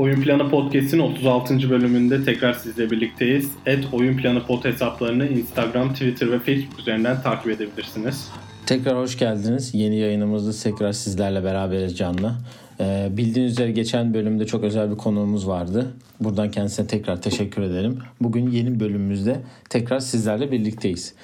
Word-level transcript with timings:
Oyun 0.00 0.22
Planı 0.22 0.50
Podcast'in 0.50 0.98
36. 0.98 1.70
bölümünde 1.70 2.24
tekrar 2.24 2.52
sizle 2.52 2.90
birlikteyiz. 2.90 3.50
Et 3.66 3.84
Oyun 3.92 4.16
Planı 4.16 4.46
Pod 4.46 4.64
hesaplarını 4.64 5.28
Instagram, 5.28 5.92
Twitter 5.92 6.30
ve 6.30 6.38
Facebook 6.38 6.80
üzerinden 6.80 7.22
takip 7.22 7.52
edebilirsiniz. 7.52 8.28
Tekrar 8.66 8.96
hoş 8.96 9.18
geldiniz. 9.18 9.74
Yeni 9.74 9.96
yayınımızda 9.96 10.70
tekrar 10.70 10.92
sizlerle 10.92 11.44
beraberiz 11.44 11.98
canlı. 11.98 12.34
Ee, 12.80 13.08
bildiğiniz 13.10 13.52
üzere 13.52 13.70
geçen 13.70 14.14
bölümde 14.14 14.46
çok 14.46 14.64
özel 14.64 14.90
bir 14.90 14.96
konuğumuz 14.96 15.48
vardı. 15.48 15.86
Buradan 16.20 16.50
kendisine 16.50 16.86
tekrar 16.86 17.22
teşekkür 17.22 17.62
ederim. 17.62 17.98
Bugün 18.20 18.50
yeni 18.50 18.80
bölümümüzde 18.80 19.40
tekrar 19.70 20.00
sizlerle 20.00 20.52
birlikteyiz. 20.52 21.14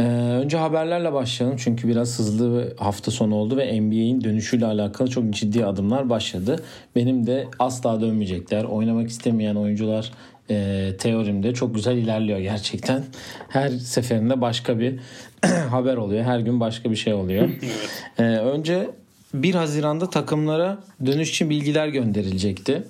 Ee, 0.00 0.02
önce 0.42 0.56
haberlerle 0.56 1.12
başlayalım 1.12 1.56
çünkü 1.60 1.88
biraz 1.88 2.18
hızlı 2.18 2.76
hafta 2.76 3.10
sonu 3.10 3.34
oldu 3.34 3.56
ve 3.56 3.80
NBA'in 3.80 4.24
dönüşüyle 4.24 4.66
alakalı 4.66 5.10
çok 5.10 5.30
ciddi 5.30 5.66
adımlar 5.66 6.10
başladı. 6.10 6.62
Benim 6.96 7.26
de 7.26 7.46
asla 7.58 8.00
dönmeyecekler. 8.00 8.64
Oynamak 8.64 9.08
istemeyen 9.10 9.54
oyuncular 9.54 10.12
e, 10.50 10.88
teorimde 10.98 11.54
çok 11.54 11.74
güzel 11.74 11.96
ilerliyor 11.96 12.38
gerçekten. 12.38 13.04
Her 13.48 13.68
seferinde 13.68 14.40
başka 14.40 14.78
bir 14.78 15.00
haber 15.70 15.96
oluyor. 15.96 16.24
Her 16.24 16.38
gün 16.38 16.60
başka 16.60 16.90
bir 16.90 16.96
şey 16.96 17.14
oluyor. 17.14 17.48
ee, 18.18 18.22
önce 18.22 18.90
1 19.34 19.54
Haziran'da 19.54 20.10
takımlara 20.10 20.78
dönüş 21.06 21.30
için 21.30 21.50
bilgiler 21.50 21.88
gönderilecekti. 21.88 22.82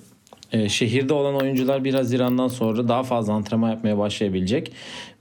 Ee, 0.51 0.69
şehirde 0.69 1.13
olan 1.13 1.35
oyuncular 1.35 1.83
1 1.83 1.93
Haziran'dan 1.93 2.47
sonra 2.47 2.87
daha 2.87 3.03
fazla 3.03 3.33
antrenman 3.33 3.69
yapmaya 3.69 3.97
başlayabilecek. 3.97 4.71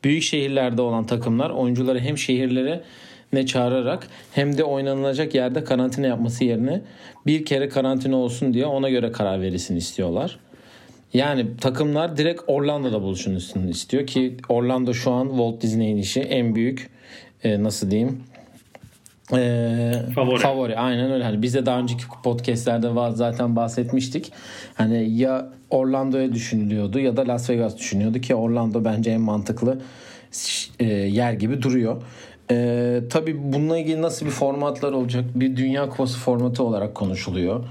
Büyük 0.05 0.23
şehirlerde 0.23 0.83
olan 0.83 1.07
takımlar 1.07 1.51
oyuncuları 1.51 2.01
hem 2.01 2.19
şehirlere 2.19 2.81
ne 3.33 3.47
çağırarak 3.47 4.09
hem 4.33 4.59
de 4.59 4.65
oynanılacak 4.65 5.35
yerde 5.35 5.65
karantina 5.65 6.07
yapması 6.07 6.45
yerine 6.45 6.83
bir 7.27 7.45
kere 7.45 7.69
karantina 7.69 8.17
olsun 8.17 8.55
diye 8.55 8.67
ona 8.67 8.91
göre 8.91 9.13
karar 9.13 9.41
verilsin 9.41 9.77
istiyorlar. 9.77 10.39
Yani 11.15 11.47
takımlar 11.61 12.17
direkt 12.17 12.43
Orlando'da 12.47 13.03
buluşun 13.03 13.37
istiyor 13.69 14.07
ki 14.07 14.37
Orlando 14.49 14.95
şu 14.95 15.11
an 15.11 15.29
Walt 15.29 15.63
Disney'in 15.63 15.97
işi 15.97 16.21
en 16.21 16.55
büyük 16.55 16.91
e, 17.45 17.63
nasıl 17.63 17.91
diyeyim 17.91 18.23
ee, 19.35 19.93
favori. 20.15 20.39
favori 20.39 20.79
aynen 20.79 21.11
öyle. 21.13 21.25
Hani 21.25 21.43
biz 21.43 21.55
de 21.55 21.67
daha 21.67 21.79
önceki 21.79 22.05
podcastlerde 22.23 22.89
zaten 23.15 23.57
bahsetmiştik. 23.57 24.33
Hani 24.75 25.11
ya 25.11 25.49
Orlando'ya 25.71 26.33
düşünülüyordu 26.33 26.99
ya 26.99 27.17
da 27.17 27.29
Las 27.29 27.51
Vegas 27.51 27.79
düşünüyordu 27.79 28.19
ki 28.21 28.35
Orlando 28.35 28.85
bence 28.85 29.11
en 29.11 29.21
mantıklı 29.21 29.81
e, 30.79 30.85
yer 30.87 31.33
gibi 31.33 31.63
duruyor. 31.63 32.03
Ee, 32.51 33.01
tabii 33.11 33.53
bununla 33.53 33.79
ilgili 33.79 34.03
nasıl 34.03 34.27
bir 34.27 34.31
formatlar 34.31 34.93
olacak? 34.93 35.25
Bir 35.35 35.57
Dünya 35.57 35.89
Kupası 35.89 36.19
formatı 36.19 36.63
olarak 36.63 36.95
konuşuluyor. 36.95 37.65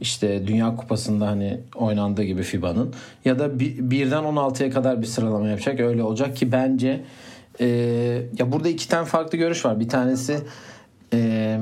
İşte 0.00 0.46
Dünya 0.46 0.76
Kupası'nda 0.76 1.26
hani 1.26 1.60
oynandığı 1.74 2.22
gibi 2.22 2.42
FIBA'nın 2.42 2.94
ya 3.24 3.38
da 3.38 3.60
bir, 3.60 3.90
birden 3.90 4.24
16'ya 4.24 4.70
kadar 4.70 5.02
bir 5.02 5.06
sıralama 5.06 5.48
yapacak. 5.48 5.80
Öyle 5.80 6.02
olacak 6.02 6.36
ki 6.36 6.52
bence 6.52 7.00
e, 7.60 7.66
ya 8.38 8.52
burada 8.52 8.68
iki 8.68 8.88
tane 8.88 9.04
farklı 9.04 9.38
görüş 9.38 9.64
var. 9.64 9.80
Bir 9.80 9.88
tanesi 9.88 10.38
e, 11.14 11.60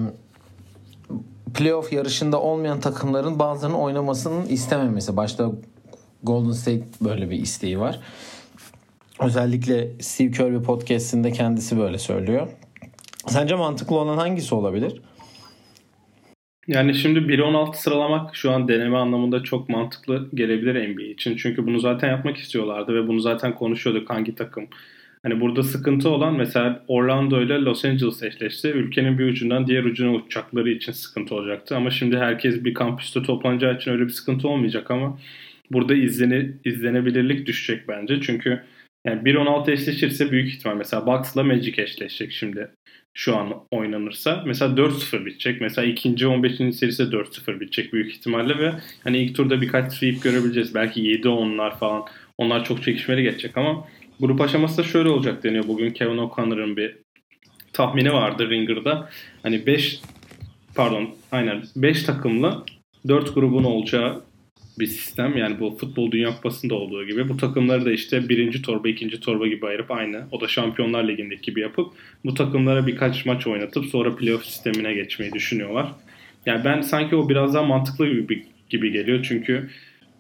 playoff 1.55 1.93
yarışında 1.93 2.41
olmayan 2.41 2.81
takımların 2.81 3.39
bazılarının 3.39 3.79
oynamasının 3.79 4.47
istememesi. 4.47 5.17
Başta 5.17 5.53
Golden 6.23 6.53
State 6.53 6.85
böyle 7.01 7.31
bir 7.31 7.37
isteği 7.37 7.81
var. 7.81 8.01
Özellikle 9.21 9.91
Steve 10.01 10.31
Kerr 10.31 10.61
bir 10.61 10.65
podcastinde 10.65 11.33
kendisi 11.33 11.79
böyle 11.79 11.99
söylüyor. 11.99 12.49
Sence 13.27 13.55
mantıklı 13.55 13.97
olan 13.97 14.19
hangisi 14.19 14.55
olabilir? 14.55 15.01
Yani 16.69 16.95
şimdi 16.95 17.19
1-16 17.19 17.75
sıralamak 17.75 18.37
şu 18.37 18.51
an 18.51 18.69
deneme 18.69 18.97
anlamında 18.97 19.43
çok 19.43 19.69
mantıklı 19.69 20.29
gelebilir 20.35 20.95
NBA 20.95 21.03
için. 21.03 21.37
Çünkü 21.37 21.67
bunu 21.67 21.81
zaten 21.81 22.09
yapmak 22.09 22.37
istiyorlardı 22.37 22.95
ve 22.95 23.09
bunu 23.09 23.21
zaten 23.21 23.55
konuşuyorduk 23.55 24.11
hangi 24.11 24.35
takım 24.35 24.69
Hani 25.23 25.41
burada 25.41 25.63
sıkıntı 25.63 26.09
olan 26.09 26.37
mesela 26.37 26.85
Orlando 26.89 27.43
ile 27.43 27.55
Los 27.55 27.85
Angeles 27.85 28.23
eşleşti. 28.23 28.69
Ülkenin 28.69 29.19
bir 29.19 29.25
ucundan 29.25 29.67
diğer 29.67 29.85
ucuna 29.85 30.15
uçacakları 30.15 30.71
için 30.71 30.93
sıkıntı 30.93 31.35
olacaktı. 31.35 31.77
Ama 31.77 31.91
şimdi 31.91 32.19
herkes 32.19 32.65
bir 32.65 32.75
kampüste 32.75 33.23
toplanacağı 33.23 33.77
için 33.77 33.91
öyle 33.91 34.05
bir 34.05 34.11
sıkıntı 34.11 34.49
olmayacak 34.49 34.91
ama 34.91 35.19
burada 35.71 35.95
izlene, 35.95 36.51
izlenebilirlik 36.65 37.47
düşecek 37.47 37.89
bence. 37.89 38.21
Çünkü 38.21 38.63
yani 39.07 39.23
1-16 39.23 39.71
eşleşirse 39.71 40.31
büyük 40.31 40.49
ihtimal 40.49 40.77
mesela 40.77 41.07
Bucks'la 41.07 41.43
Magic 41.43 41.83
eşleşecek 41.83 42.33
şimdi 42.33 42.71
şu 43.15 43.37
an 43.37 43.53
oynanırsa. 43.71 44.43
Mesela 44.47 44.75
4-0 44.75 45.27
bitecek. 45.27 45.61
Mesela 45.61 45.87
ikinci 45.87 46.27
15. 46.27 46.57
serisi 46.57 47.03
4-0 47.03 47.61
bitecek 47.61 47.93
büyük 47.93 48.13
ihtimalle 48.13 48.59
ve 48.59 48.73
hani 49.05 49.19
ilk 49.19 49.37
turda 49.37 49.61
birkaç 49.61 49.93
sweep 49.93 50.23
görebileceğiz. 50.23 50.75
Belki 50.75 51.01
7-10'lar 51.01 51.79
falan. 51.79 52.05
Onlar 52.39 52.65
çok 52.65 52.83
çekişmeli 52.83 53.23
geçecek 53.23 53.57
ama 53.57 53.85
Grup 54.23 54.41
aşaması 54.41 54.79
da 54.79 54.83
şöyle 54.83 55.09
olacak 55.09 55.45
deniyor 55.45 55.69
bugün. 55.69 55.91
Kevin 55.91 56.19
O'Connor'ın 56.19 56.77
bir 56.77 56.97
tahmini 57.73 58.13
vardı 58.13 58.51
Ringer'da. 58.51 59.09
Hani 59.43 59.67
5 59.67 60.01
pardon 60.75 61.11
aynen 61.33 61.63
5 61.77 62.03
takımlı 62.03 62.65
4 63.09 63.35
grubun 63.35 63.65
olacağı 63.65 64.23
bir 64.79 64.87
sistem. 64.87 65.37
Yani 65.37 65.61
bu 65.61 65.71
futbol 65.71 66.11
dünya 66.11 66.37
kupasında 66.37 66.75
olduğu 66.75 67.07
gibi. 67.07 67.29
Bu 67.29 67.37
takımları 67.37 67.85
da 67.85 67.93
işte 67.93 68.29
birinci 68.29 68.63
torba, 68.63 68.89
ikinci 68.89 69.21
torba 69.21 69.47
gibi 69.47 69.67
ayırıp 69.67 69.91
aynı. 69.91 70.27
O 70.31 70.41
da 70.41 70.49
Şampiyonlar 70.49 71.09
Ligi'ndeki 71.09 71.43
gibi 71.43 71.61
yapıp 71.61 71.93
bu 72.25 72.35
takımlara 72.35 72.87
birkaç 72.87 73.27
maç 73.27 73.47
oynatıp 73.47 73.85
sonra 73.87 74.17
playoff 74.17 74.45
sistemine 74.45 74.95
geçmeyi 74.95 75.33
düşünüyorlar. 75.33 75.87
Yani 76.47 76.65
ben 76.65 76.81
sanki 76.81 77.17
o 77.17 77.29
biraz 77.29 77.55
daha 77.55 77.63
mantıklı 77.63 78.09
gibi, 78.09 78.47
gibi 78.71 78.93
geliyor. 78.93 79.27
Çünkü 79.29 79.71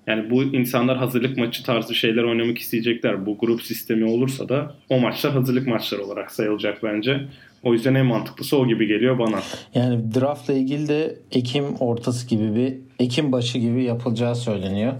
yani 0.06 0.30
bu 0.30 0.42
insanlar 0.42 0.96
hazırlık 0.96 1.38
maçı 1.38 1.64
tarzı 1.64 1.94
şeyler 1.94 2.22
oynamak 2.22 2.58
isteyecekler. 2.58 3.26
Bu 3.26 3.38
grup 3.38 3.62
sistemi 3.62 4.04
olursa 4.04 4.48
da 4.48 4.74
o 4.88 5.00
maçlar 5.00 5.32
hazırlık 5.32 5.66
maçları 5.66 6.04
olarak 6.04 6.30
sayılacak 6.30 6.82
bence. 6.82 7.20
O 7.62 7.72
yüzden 7.72 7.94
en 7.94 8.06
mantıklısı 8.06 8.56
o 8.58 8.68
gibi 8.68 8.86
geliyor 8.86 9.18
bana. 9.18 9.40
Yani 9.74 10.14
draftla 10.14 10.54
ilgili 10.54 10.88
de 10.88 11.16
Ekim 11.32 11.64
ortası 11.80 12.28
gibi 12.28 12.54
bir 12.54 12.74
Ekim 13.04 13.32
başı 13.32 13.58
gibi 13.58 13.84
yapılacağı 13.84 14.36
söyleniyor. 14.36 14.92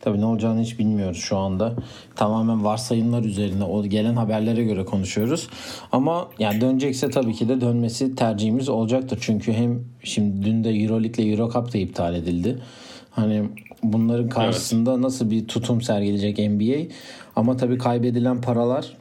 Tabii 0.00 0.20
ne 0.20 0.24
olacağını 0.24 0.62
hiç 0.62 0.78
bilmiyoruz 0.78 1.18
şu 1.18 1.36
anda. 1.36 1.74
Tamamen 2.16 2.64
varsayımlar 2.64 3.24
üzerine 3.24 3.64
o 3.64 3.84
gelen 3.84 4.14
haberlere 4.14 4.64
göre 4.64 4.84
konuşuyoruz. 4.84 5.48
Ama 5.92 6.28
yani 6.38 6.60
dönecekse 6.60 7.10
tabii 7.10 7.32
ki 7.32 7.48
de 7.48 7.60
dönmesi 7.60 8.14
tercihimiz 8.14 8.68
olacaktır. 8.68 9.18
Çünkü 9.20 9.52
hem 9.52 9.84
şimdi 10.04 10.46
dün 10.46 10.64
de 10.64 10.70
Euroleague 10.70 11.24
ile 11.24 11.32
Eurocup 11.32 11.74
da 11.74 11.78
iptal 11.78 12.14
edildi. 12.14 12.58
Hani 13.10 13.42
bunların 13.82 14.28
karşısında 14.28 14.90
evet. 14.90 15.00
nasıl 15.00 15.30
bir 15.30 15.48
tutum 15.48 15.82
sergileyecek 15.82 16.50
NBA? 16.50 16.94
Ama 17.36 17.56
tabii 17.56 17.78
kaybedilen 17.78 18.40
paralar 18.40 18.96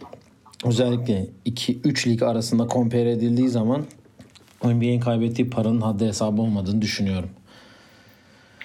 özellikle 0.65 1.27
2-3 1.45 2.09
lig 2.09 2.23
arasında 2.23 2.67
compare 2.67 3.11
edildiği 3.11 3.49
zaman 3.49 3.85
NBA'in 4.63 4.99
kaybettiği 4.99 5.49
paranın 5.49 5.81
haddi 5.81 6.05
hesabı 6.05 6.41
olmadığını 6.41 6.81
düşünüyorum. 6.81 7.29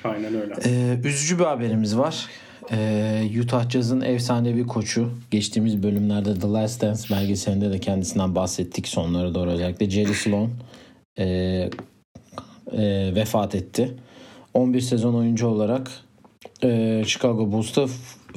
Aynen 0.05 0.35
öyle. 0.35 0.55
Ee, 0.65 0.99
üzücü 1.05 1.39
bir 1.39 1.45
haberimiz 1.45 1.99
var. 1.99 2.27
Ee, 2.73 3.41
Utah 3.43 3.71
Jazz'ın 3.71 4.01
efsanevi 4.01 4.67
koçu 4.67 5.11
geçtiğimiz 5.31 5.83
bölümlerde 5.83 6.35
The 6.39 6.49
Last 6.49 6.83
Dance 6.83 7.03
belgeselinde 7.11 7.71
de 7.71 7.79
kendisinden 7.79 8.35
bahsettik 8.35 8.89
sonlara 8.89 9.35
doğru 9.35 9.51
özellikle 9.51 9.91
Jerry 9.91 10.15
Sloan 10.15 10.51
e, 11.19 11.25
e, 12.73 13.15
vefat 13.15 13.55
etti. 13.55 13.95
11 14.55 14.81
sezon 14.81 15.15
oyuncu 15.15 15.47
olarak 15.47 15.91
e, 16.65 17.03
Chicago 17.07 17.53
Bulls'ta 17.53 17.87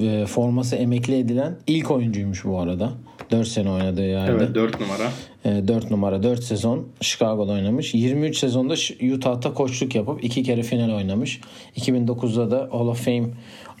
e, 0.00 0.26
forması 0.26 0.76
emekli 0.76 1.18
edilen 1.18 1.56
ilk 1.66 1.90
oyuncuymuş 1.90 2.44
bu 2.44 2.58
arada. 2.60 2.92
4 3.30 3.48
sene 3.48 3.70
oynadığı 3.70 4.06
yerde. 4.06 4.32
Evet 4.32 4.54
4 4.54 4.80
numara. 4.80 5.10
E, 5.44 5.68
4 5.68 5.90
numara 5.90 6.22
4 6.22 6.44
sezon 6.44 6.88
Chicago'da 7.00 7.52
oynamış. 7.52 7.94
23 7.94 8.38
sezonda 8.38 8.74
Utah'ta 9.14 9.54
koçluk 9.54 9.94
yapıp 9.94 10.24
2 10.24 10.42
kere 10.42 10.62
final 10.62 10.96
oynamış. 10.96 11.40
2009'da 11.76 12.50
da 12.50 12.68
Hall 12.72 12.86
of 12.86 13.04
Fame 13.04 13.28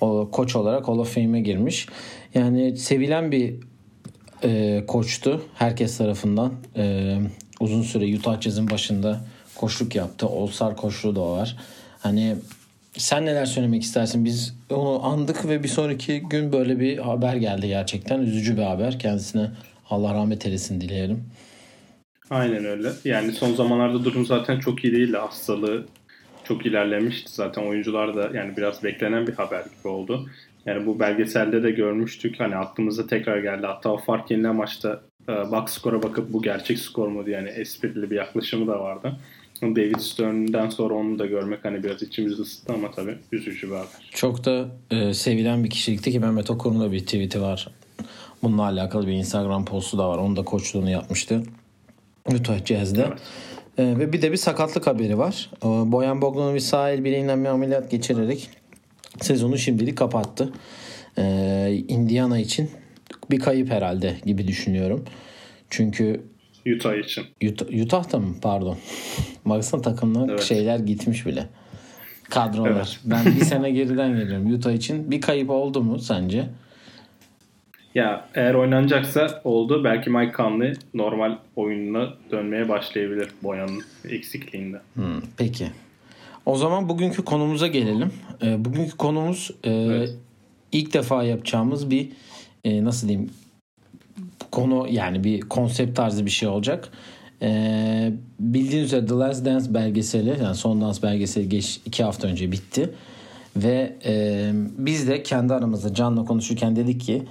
o, 0.00 0.28
koç 0.32 0.56
olarak 0.56 0.88
Hall 0.88 0.98
of 0.98 1.14
Fame'e 1.14 1.40
girmiş. 1.40 1.86
Yani 2.34 2.76
sevilen 2.76 3.32
bir 3.32 3.54
e, 4.44 4.84
koçtu 4.86 5.42
herkes 5.54 5.98
tarafından. 5.98 6.52
E, 6.76 7.16
uzun 7.60 7.82
süre 7.82 8.16
Utah 8.16 8.40
Jazz'ın 8.40 8.70
başında 8.70 9.24
koçluk 9.54 9.94
yaptı. 9.94 10.26
All-Star 10.26 10.76
koçluğu 10.76 11.16
da 11.16 11.30
var. 11.30 11.56
Hani 12.00 12.36
sen 12.98 13.26
neler 13.26 13.44
söylemek 13.44 13.82
istersin? 13.82 14.24
Biz 14.24 14.56
onu 14.70 15.06
andık 15.06 15.48
ve 15.48 15.62
bir 15.62 15.68
sonraki 15.68 16.20
gün 16.20 16.52
böyle 16.52 16.80
bir 16.80 16.98
haber 16.98 17.36
geldi 17.36 17.68
gerçekten. 17.68 18.20
Üzücü 18.20 18.56
bir 18.56 18.62
haber. 18.62 18.98
Kendisine 18.98 19.50
Allah 19.90 20.14
rahmet 20.14 20.46
eylesin 20.46 20.80
dileyelim. 20.80 21.24
Aynen 22.30 22.64
öyle. 22.64 22.88
Yani 23.04 23.32
son 23.32 23.54
zamanlarda 23.54 24.04
durum 24.04 24.26
zaten 24.26 24.58
çok 24.58 24.84
iyi 24.84 24.92
değildi. 24.92 25.16
Hastalığı 25.16 25.86
çok 26.44 26.66
ilerlemişti. 26.66 27.32
Zaten 27.32 27.62
oyuncular 27.62 28.16
da 28.16 28.30
yani 28.34 28.56
biraz 28.56 28.84
beklenen 28.84 29.26
bir 29.26 29.32
haber 29.32 29.64
gibi 29.78 29.88
oldu. 29.88 30.30
Yani 30.66 30.86
bu 30.86 31.00
belgeselde 31.00 31.62
de 31.62 31.70
görmüştük. 31.70 32.40
Hani 32.40 32.56
aklımıza 32.56 33.06
tekrar 33.06 33.38
geldi. 33.38 33.66
Hatta 33.66 33.90
o 33.90 33.98
fark 33.98 34.30
yenilen 34.30 34.56
maçta 34.56 35.00
e, 35.28 35.32
box 35.32 35.70
skora 35.70 36.02
bakıp 36.02 36.32
bu 36.32 36.42
gerçek 36.42 36.78
skor 36.78 37.08
mu 37.08 37.26
diye 37.26 37.36
yani 37.36 37.48
esprili 37.48 38.10
bir 38.10 38.16
yaklaşımı 38.16 38.66
da 38.66 38.80
vardı. 38.80 39.16
David 39.62 39.98
Stern'den 39.98 40.70
sonra 40.70 40.94
onu 40.94 41.18
da 41.18 41.26
görmek 41.26 41.64
hani 41.64 41.82
biraz 41.84 42.02
içimizi 42.02 42.42
ısıttı 42.42 42.72
ama 42.72 42.90
tabii 42.90 43.18
üzücü 43.32 43.66
bir 43.66 43.72
haber. 43.72 44.10
Çok 44.10 44.44
da 44.44 44.68
e, 44.90 45.14
sevilen 45.14 45.64
bir 45.64 45.70
kişilikti 45.70 46.12
ki 46.12 46.20
Mehmet 46.20 46.50
Okur'un 46.50 46.80
da 46.80 46.92
bir 46.92 47.00
tweet'i 47.00 47.40
var. 47.40 47.68
Bununla 48.42 48.62
alakalı 48.62 49.06
bir 49.06 49.12
Instagram 49.12 49.64
postu 49.64 49.98
da 49.98 50.08
var. 50.08 50.18
Onun 50.18 50.36
da 50.36 50.44
koçluğunu 50.44 50.90
yapmıştı. 50.90 51.42
Utah 52.26 52.64
Jazz'de. 52.64 53.06
Evet. 53.08 53.18
E, 53.78 53.98
ve 53.98 54.12
bir 54.12 54.22
de 54.22 54.32
bir 54.32 54.36
sakatlık 54.36 54.86
haberi 54.86 55.18
var. 55.18 55.50
E, 55.62 55.66
Boyan 55.66 56.22
Bogdanovic 56.22 56.60
sağ 56.60 56.90
el 56.90 57.04
bileğinden 57.04 57.44
bir 57.44 57.48
ameliyat 57.48 57.90
geçirerek 57.90 58.50
sezonu 59.20 59.58
şimdilik 59.58 59.98
kapattı. 59.98 60.52
E, 61.18 61.84
Indiana 61.88 62.38
için 62.38 62.70
bir 63.30 63.38
kayıp 63.38 63.70
herhalde 63.70 64.16
gibi 64.26 64.48
düşünüyorum. 64.48 65.04
Çünkü 65.70 66.20
Utah 66.76 66.94
için. 66.94 67.24
Utah, 67.44 67.66
Utah'ta 67.82 68.18
mı? 68.18 68.34
Pardon. 68.42 68.76
Baksana 69.44 69.82
takımlar 69.82 70.28
evet. 70.28 70.42
şeyler 70.42 70.78
gitmiş 70.78 71.26
bile. 71.26 71.46
Kadrolar. 72.30 72.70
Evet. 72.70 73.00
Ben 73.04 73.26
bir 73.26 73.44
sene 73.44 73.70
geriden 73.70 74.16
geliyorum. 74.16 74.54
Utah 74.54 74.72
için 74.72 75.10
bir 75.10 75.20
kayıp 75.20 75.50
oldu 75.50 75.82
mu 75.82 75.98
sence? 75.98 76.46
Ya 77.94 78.28
eğer 78.34 78.54
oynanacaksa 78.54 79.40
oldu. 79.44 79.84
Belki 79.84 80.10
Mike 80.10 80.32
Conley 80.36 80.72
normal 80.94 81.36
oyununa 81.56 82.14
dönmeye 82.30 82.68
başlayabilir 82.68 83.28
Boyan'ın 83.42 83.82
eksikliğinde. 84.08 84.80
Hmm, 84.94 85.20
peki. 85.36 85.66
O 86.46 86.56
zaman 86.56 86.88
bugünkü 86.88 87.24
konumuza 87.24 87.66
gelelim. 87.66 88.12
E, 88.42 88.64
bugünkü 88.64 88.96
konumuz 88.96 89.50
e, 89.64 89.70
evet. 89.70 90.14
ilk 90.72 90.94
defa 90.94 91.24
yapacağımız 91.24 91.90
bir 91.90 92.08
e, 92.64 92.84
nasıl 92.84 93.08
diyeyim 93.08 93.30
konu 94.50 94.86
yani 94.90 95.24
bir 95.24 95.40
konsept 95.40 95.96
tarzı 95.96 96.26
bir 96.26 96.30
şey 96.30 96.48
olacak. 96.48 96.88
Ee, 97.42 98.12
bildiğiniz 98.40 98.86
üzere 98.86 99.06
The 99.06 99.14
Last 99.14 99.44
Dance 99.44 99.74
belgeseli 99.74 100.36
yani 100.42 100.54
son 100.54 100.80
dans 100.80 101.02
belgeseli 101.02 101.48
geç 101.48 101.80
iki 101.86 102.04
hafta 102.04 102.28
önce 102.28 102.52
bitti. 102.52 102.90
Ve 103.56 103.92
e, 104.04 104.50
biz 104.78 105.08
de 105.08 105.22
kendi 105.22 105.54
aramızda 105.54 105.94
Can'la 105.94 106.24
konuşurken 106.24 106.76
dedik 106.76 107.00
ki 107.00 107.22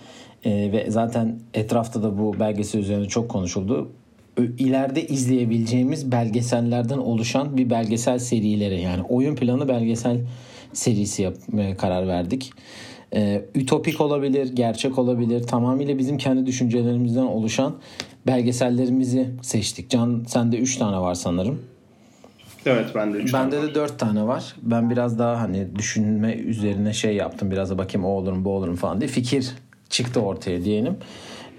e, 0.45 0.51
ve 0.51 0.85
zaten 0.89 1.39
etrafta 1.53 2.03
da 2.03 2.17
bu 2.17 2.39
belgesel 2.39 2.79
üzerine 2.79 3.07
çok 3.07 3.29
konuşuldu. 3.29 3.89
İleride 4.57 5.07
izleyebileceğimiz 5.07 6.11
belgesellerden 6.11 6.97
oluşan 6.97 7.57
bir 7.57 7.69
belgesel 7.69 8.19
serileri 8.19 8.81
yani 8.81 9.03
oyun 9.09 9.35
planı 9.35 9.67
belgesel 9.67 10.17
serisi 10.73 11.21
yapmaya 11.21 11.77
karar 11.77 12.07
verdik 12.07 12.51
e, 13.15 13.45
ütopik 13.55 14.01
olabilir, 14.01 14.55
gerçek 14.55 14.97
olabilir. 14.97 15.43
Tamamıyla 15.43 15.97
bizim 15.97 16.17
kendi 16.17 16.45
düşüncelerimizden 16.45 17.25
oluşan 17.25 17.75
belgesellerimizi 18.27 19.29
seçtik. 19.41 19.89
Can 19.89 20.23
sende 20.27 20.57
3 20.57 20.77
tane 20.77 20.97
var 20.97 21.13
sanırım. 21.13 21.61
Evet 22.65 22.95
bende 22.95 23.17
3 23.17 23.33
Bende 23.33 23.61
de 23.61 23.75
4 23.75 23.99
tane 23.99 24.27
var. 24.27 24.55
Ben 24.61 24.89
biraz 24.89 25.19
daha 25.19 25.41
hani 25.41 25.75
düşünme 25.75 26.33
üzerine 26.33 26.93
şey 26.93 27.15
yaptım. 27.15 27.51
Biraz 27.51 27.69
da 27.69 27.77
bakayım 27.77 28.05
o 28.05 28.09
olurum 28.09 28.45
bu 28.45 28.49
olurum 28.49 28.75
falan 28.75 29.01
diye 29.01 29.07
fikir 29.07 29.51
çıktı 29.89 30.19
ortaya 30.19 30.63
diyelim. 30.63 30.97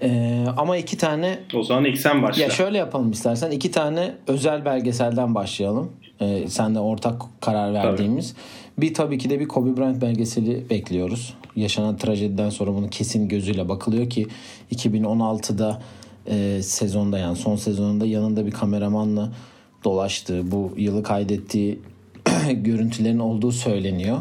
Ee, 0.01 0.45
ama 0.57 0.77
iki 0.77 0.97
tane... 0.97 1.39
O 1.55 1.63
zaman 1.63 1.85
ilk 1.85 1.97
sen 1.97 2.23
başla. 2.23 2.43
Ya 2.43 2.49
şöyle 2.49 2.77
yapalım 2.77 3.11
istersen. 3.11 3.51
iki 3.51 3.71
tane 3.71 4.11
özel 4.27 4.65
belgeselden 4.65 5.35
başlayalım. 5.35 5.91
Ee, 6.21 6.47
senle 6.47 6.79
ortak 6.79 7.21
karar 7.41 7.73
verdiğimiz. 7.73 8.33
Tabii. 8.33 8.87
Bir 8.87 8.93
tabii 8.93 9.17
ki 9.17 9.29
de 9.29 9.39
bir 9.39 9.47
Kobe 9.47 9.77
Bryant 9.77 10.01
belgeseli 10.01 10.69
bekliyoruz. 10.69 11.33
Yaşanan 11.59 11.97
trajediden 11.97 12.49
sonra 12.49 12.73
bunu 12.73 12.89
kesin 12.89 13.27
gözüyle 13.27 13.69
bakılıyor 13.69 14.09
ki 14.09 14.27
2016'da 14.71 15.81
e, 16.27 16.59
sezonda 16.63 17.17
yani 17.17 17.35
son 17.35 17.55
sezonunda 17.55 18.05
yanında 18.05 18.45
bir 18.45 18.51
kameramanla 18.51 19.31
dolaştığı, 19.83 20.51
bu 20.51 20.73
yılı 20.77 21.03
kaydettiği 21.03 21.79
görüntülerin 22.53 23.19
olduğu 23.19 23.51
söyleniyor. 23.51 24.19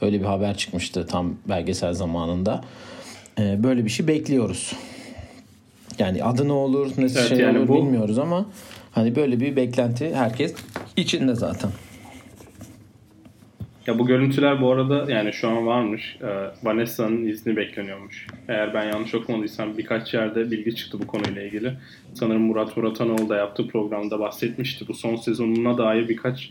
Öyle 0.00 0.20
bir 0.20 0.26
haber 0.26 0.56
çıkmıştı 0.56 1.06
tam 1.06 1.34
belgesel 1.48 1.94
zamanında. 1.94 2.64
E, 3.38 3.62
böyle 3.62 3.84
bir 3.84 3.90
şey 3.90 4.08
bekliyoruz. 4.08 4.72
Yani 5.98 6.24
adı 6.24 6.48
ne 6.48 6.52
olur, 6.52 6.92
ne 6.98 7.04
evet, 7.04 7.28
şey 7.28 7.38
yani 7.38 7.58
olur 7.58 7.68
bu... 7.68 7.74
bilmiyoruz 7.74 8.18
ama 8.18 8.46
hani 8.92 9.16
böyle 9.16 9.40
bir 9.40 9.56
beklenti 9.56 10.14
herkes 10.14 10.54
içinde 10.96 11.34
zaten. 11.34 11.70
Ya 13.86 13.98
bu 13.98 14.06
görüntüler 14.06 14.60
bu 14.60 14.72
arada 14.72 15.12
yani 15.12 15.32
şu 15.32 15.48
an 15.48 15.66
varmış. 15.66 16.16
Ee, 16.22 16.26
Vanessa'nın 16.62 17.26
izni 17.26 17.56
bekleniyormuş. 17.56 18.26
Eğer 18.48 18.74
ben 18.74 18.84
yanlış 18.84 19.14
okumadıysam 19.14 19.78
birkaç 19.78 20.14
yerde 20.14 20.50
bilgi 20.50 20.76
çıktı 20.76 20.98
bu 21.02 21.06
konuyla 21.06 21.42
ilgili. 21.42 21.72
Sanırım 22.14 22.42
Murat 22.42 22.76
Muratanoğlu 22.76 23.28
da 23.28 23.36
yaptığı 23.36 23.68
programda 23.68 24.20
bahsetmişti. 24.20 24.88
Bu 24.88 24.94
son 24.94 25.16
sezonuna 25.16 25.78
dair 25.78 26.08
birkaç 26.08 26.50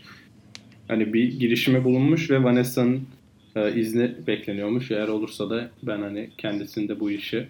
hani 0.88 1.12
bir 1.12 1.40
girişime 1.40 1.84
bulunmuş 1.84 2.30
ve 2.30 2.44
Vanessa'nın 2.44 3.02
e, 3.56 3.74
izni 3.74 4.12
bekleniyormuş. 4.26 4.90
Eğer 4.90 5.08
olursa 5.08 5.50
da 5.50 5.70
ben 5.82 6.00
hani 6.00 6.30
kendisinde 6.38 7.00
bu 7.00 7.10
işi 7.10 7.46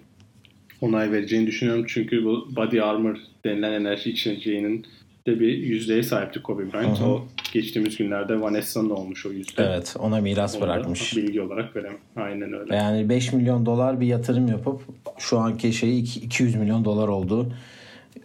onay 0.80 1.12
vereceğini 1.12 1.46
düşünüyorum. 1.46 1.84
Çünkü 1.88 2.24
bu 2.24 2.48
body 2.56 2.82
armor 2.82 3.16
denilen 3.44 3.72
enerji 3.72 4.10
içeceğinin 4.10 4.86
de 5.30 5.40
bir 5.40 5.58
yüzdeye 5.58 6.02
sahipti 6.02 6.42
Kobe 6.42 6.72
Bryant. 6.72 6.98
Hı 6.98 7.04
hı. 7.04 7.08
O 7.08 7.26
geçtiğimiz 7.52 7.96
günlerde 7.96 8.40
Vanessa'nın 8.40 8.90
olmuş 8.90 9.26
o 9.26 9.30
yüzde. 9.30 9.62
Evet 9.62 9.96
ona 9.98 10.20
miras 10.20 10.54
Onu 10.54 10.62
bırakmış. 10.62 11.16
Bilgi 11.16 11.40
olarak 11.40 11.76
veremem. 11.76 11.98
Aynen 12.16 12.52
öyle. 12.52 12.76
Yani 12.76 13.08
5 13.08 13.32
milyon 13.32 13.66
dolar 13.66 14.00
bir 14.00 14.06
yatırım 14.06 14.48
yapıp 14.48 14.80
şu 15.18 15.38
anki 15.38 15.72
şeyi 15.72 16.02
200 16.02 16.54
milyon 16.54 16.84
dolar 16.84 17.08
olduğu 17.08 17.52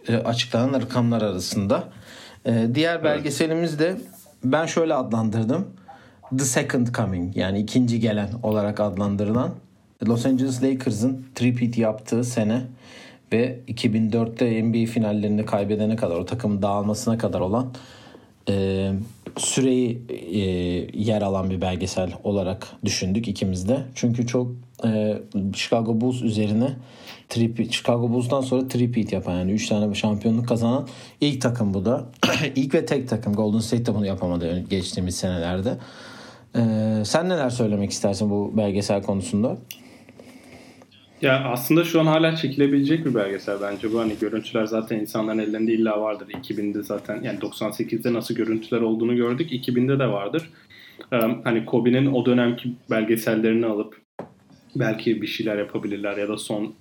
e, 0.08 0.16
açıklanan 0.16 0.80
rakamlar 0.80 1.22
arasında. 1.22 1.88
E, 2.46 2.66
diğer 2.74 3.04
belgeselimiz 3.04 3.78
de 3.78 3.96
ben 4.44 4.66
şöyle 4.66 4.94
adlandırdım. 4.94 5.66
The 6.38 6.44
Second 6.44 6.86
Coming 6.86 7.36
yani 7.36 7.60
ikinci 7.60 8.00
gelen 8.00 8.28
olarak 8.42 8.80
adlandırılan 8.80 9.54
Los 10.06 10.26
Angeles 10.26 10.62
Lakers'ın 10.62 11.26
tripit 11.34 11.78
yaptığı 11.78 12.24
sene 12.24 12.62
ve 13.32 13.60
2004'te 13.68 14.62
NBA 14.62 14.92
finallerini 14.92 15.46
kaybedene 15.46 15.96
kadar 15.96 16.16
o 16.16 16.24
takımın 16.24 16.62
dağılmasına 16.62 17.18
kadar 17.18 17.40
olan 17.40 17.72
e, 18.48 18.92
süreyi 19.36 20.02
e, 20.08 20.40
yer 21.02 21.22
alan 21.22 21.50
bir 21.50 21.60
belgesel 21.60 22.12
olarak 22.24 22.66
düşündük 22.84 23.28
ikimiz 23.28 23.68
de. 23.68 23.78
Çünkü 23.94 24.26
çok 24.26 24.52
e, 24.84 25.18
Chicago 25.54 26.00
Bulls 26.00 26.22
üzerine 26.22 26.68
trip, 27.28 27.72
Chicago 27.72 28.10
Bulls'tan 28.10 28.40
sonra 28.40 28.68
tripit 28.68 29.12
yapan 29.12 29.38
yani 29.38 29.52
3 29.52 29.68
tane 29.68 29.94
şampiyonluk 29.94 30.48
kazanan 30.48 30.88
ilk 31.20 31.40
takım 31.42 31.74
bu 31.74 31.84
da. 31.84 32.06
ilk 32.56 32.74
ve 32.74 32.86
tek 32.86 33.08
takım. 33.08 33.34
Golden 33.34 33.58
State 33.58 33.86
de 33.86 33.94
bunu 33.94 34.06
yapamadı 34.06 34.60
geçtiğimiz 34.70 35.16
senelerde. 35.16 35.78
E, 36.56 36.62
sen 37.04 37.28
neler 37.28 37.50
söylemek 37.50 37.90
istersin 37.90 38.30
bu 38.30 38.52
belgesel 38.56 39.02
konusunda? 39.02 39.56
Ya 41.22 41.44
aslında 41.44 41.84
şu 41.84 42.00
an 42.00 42.06
hala 42.06 42.36
çekilebilecek 42.36 43.06
bir 43.06 43.14
belgesel 43.14 43.60
bence 43.62 43.92
bu. 43.92 44.00
Hani 44.00 44.18
görüntüler 44.20 44.66
zaten 44.66 44.98
insanların 44.98 45.38
ellerinde 45.38 45.72
illa 45.72 46.00
vardır. 46.00 46.28
2000'de 46.28 46.82
zaten 46.82 47.22
yani 47.22 47.38
98'de 47.38 48.12
nasıl 48.12 48.34
görüntüler 48.34 48.80
olduğunu 48.80 49.16
gördük. 49.16 49.52
2000'de 49.52 49.98
de 49.98 50.06
vardır. 50.06 50.50
Ee, 51.12 51.16
hani 51.44 51.64
Kobe'nin 51.64 52.06
o 52.06 52.26
dönemki 52.26 52.72
belgesellerini 52.90 53.66
alıp 53.66 54.00
belki 54.76 55.22
bir 55.22 55.26
şeyler 55.26 55.58
yapabilirler 55.58 56.16
ya 56.16 56.28
da 56.28 56.38
son 56.38 56.74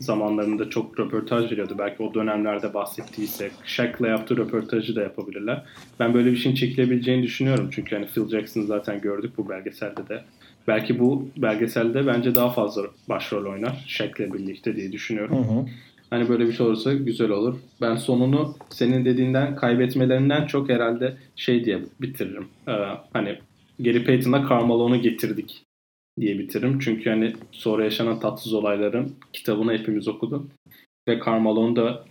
zamanlarında 0.00 0.70
çok 0.70 1.00
röportaj 1.00 1.52
veriyordu. 1.52 1.74
Belki 1.78 2.02
o 2.02 2.14
dönemlerde 2.14 2.74
bahsettiyse 2.74 3.50
Shaq'la 3.64 4.08
yaptığı 4.08 4.36
röportajı 4.36 4.96
da 4.96 5.02
yapabilirler. 5.02 5.64
Ben 6.00 6.14
böyle 6.14 6.32
bir 6.32 6.36
şeyin 6.36 6.56
çekilebileceğini 6.56 7.22
düşünüyorum. 7.22 7.70
Çünkü 7.72 7.96
hani 7.96 8.06
Phil 8.06 8.28
Jackson 8.28 8.62
zaten 8.62 9.00
gördük 9.00 9.32
bu 9.38 9.48
belgeselde 9.48 10.08
de 10.08 10.24
belki 10.68 10.98
bu 10.98 11.28
belgeselde 11.36 12.06
bence 12.06 12.34
daha 12.34 12.50
fazla 12.50 12.82
başrol 13.08 13.52
oynar 13.52 13.84
Shaq'le 13.86 14.32
birlikte 14.32 14.76
diye 14.76 14.92
düşünüyorum. 14.92 15.36
Hı 15.36 15.52
hı. 15.52 15.66
Hani 16.10 16.28
böyle 16.28 16.46
bir 16.46 16.52
şey 16.52 16.66
olursa 16.66 16.94
güzel 16.94 17.30
olur. 17.30 17.58
Ben 17.80 17.96
sonunu 17.96 18.54
senin 18.70 19.04
dediğinden 19.04 19.56
kaybetmelerinden 19.56 20.46
çok 20.46 20.68
herhalde 20.68 21.16
şey 21.36 21.64
diye 21.64 21.78
bitiririm. 22.00 22.48
Ee, 22.68 22.72
hani 23.12 23.38
Gary 23.78 24.04
Payton'a 24.04 24.48
Carmelo'nu 24.48 25.02
getirdik 25.02 25.64
diye 26.20 26.38
bitiririm. 26.38 26.78
Çünkü 26.78 27.10
hani 27.10 27.32
sonra 27.52 27.84
yaşanan 27.84 28.20
tatsız 28.20 28.54
olayların 28.54 29.14
kitabını 29.32 29.72
hepimiz 29.72 30.08
okuduk. 30.08 30.50
Ve 31.08 31.20
Carmelo'nun 31.24 31.76
da 31.76 32.04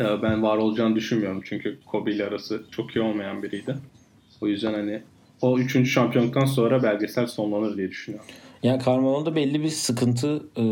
e, 0.00 0.22
ben 0.22 0.42
var 0.42 0.56
olacağını 0.56 0.96
düşünmüyorum. 0.96 1.42
Çünkü 1.44 1.78
Kobe 1.86 2.12
ile 2.12 2.24
arası 2.24 2.62
çok 2.70 2.96
iyi 2.96 3.00
olmayan 3.00 3.42
biriydi. 3.42 3.76
O 4.40 4.48
yüzden 4.48 4.74
hani 4.74 5.02
o 5.42 5.58
üçüncü 5.58 5.90
şampiyonluktan 5.90 6.44
sonra 6.44 6.82
belgesel 6.82 7.26
sonlanır 7.26 7.76
diye 7.76 7.88
düşünüyorum. 7.88 8.26
Yani 8.62 8.82
Carmelo'da 8.84 9.36
belli 9.36 9.62
bir 9.62 9.68
sıkıntı 9.68 10.42
e, 10.56 10.64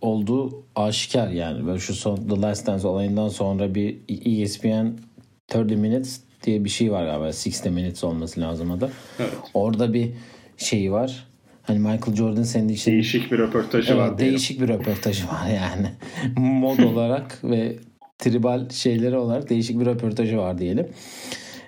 olduğu 0.00 0.64
aşikar 0.74 1.28
yani. 1.28 1.66
Böyle 1.66 1.78
şu 1.78 1.94
son 1.94 2.16
The 2.16 2.40
Last 2.40 2.66
Dance 2.66 2.86
olayından 2.86 3.28
sonra 3.28 3.74
bir 3.74 3.96
ESPN 4.26 4.86
30 5.54 5.72
Minutes 5.72 6.20
diye 6.42 6.64
bir 6.64 6.70
şey 6.70 6.92
var 6.92 7.04
galiba. 7.04 7.26
60 7.26 7.64
Minutes 7.64 8.04
olması 8.04 8.40
lazım 8.40 8.70
adı. 8.70 8.90
Evet. 9.18 9.32
Orada 9.54 9.94
bir 9.94 10.10
şey 10.56 10.92
var. 10.92 11.26
Hani 11.62 11.78
Michael 11.78 12.16
Jordan 12.16 12.42
senin 12.42 12.68
için... 12.68 12.92
Değişik 12.92 13.32
bir 13.32 13.38
röportajı 13.38 13.92
evet, 13.92 14.02
var. 14.02 14.18
Değişik 14.18 14.58
diyelim. 14.58 14.74
bir 14.74 14.80
röportajı 14.80 15.28
var 15.28 15.46
yani. 15.46 15.90
Mod 16.36 16.78
olarak 16.78 17.44
ve 17.44 17.76
tribal 18.18 18.68
şeyleri 18.68 19.16
olarak 19.16 19.50
değişik 19.50 19.80
bir 19.80 19.86
röportajı 19.86 20.38
var 20.38 20.58
diyelim. 20.58 20.88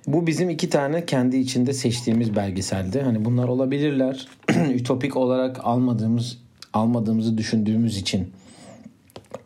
Bu 0.07 0.27
bizim 0.27 0.51
iki 0.51 0.71
tane 0.71 1.07
kendi 1.07 1.37
içinde 1.37 1.73
seçtiğimiz 1.73 2.37
belgeseldi. 2.37 3.01
Hani 3.01 3.25
bunlar 3.25 3.49
olabilirler. 3.49 4.29
Ütopik 4.75 5.17
olarak 5.17 5.61
almadığımız 5.65 6.39
almadığımızı 6.73 7.39
düşündüğümüz 7.39 7.97
için 7.99 8.33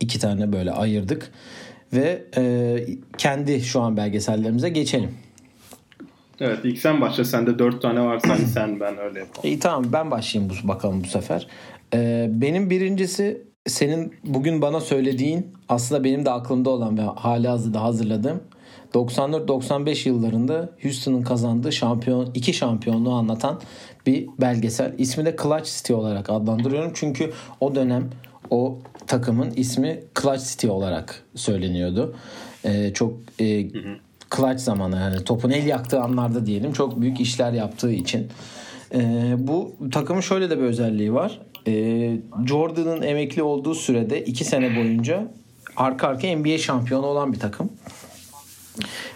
iki 0.00 0.18
tane 0.18 0.52
böyle 0.52 0.72
ayırdık 0.72 1.30
ve 1.92 2.24
e, 2.36 2.76
kendi 3.18 3.60
şu 3.60 3.80
an 3.80 3.96
belgesellerimize 3.96 4.68
geçelim. 4.68 5.10
Evet 6.40 6.58
ilk 6.64 6.78
sen 6.78 7.00
başla. 7.00 7.24
Sende 7.24 7.58
dört 7.58 7.82
tane 7.82 8.00
varsa 8.00 8.28
hani 8.28 8.46
sen 8.54 8.80
ben 8.80 8.98
öyle 8.98 9.18
yapalım. 9.18 9.48
İyi 9.48 9.58
tamam 9.58 9.84
ben 9.92 10.10
başlayayım 10.10 10.52
bu, 10.64 10.68
bakalım 10.68 11.04
bu 11.04 11.08
sefer. 11.08 11.46
Ee, 11.94 12.28
benim 12.32 12.70
birincisi 12.70 13.42
senin 13.66 14.14
bugün 14.24 14.62
bana 14.62 14.80
söylediğin 14.80 15.46
aslında 15.68 16.04
benim 16.04 16.24
de 16.24 16.30
aklımda 16.30 16.70
olan 16.70 16.98
ve 16.98 17.02
hali 17.02 17.48
hazırda 17.48 17.82
hazırladığım 17.82 18.40
94-95 18.94 20.08
yıllarında 20.08 20.70
Houston'ın 20.82 21.22
kazandığı 21.22 21.72
şampiyon 21.72 22.30
iki 22.34 22.52
şampiyonluğu 22.52 23.12
anlatan 23.12 23.60
bir 24.06 24.28
belgesel. 24.40 24.94
İsmi 24.98 25.24
de 25.24 25.36
Clutch 25.42 25.76
City 25.76 25.94
olarak 25.94 26.30
adlandırıyorum. 26.30 26.92
Çünkü 26.94 27.32
o 27.60 27.74
dönem 27.74 28.10
o 28.50 28.78
takımın 29.06 29.50
ismi 29.50 30.00
Clutch 30.22 30.44
City 30.44 30.68
olarak 30.68 31.22
söyleniyordu. 31.34 32.16
Ee, 32.64 32.92
çok 32.94 33.14
e, 33.40 33.68
clutch 34.36 34.58
zamanı 34.58 34.96
yani 34.96 35.24
topun 35.24 35.50
el 35.50 35.66
yaktığı 35.66 36.00
anlarda 36.00 36.46
diyelim 36.46 36.72
çok 36.72 37.00
büyük 37.00 37.20
işler 37.20 37.52
yaptığı 37.52 37.92
için. 37.92 38.28
Ee, 38.94 39.34
bu 39.38 39.72
takımın 39.92 40.20
şöyle 40.20 40.50
de 40.50 40.58
bir 40.58 40.62
özelliği 40.62 41.14
var. 41.14 41.40
Ee, 41.66 42.16
Jordan'ın 42.46 43.02
emekli 43.02 43.42
olduğu 43.42 43.74
sürede 43.74 44.24
iki 44.24 44.44
sene 44.44 44.76
boyunca 44.76 45.32
arka 45.76 46.08
arka 46.08 46.36
NBA 46.36 46.58
şampiyonu 46.58 47.06
olan 47.06 47.32
bir 47.32 47.38
takım. 47.38 47.70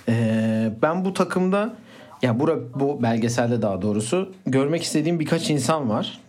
Ee, 0.09 0.73
ben 0.83 1.04
bu 1.04 1.12
takımda 1.14 1.76
ya 2.23 2.40
bu, 2.40 2.71
bu 2.75 3.02
belgeselde 3.02 3.62
daha 3.62 3.83
doğrusu 3.83 4.33
görmek 4.47 4.83
istediğim 4.83 5.21
birkaç 5.21 5.50
insan 5.50 5.88
var. 5.88 6.21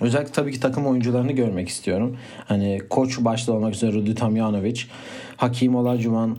Özellikle 0.00 0.32
tabii 0.32 0.52
ki 0.52 0.60
takım 0.60 0.86
oyuncularını 0.86 1.32
görmek 1.32 1.68
istiyorum. 1.68 2.16
Hani 2.44 2.80
koç 2.90 3.18
başta 3.20 3.52
olmak 3.52 3.74
üzere 3.74 3.92
Rudi 3.92 4.14
Tomjanovic, 4.14 4.80
Hakim 5.36 5.76
Olajuwon, 5.76 6.38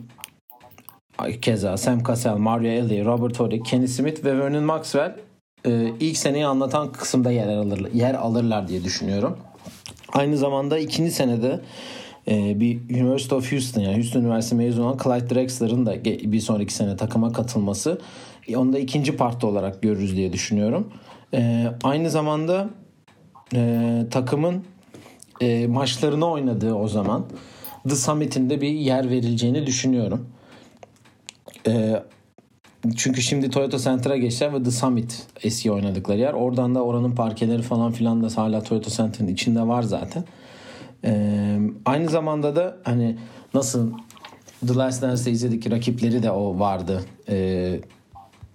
keza 1.42 1.78
Sam 1.78 2.04
Cassell, 2.04 2.38
Mario 2.38 2.68
Elie, 2.68 3.06
Robert 3.06 3.40
Horry, 3.40 3.64
Kenny 3.64 3.88
Smith 3.88 4.26
ve 4.26 4.40
Vernon 4.40 4.64
Maxwell 4.64 5.16
e, 5.66 5.92
ilk 6.00 6.18
seneyi 6.18 6.46
anlatan 6.46 6.92
kısımda 6.92 7.32
yer, 7.32 7.48
alırlar, 7.48 7.92
yer 7.94 8.14
alırlar 8.14 8.68
diye 8.68 8.84
düşünüyorum. 8.84 9.38
Aynı 10.14 10.38
zamanda 10.38 10.80
ikinci 10.80 11.12
senede 11.12 11.60
e, 12.28 12.60
bir 12.60 13.02
University 13.02 13.36
of 13.36 13.52
Houston 13.52 13.82
yani 13.82 13.96
Houston 13.96 14.22
Üniversitesi 14.22 14.56
mezunu 14.56 14.86
olan 14.86 14.98
Clyde 15.04 15.36
Drexler'ın 15.36 15.86
da 15.86 16.06
bir 16.06 16.40
sonraki 16.40 16.74
sene 16.74 16.98
takıma 16.98 17.32
katılması 17.32 18.02
e, 18.48 18.58
onu 18.58 18.74
da 18.74 18.80
ikinci 18.80 19.18
parti 19.18 19.46
olarak 19.46 19.82
görürüz 19.82 20.16
diye 20.16 20.34
düşünüyorum. 20.34 20.88
E, 21.34 21.68
aynı 21.84 22.10
zamanda 22.10 22.70
e, 23.54 24.04
takımın 24.12 24.64
e, 25.42 25.68
maçlarını 25.68 26.32
oynadığı 26.32 26.74
o 26.74 26.88
zaman 26.88 27.26
The 27.90 27.96
Summit'in 27.96 28.50
de 28.50 28.62
bir 28.62 28.70
yer 28.70 29.10
verileceğini 29.10 29.66
düşünüyorum. 29.66 30.28
E, 31.68 32.04
çünkü 32.98 33.22
şimdi 33.22 33.50
Toyota 33.50 33.78
Center'a 33.78 34.18
geçtiler 34.18 34.54
ve 34.54 34.64
The 34.64 34.72
Summit 34.72 35.24
eski 35.44 35.72
oynadıkları 35.72 36.20
yer. 36.20 36.34
Oradan 36.34 36.76
da 36.76 36.84
oranın 36.84 37.12
parkeleri 37.12 37.62
falan 37.62 37.92
filan 37.92 38.24
da 38.24 38.38
hala 38.38 38.64
Toyota 38.64 38.90
Center'ın 38.90 39.28
içinde 39.28 39.62
var 39.62 39.84
zaten. 39.84 40.24
Ee, 41.06 41.60
aynı 41.86 42.10
zamanda 42.10 42.56
da 42.56 42.78
hani 42.84 43.18
nasıl 43.54 43.92
The 44.68 44.76
Last 44.76 45.02
Dance'de 45.02 45.32
izledik 45.32 45.72
rakipleri 45.72 46.24
de 46.24 46.32
o 46.32 46.60
vardı. 46.60 47.04
Ee, 47.30 47.80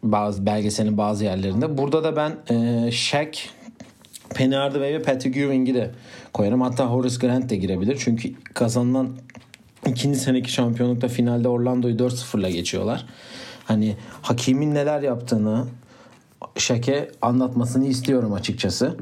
bazı 0.03 0.47
belgeselin 0.47 0.99
bazı 0.99 1.25
yerlerinde. 1.25 1.79
Burada 1.79 2.05
da 2.05 2.17
ben 2.17 2.57
e, 2.57 2.91
Shaq, 2.91 3.33
Penny 4.35 4.55
Hardaway 4.55 4.93
ve 4.93 5.03
Patrick 5.03 5.41
Ewing'i 5.41 5.75
de 5.75 5.91
koyarım. 6.33 6.61
Hatta 6.61 6.87
Horace 6.87 7.27
Grant 7.27 7.51
de 7.51 7.57
girebilir. 7.57 7.97
Çünkü 8.05 8.35
kazanılan 8.55 9.09
ikinci 9.87 10.19
seneki 10.19 10.53
şampiyonlukta 10.53 11.09
finalde 11.09 11.49
Orlando'yu 11.49 11.97
4-0'la 11.97 12.51
geçiyorlar. 12.51 13.07
Hani 13.65 13.97
Hakim'in 14.23 14.75
neler 14.75 15.03
yaptığını 15.03 15.67
Şeke 16.57 17.11
anlatmasını 17.23 17.87
istiyorum 17.87 18.33
açıkçası. 18.33 18.97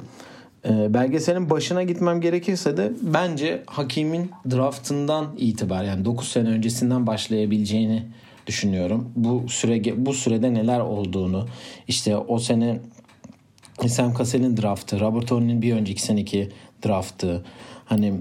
E, 0.69 0.95
belgeselin 0.95 1.50
başına 1.50 1.83
gitmem 1.83 2.21
gerekirse 2.21 2.76
de 2.76 2.93
bence 3.02 3.62
Hakim'in 3.67 4.31
draftından 4.50 5.26
itibaren 5.37 5.88
yani 5.88 6.05
9 6.05 6.29
sene 6.29 6.49
öncesinden 6.49 7.07
başlayabileceğini 7.07 8.02
düşünüyorum. 8.47 9.12
Bu 9.17 9.49
süre 9.49 10.07
bu 10.07 10.14
sürede 10.14 10.55
neler 10.55 10.81
olduğunu 10.81 11.47
işte 11.88 12.17
o 12.17 12.38
sene 12.38 12.81
Sam 13.88 14.14
Cassell'in 14.19 14.57
draftı, 14.57 15.00
Robert 15.00 15.31
Horry'nin 15.31 15.62
bir 15.62 15.75
önceki 15.75 16.02
seneki 16.02 16.49
draftı 16.87 17.45
hani 17.85 18.14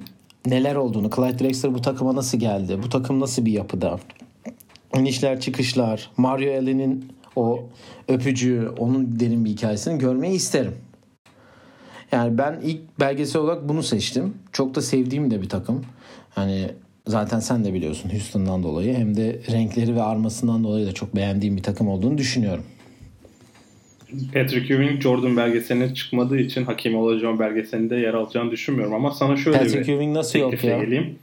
neler 0.45 0.75
olduğunu, 0.75 1.09
Clyde 1.09 1.39
Drexler 1.39 1.73
bu 1.73 1.81
takıma 1.81 2.15
nasıl 2.15 2.37
geldi, 2.37 2.79
bu 2.83 2.89
takım 2.89 3.19
nasıl 3.19 3.45
bir 3.45 3.51
yapıda, 3.51 3.99
inişler 4.95 5.39
çıkışlar, 5.39 6.11
Mario 6.17 6.49
Ellen'in 6.49 7.13
o 7.35 7.63
öpücüğü, 8.07 8.69
onun 8.77 9.19
derin 9.19 9.45
bir 9.45 9.49
hikayesini 9.49 9.99
görmeyi 9.99 10.35
isterim. 10.35 10.75
Yani 12.11 12.37
ben 12.37 12.59
ilk 12.63 12.99
belgesel 12.99 13.41
olarak 13.41 13.69
bunu 13.69 13.83
seçtim. 13.83 14.33
Çok 14.51 14.75
da 14.75 14.81
sevdiğim 14.81 15.31
de 15.31 15.41
bir 15.41 15.49
takım. 15.49 15.85
Hani 16.29 16.71
zaten 17.07 17.39
sen 17.39 17.65
de 17.65 17.73
biliyorsun 17.73 18.09
Houston'dan 18.09 18.63
dolayı 18.63 18.93
hem 18.93 19.17
de 19.17 19.39
renkleri 19.51 19.95
ve 19.95 20.01
armasından 20.01 20.63
dolayı 20.63 20.87
da 20.87 20.91
çok 20.91 21.15
beğendiğim 21.15 21.57
bir 21.57 21.63
takım 21.63 21.87
olduğunu 21.87 22.17
düşünüyorum. 22.17 22.63
Patrick 24.33 24.73
Ewing 24.73 25.01
Jordan 25.01 25.37
belgeseline 25.37 25.93
çıkmadığı 25.93 26.37
için 26.37 26.65
Hakim 26.65 26.95
olacağım 26.95 27.39
belgeselinde 27.39 27.95
yer 27.95 28.13
alacağını 28.13 28.51
düşünmüyorum 28.51 28.93
ama 28.93 29.11
sana 29.11 29.37
şöyle 29.37 29.57
Patrick 29.57 29.87
bir 29.87 29.93
Ewing 29.93 30.15
nasıl 30.17 30.39
yok 30.39 30.63
ya? 30.63 30.83
geleyim. 30.83 31.15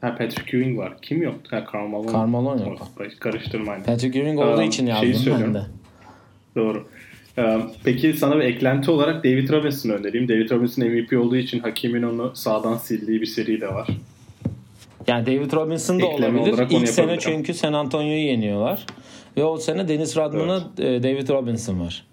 Ha 0.00 0.16
Patrick 0.16 0.56
Ewing 0.56 0.78
var. 0.78 0.96
Kim 1.02 1.22
yok? 1.22 1.34
Ha 1.50 1.64
Karl 1.64 1.88
Malone. 1.88 2.12
Karl 2.12 2.28
Malone 2.28 2.62
yok. 2.62 2.88
Karıştırmayın. 3.20 3.82
Patrick 3.82 4.20
Ewing 4.20 4.40
olduğu 4.40 4.62
için 4.62 4.86
yazdım 4.86 5.34
ben 5.40 5.54
de. 5.54 5.62
Doğru. 6.56 6.88
Peki 7.84 8.12
sana 8.12 8.36
bir 8.36 8.44
eklenti 8.44 8.90
olarak 8.90 9.24
David 9.24 9.50
Robinson'ı 9.50 9.92
önereyim. 9.92 10.28
David 10.28 10.50
Robinson 10.50 10.84
MVP 10.84 11.18
olduğu 11.18 11.36
için 11.36 11.60
Hakim'in 11.60 12.02
onu 12.02 12.30
sağdan 12.34 12.76
sildiği 12.76 13.20
bir 13.20 13.26
seri 13.26 13.60
de 13.60 13.68
var. 13.68 13.88
Yani 15.06 15.26
David 15.26 15.52
Robinson 15.52 16.00
da 16.00 16.06
Ekleme 16.06 16.40
olabilir. 16.40 16.66
İlk 16.70 16.88
sene 16.88 17.18
çünkü 17.18 17.54
San 17.54 17.72
Antonio'yu 17.72 18.24
yeniyorlar. 18.24 18.86
Ve 19.36 19.44
o 19.44 19.56
sene 19.58 19.88
Dennis 19.88 20.16
Rodman'a 20.16 20.64
evet. 20.78 21.02
David 21.02 21.28
Robinson 21.28 21.80
var. 21.80 22.04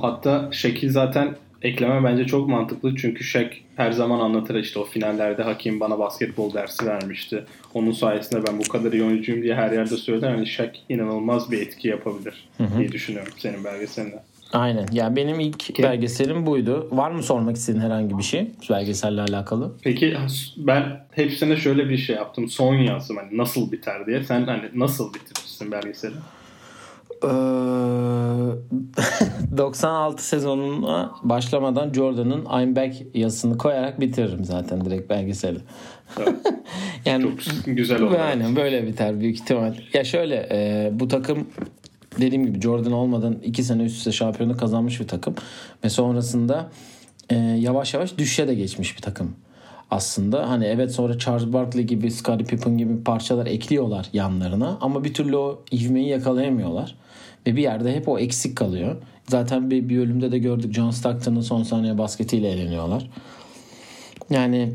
Hatta 0.00 0.48
Şekil 0.52 0.90
zaten 0.90 1.36
ekleme 1.64 2.04
bence 2.04 2.26
çok 2.26 2.48
mantıklı. 2.48 2.96
Çünkü 2.96 3.24
Shaq 3.24 3.50
her 3.76 3.92
zaman 3.92 4.20
anlatır 4.20 4.54
işte 4.54 4.78
o 4.78 4.84
finallerde 4.84 5.42
Hakim 5.42 5.80
bana 5.80 5.98
basketbol 5.98 6.54
dersi 6.54 6.86
vermişti. 6.86 7.44
Onun 7.74 7.92
sayesinde 7.92 8.46
ben 8.46 8.58
bu 8.58 8.68
kadar 8.68 8.92
iyi 8.92 9.04
oyuncuyum 9.04 9.42
diye 9.42 9.54
her 9.54 9.72
yerde 9.72 9.96
söyler. 9.96 10.30
Yani 10.30 10.46
Shaq 10.46 10.72
inanılmaz 10.88 11.50
bir 11.50 11.62
etki 11.62 11.88
yapabilir 11.88 12.48
hı 12.56 12.64
hı. 12.64 12.78
diye 12.78 12.92
düşünüyorum 12.92 13.32
senin 13.36 13.64
belgeselinde. 13.64 14.22
Aynen. 14.52 14.86
Yani 14.92 15.16
benim 15.16 15.40
ilk 15.40 15.58
Ki, 15.58 15.82
belgeselim 15.82 16.46
buydu. 16.46 16.88
Var 16.92 17.10
mı 17.10 17.22
sormak 17.22 17.56
istediğin 17.56 17.84
herhangi 17.84 18.18
bir 18.18 18.22
şey 18.22 18.50
belgeselle 18.70 19.20
alakalı? 19.20 19.72
Peki 19.82 20.16
ben 20.56 21.06
hepsine 21.10 21.56
şöyle 21.56 21.88
bir 21.88 21.98
şey 21.98 22.16
yaptım. 22.16 22.48
Son 22.48 22.74
yazdım 22.74 23.16
hani 23.16 23.38
nasıl 23.38 23.72
biter 23.72 24.06
diye. 24.06 24.24
Sen 24.24 24.46
hani 24.46 24.70
nasıl 24.74 25.14
bitirirsin 25.14 25.72
belgeseli? 25.72 26.14
96 29.56 30.16
ee, 30.16 30.22
sezonuna 30.22 31.12
başlamadan 31.22 31.92
Jordan'ın 31.92 32.62
I'm 32.62 32.76
Back 32.76 32.96
yazısını 33.14 33.58
koyarak 33.58 34.00
bitiririm 34.00 34.44
zaten 34.44 34.84
direkt 34.84 35.10
belgeseli. 35.10 35.58
yani 37.04 37.22
Çok 37.22 37.36
güzel 37.66 38.02
oldu. 38.02 38.18
Aynen 38.20 38.56
böyle 38.56 38.86
biter 38.86 39.20
büyük 39.20 39.36
ihtimal. 39.36 39.74
Ya 39.92 40.04
şöyle 40.04 40.48
e, 40.52 40.90
bu 40.92 41.08
takım 41.08 41.48
dediğim 42.20 42.46
gibi 42.46 42.60
Jordan 42.60 42.92
olmadan 42.92 43.36
2 43.44 43.62
sene 43.62 43.82
üst 43.82 43.96
üste 43.96 44.12
şampiyonu 44.12 44.56
kazanmış 44.56 45.00
bir 45.00 45.08
takım. 45.08 45.34
Ve 45.84 45.90
sonrasında 45.90 46.70
e, 47.30 47.36
yavaş 47.36 47.94
yavaş 47.94 48.18
düşüşe 48.18 48.48
de 48.48 48.54
geçmiş 48.54 48.96
bir 48.96 49.02
takım 49.02 49.36
aslında. 49.90 50.50
Hani 50.50 50.64
evet 50.64 50.92
sonra 50.92 51.18
Charles 51.18 51.52
Barkley 51.52 51.84
gibi, 51.84 52.10
Scottie 52.10 52.46
Pippen 52.46 52.78
gibi 52.78 53.04
parçalar 53.04 53.46
ekliyorlar 53.46 54.06
yanlarına 54.12 54.78
ama 54.80 55.04
bir 55.04 55.14
türlü 55.14 55.36
o 55.36 55.62
ivmeyi 55.72 56.08
yakalayamıyorlar. 56.08 56.94
Ve 57.46 57.56
bir 57.56 57.62
yerde 57.62 57.94
hep 57.94 58.08
o 58.08 58.18
eksik 58.18 58.56
kalıyor. 58.56 58.96
Zaten 59.28 59.70
bir, 59.70 59.88
bir 59.88 59.98
bölümde 59.98 60.32
de 60.32 60.38
gördük 60.38 60.74
John 60.74 60.90
Stockton'ın 60.90 61.40
son 61.40 61.62
saniye 61.62 61.98
basketiyle 61.98 62.48
eğleniyorlar. 62.48 63.10
Yani 64.30 64.72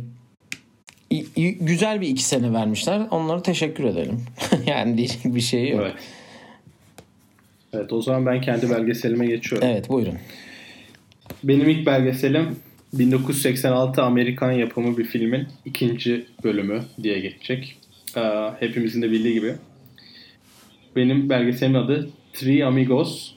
güzel 1.60 2.02
bir 2.02 2.08
iki 2.08 2.24
sene 2.24 2.54
vermişler. 2.54 3.08
Onlara 3.12 3.42
teşekkür 3.42 3.84
edelim. 3.84 4.22
yani 4.66 4.98
diyecek 4.98 5.26
bir 5.26 5.42
şey 5.42 5.70
yok. 5.70 5.82
Evet. 5.84 5.96
Evet 7.74 7.94
o 7.94 8.02
zaman 8.02 8.26
ben 8.26 8.42
kendi 8.42 8.70
belgeselime 8.70 9.26
geçiyorum. 9.26 9.68
Evet 9.72 9.90
buyurun. 9.90 10.16
Benim 11.44 11.70
ilk 11.70 11.86
belgeselim 11.86 12.56
1986 12.94 14.04
Amerikan 14.04 14.52
yapımı 14.52 14.98
bir 14.98 15.06
filmin 15.06 15.48
ikinci 15.66 16.26
bölümü 16.44 16.82
diye 17.04 17.20
geçecek. 17.20 17.78
Ee, 18.18 18.52
hepimizin 18.60 19.02
de 19.02 19.12
bildiği 19.12 19.34
gibi 19.34 19.54
benim 20.96 21.30
belgeselimin 21.30 21.80
adı 21.80 22.10
Three 22.34 22.66
Amigos 22.66 23.32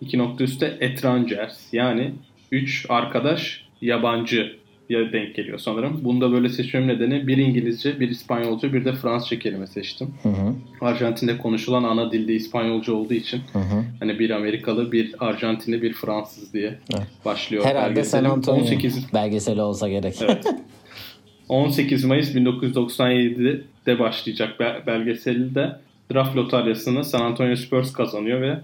iki 0.00 0.18
nokta 0.18 0.44
üstte 0.44 0.76
Etrangers 0.80 1.72
yani 1.72 2.12
üç 2.52 2.86
arkadaş 2.88 3.64
yabancı 3.82 4.56
ya 4.88 5.12
denk 5.12 5.34
geliyor 5.34 5.58
sanırım. 5.58 6.00
Bunda 6.04 6.32
böyle 6.32 6.48
seçmem 6.48 6.88
nedeni 6.88 7.26
bir 7.26 7.36
İngilizce, 7.36 8.00
bir 8.00 8.08
İspanyolca, 8.08 8.72
bir 8.72 8.84
de 8.84 8.92
Fransızca 8.92 9.38
kelime 9.38 9.66
seçtim. 9.66 10.14
Hı 10.22 10.28
hı. 10.28 10.54
Arjantin'de 10.80 11.38
konuşulan 11.38 11.84
ana 11.84 12.12
dilde 12.12 12.34
İspanyolca 12.34 12.92
olduğu 12.92 13.14
için 13.14 13.40
Hı 13.52 13.58
hı. 13.58 13.84
hani 14.00 14.18
bir 14.18 14.30
Amerikalı, 14.30 14.92
bir 14.92 15.14
Arjantinli, 15.18 15.82
bir 15.82 15.92
Fransız 15.92 16.52
diye 16.52 16.78
Evet. 16.94 17.06
başlıyor. 17.24 17.64
Herhalde 17.64 18.04
San. 18.04 18.24
Antonio 18.24 18.60
18 18.60 19.12
belgeseli 19.14 19.62
olsa 19.62 19.88
gerek. 19.88 20.14
Evet. 20.22 20.44
18 21.48 22.04
Mayıs 22.04 22.34
1997'de 22.34 23.98
başlayacak 23.98 24.60
be- 24.60 24.82
belgeseli 24.86 25.54
de 25.54 25.76
draft 26.12 26.36
lotaryasını 26.36 27.04
San 27.04 27.20
Antonio 27.20 27.56
Spurs 27.56 27.92
kazanıyor 27.92 28.40
ve 28.40 28.60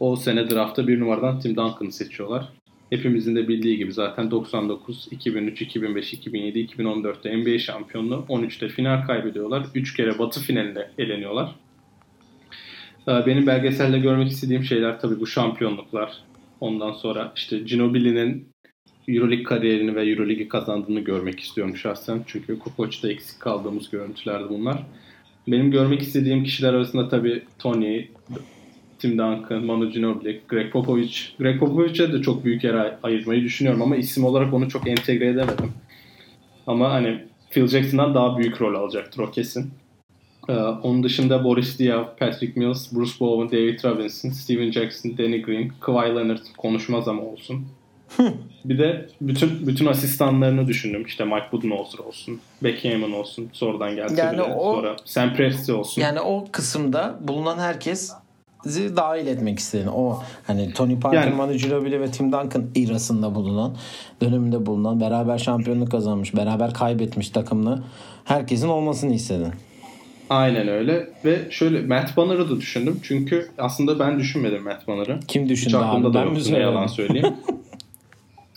o 0.00 0.16
sene 0.16 0.50
draftta 0.50 0.88
bir 0.88 1.00
numaradan 1.00 1.40
Tim 1.40 1.56
Duncan'ı 1.56 1.92
seçiyorlar. 1.92 2.48
Hepimizin 2.90 3.36
de 3.36 3.48
bildiği 3.48 3.76
gibi 3.76 3.92
zaten 3.92 4.30
99, 4.30 5.08
2003, 5.10 5.62
2005, 5.62 6.12
2007, 6.12 6.58
2014'te 6.58 7.36
NBA 7.36 7.58
şampiyonluğu, 7.58 8.24
13'te 8.28 8.68
final 8.68 9.06
kaybediyorlar. 9.06 9.66
3 9.74 9.96
kere 9.96 10.18
batı 10.18 10.40
finaline 10.40 10.90
eleniyorlar. 10.98 11.54
Ee, 13.08 13.26
Benim 13.26 13.46
belgeselde 13.46 13.98
görmek 13.98 14.28
istediğim 14.28 14.64
şeyler 14.64 15.00
tabii 15.00 15.20
bu 15.20 15.26
şampiyonluklar. 15.26 16.12
Ondan 16.60 16.92
sonra 16.92 17.32
işte 17.36 17.58
Ginobili'nin 17.58 18.48
Euroleague 19.08 19.44
kariyerini 19.44 19.94
ve 19.94 20.10
Euroleague'i 20.10 20.48
kazandığını 20.48 21.00
görmek 21.00 21.40
istiyorum 21.40 21.76
şahsen. 21.76 22.22
Çünkü 22.26 22.58
Kukoç'ta 22.58 23.08
eksik 23.08 23.40
kaldığımız 23.40 23.90
görüntülerdi 23.90 24.48
bunlar. 24.48 24.82
Benim 25.48 25.70
görmek 25.70 26.02
istediğim 26.02 26.44
kişiler 26.44 26.74
arasında 26.74 27.08
tabii 27.08 27.42
Tony, 27.58 28.04
Tim 28.98 29.10
Duncan, 29.10 29.64
Manu 29.64 29.90
Ginobili, 29.90 30.40
Greg 30.48 30.72
Popovich. 30.72 31.18
Greg 31.38 31.60
Popovich'e 31.60 32.12
de 32.12 32.22
çok 32.22 32.44
büyük 32.44 32.64
yer 32.64 32.74
ay- 32.74 32.94
ayırmayı 33.02 33.42
düşünüyorum 33.42 33.82
ama 33.82 33.96
isim 33.96 34.24
olarak 34.24 34.54
onu 34.54 34.68
çok 34.68 34.88
entegre 34.88 35.26
edemedim. 35.26 35.72
Ama 36.66 36.92
hani 36.92 37.24
Phil 37.50 37.66
Jackson'dan 37.66 38.14
daha 38.14 38.38
büyük 38.38 38.60
rol 38.60 38.74
alacaktır 38.74 39.20
o 39.20 39.30
kesin. 39.30 39.70
Ee, 40.48 40.52
onun 40.52 41.02
dışında 41.02 41.44
Boris 41.44 41.78
Diaw, 41.78 42.26
Patrick 42.26 42.60
Mills, 42.60 42.92
Bruce 42.92 43.12
Bowen, 43.20 43.58
David 43.58 43.84
Robinson, 43.84 44.30
Steven 44.30 44.70
Jackson, 44.70 45.18
Danny 45.18 45.42
Green, 45.42 45.72
Kawhi 45.80 46.08
Leonard 46.16 46.42
konuşmaz 46.56 47.08
ama 47.08 47.22
olsun. 47.22 47.66
Bir 48.64 48.78
de 48.78 49.08
bütün 49.20 49.66
bütün 49.66 49.86
asistanlarını 49.86 50.66
düşündüm. 50.68 51.04
İşte 51.06 51.24
Mike 51.24 51.46
Budenholzer 51.52 51.98
olsun, 51.98 52.40
Becky 52.62 52.94
Hammon 52.94 53.12
olsun, 53.18 53.48
sonradan 53.52 53.96
geldi 53.96 54.14
Yani 54.16 54.42
o- 54.42 54.74
Sonra 54.74 54.96
Sam 55.04 55.34
Presti 55.34 55.72
olsun. 55.72 56.02
Yani 56.02 56.20
o 56.20 56.44
kısımda 56.52 57.18
bulunan 57.20 57.58
herkes 57.58 58.12
dahil 58.66 59.26
etmek 59.26 59.58
istediğini. 59.58 59.90
O 59.90 60.22
hani 60.46 60.72
Tony 60.72 61.00
Parker, 61.00 61.22
Yani- 61.22 61.34
Manu 61.34 61.52
Ginobili 61.56 62.00
ve 62.00 62.10
Tim 62.10 62.32
Duncan 62.32 62.64
irasında 62.74 63.34
bulunan, 63.34 63.76
döneminde 64.22 64.66
bulunan, 64.66 65.00
beraber 65.00 65.38
şampiyonluk 65.38 65.90
kazanmış, 65.90 66.36
beraber 66.36 66.74
kaybetmiş 66.74 67.30
takımlı 67.30 67.82
herkesin 68.24 68.68
olmasını 68.68 69.14
istedin. 69.14 69.52
Aynen 70.30 70.68
öyle. 70.68 71.08
Ve 71.24 71.38
şöyle 71.50 71.82
Matt 71.82 72.16
Banner'ı 72.16 72.50
da 72.50 72.56
düşündüm. 72.60 73.00
Çünkü 73.02 73.48
aslında 73.58 73.98
ben 73.98 74.18
düşünmedim 74.18 74.62
Matt 74.62 74.88
Banner'ı. 74.88 75.20
Kim 75.28 75.42
Hiç 75.42 75.50
düşündü 75.50 75.76
aklımda 75.76 76.08
abi? 76.08 76.14
da 76.14 76.20
Ben 76.20 76.28
mi 76.32 76.34
yoktu 76.38 76.52
ne 76.52 76.58
yalan 76.58 76.86
söyleyeyim. 76.86 77.34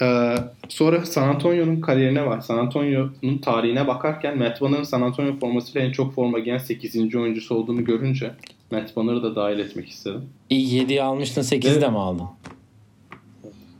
Ee, 0.01 0.35
sonra 0.69 1.05
San 1.05 1.27
Antonio'nun 1.27 1.81
kariyerine 1.81 2.25
var. 2.25 2.41
San 2.41 2.57
Antonio'nun 2.57 3.37
tarihine 3.37 3.87
bakarken 3.87 4.37
Matt 4.37 4.61
Banner'ın 4.61 4.83
San 4.83 5.01
Antonio 5.01 5.35
formasıyla 5.39 5.87
en 5.87 5.91
çok 5.91 6.13
forma 6.13 6.39
giyen 6.39 6.57
8. 6.57 7.15
oyuncusu 7.15 7.55
olduğunu 7.55 7.85
görünce 7.85 8.31
Matt 8.71 8.95
Banner'ı 8.95 9.23
da 9.23 9.35
dahil 9.35 9.59
etmek 9.59 9.89
istedim. 9.89 10.21
İyi 10.49 10.83
7'yi 10.87 11.01
almıştın 11.03 11.41
8'i 11.41 11.69
Evet. 11.71 11.81
de 11.81 11.89
mi 11.89 11.97
aldın? 11.97 12.25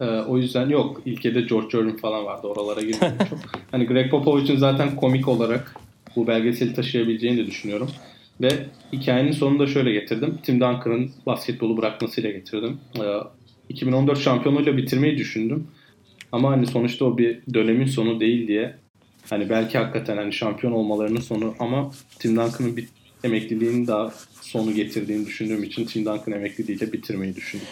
Ee, 0.02 0.06
o 0.06 0.38
yüzden 0.38 0.70
yok. 0.70 1.02
İlkede 1.06 1.42
George 1.42 1.78
Irvin 1.78 1.98
falan 1.98 2.26
vardı. 2.26 2.48
Oralara 2.48 2.82
girmedim 2.82 3.18
çok. 3.30 3.40
Hani 3.72 3.86
Greg 3.86 4.12
Popovich'in 4.12 4.58
zaten 4.58 4.96
komik 4.96 5.28
olarak 5.28 5.76
bu 6.16 6.28
belgeseli 6.28 6.74
taşıyabileceğini 6.74 7.38
de 7.38 7.46
düşünüyorum. 7.48 7.90
Ve 8.42 8.50
hikayenin 8.94 9.32
sonunda 9.32 9.68
şöyle 9.68 9.92
getirdim. 9.92 10.38
Tim 10.44 10.56
Duncan'ın 10.56 11.12
basketbolu 11.26 11.78
bırakmasıyla 11.78 12.32
getirdim. 12.32 12.78
Ee, 13.00 13.02
2014 13.70 14.20
şampiyonluğuyla 14.20 14.78
bitirmeyi 14.78 15.18
düşündüm. 15.18 15.68
Ama 16.32 16.52
hani 16.52 16.68
sonuçta 16.68 17.06
o 17.06 17.18
bir 17.18 17.42
dönemin 17.54 17.86
sonu 17.86 18.20
değil 18.20 18.48
diye 18.48 18.76
hani 19.30 19.50
belki 19.50 19.78
hakikaten 19.78 20.18
hani 20.18 20.34
şampiyon 20.34 20.74
olmalarının 20.74 21.20
sonu 21.20 21.56
ama 21.60 21.92
Tim 22.20 22.32
Duncan'ın 22.32 22.78
bir 22.78 22.88
emekliliğinin 23.24 23.88
daha 23.88 24.14
sonu 24.42 24.74
getirdiğini 24.74 25.26
düşündüğüm 25.26 25.64
için 25.64 25.86
Tim 25.86 26.06
Duncan 26.06 26.32
emekliliğiyle 26.32 26.94
bitirmeyi 26.94 27.36
düşündüm. 27.36 27.68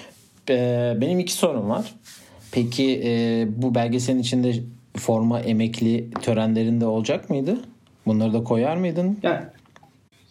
Ee, 0.50 0.98
benim 1.02 1.20
iki 1.20 1.34
sorum 1.34 1.70
var. 1.70 1.94
Peki 2.52 3.02
e, 3.06 3.46
bu 3.50 3.76
belgeselin 3.76 4.20
içinde 4.20 4.54
forma 4.96 5.40
emekli 5.40 6.12
törenlerinde 6.22 6.86
olacak 6.86 7.30
mıydı? 7.30 7.58
Bunları 8.06 8.34
da 8.34 8.44
koyar 8.44 8.78
mıydın? 8.78 9.18
Yani, 9.24 9.42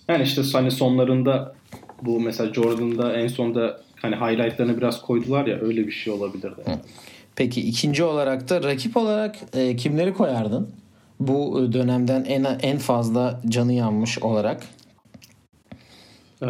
yani 0.08 0.22
işte 0.22 0.42
hani 0.52 0.70
sonlarında 0.70 1.54
bu 2.02 2.20
mesela 2.20 2.54
Jordan'da 2.54 3.16
en 3.16 3.28
sonda 3.28 3.80
hani 3.96 4.16
highlightlarını 4.16 4.76
biraz 4.76 5.02
koydular 5.02 5.46
ya 5.46 5.60
öyle 5.60 5.86
bir 5.86 5.92
şey 5.92 6.12
olabilirdi. 6.12 6.60
Peki 7.36 7.60
ikinci 7.60 8.04
olarak 8.04 8.48
da 8.48 8.62
rakip 8.62 8.96
olarak 8.96 9.36
e, 9.54 9.76
kimleri 9.76 10.14
koyardın? 10.14 10.70
Bu 11.20 11.60
e, 11.60 11.72
dönemden 11.72 12.24
en 12.24 12.44
en 12.62 12.78
fazla 12.78 13.40
canı 13.48 13.72
yanmış 13.72 14.18
olarak. 14.18 14.62
Ee, 16.42 16.46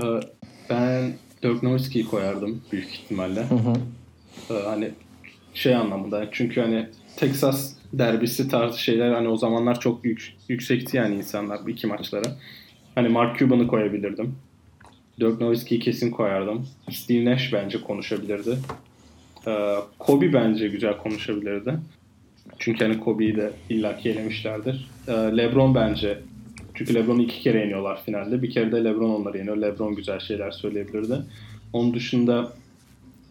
ben 0.71 1.13
Dirk 1.43 1.63
Nowitzki'yi 1.63 2.05
koyardım 2.05 2.63
büyük 2.73 2.95
ihtimalle. 2.95 3.47
Ee, 4.51 4.55
hani 4.65 4.91
şey 5.55 5.75
anlamında 5.75 6.29
çünkü 6.33 6.61
hani 6.61 6.89
Texas 7.17 7.73
derbisi 7.93 8.49
tarzı 8.49 8.79
şeyler 8.83 9.13
hani 9.13 9.29
o 9.29 9.37
zamanlar 9.37 9.81
çok 9.81 10.05
yük, 10.05 10.37
yüksekti 10.49 10.97
yani 10.97 11.15
insanlar 11.15 11.67
bu 11.67 11.71
iki 11.71 11.87
maçlara. 11.87 12.37
Hani 12.95 13.09
Mark 13.09 13.39
Cuban'ı 13.39 13.67
koyabilirdim. 13.67 14.35
Dirk 15.21 15.41
Nowitzki'yi 15.41 15.81
kesin 15.81 16.11
koyardım. 16.11 16.69
Steve 16.91 17.25
Nash 17.25 17.53
bence 17.53 17.81
konuşabilirdi. 17.81 18.59
Ee, 19.47 19.77
Kobe 19.99 20.33
bence 20.33 20.69
güzel 20.69 20.97
konuşabilirdi. 20.97 21.79
Çünkü 22.59 22.85
hani 22.85 23.01
Kobe'yi 23.01 23.37
de 23.37 23.53
illaki 23.71 24.11
elemişlerdir. 24.11 24.91
Ee, 25.09 25.13
LeBron 25.13 25.75
bence 25.75 26.19
çünkü 26.75 26.95
LeBron'u 26.95 27.23
iki 27.23 27.41
kere 27.41 27.61
yeniyorlar 27.61 28.03
finalde. 28.05 28.43
Bir 28.43 28.51
kere 28.51 28.73
de 28.73 28.85
LeBron 28.85 29.11
onları 29.11 29.39
yeniyor. 29.39 29.57
LeBron 29.57 29.95
güzel 29.95 30.21
şeyler 30.21 30.51
söyleyebilirdi. 30.51 31.19
Onun 31.73 31.95
dışında 31.95 32.53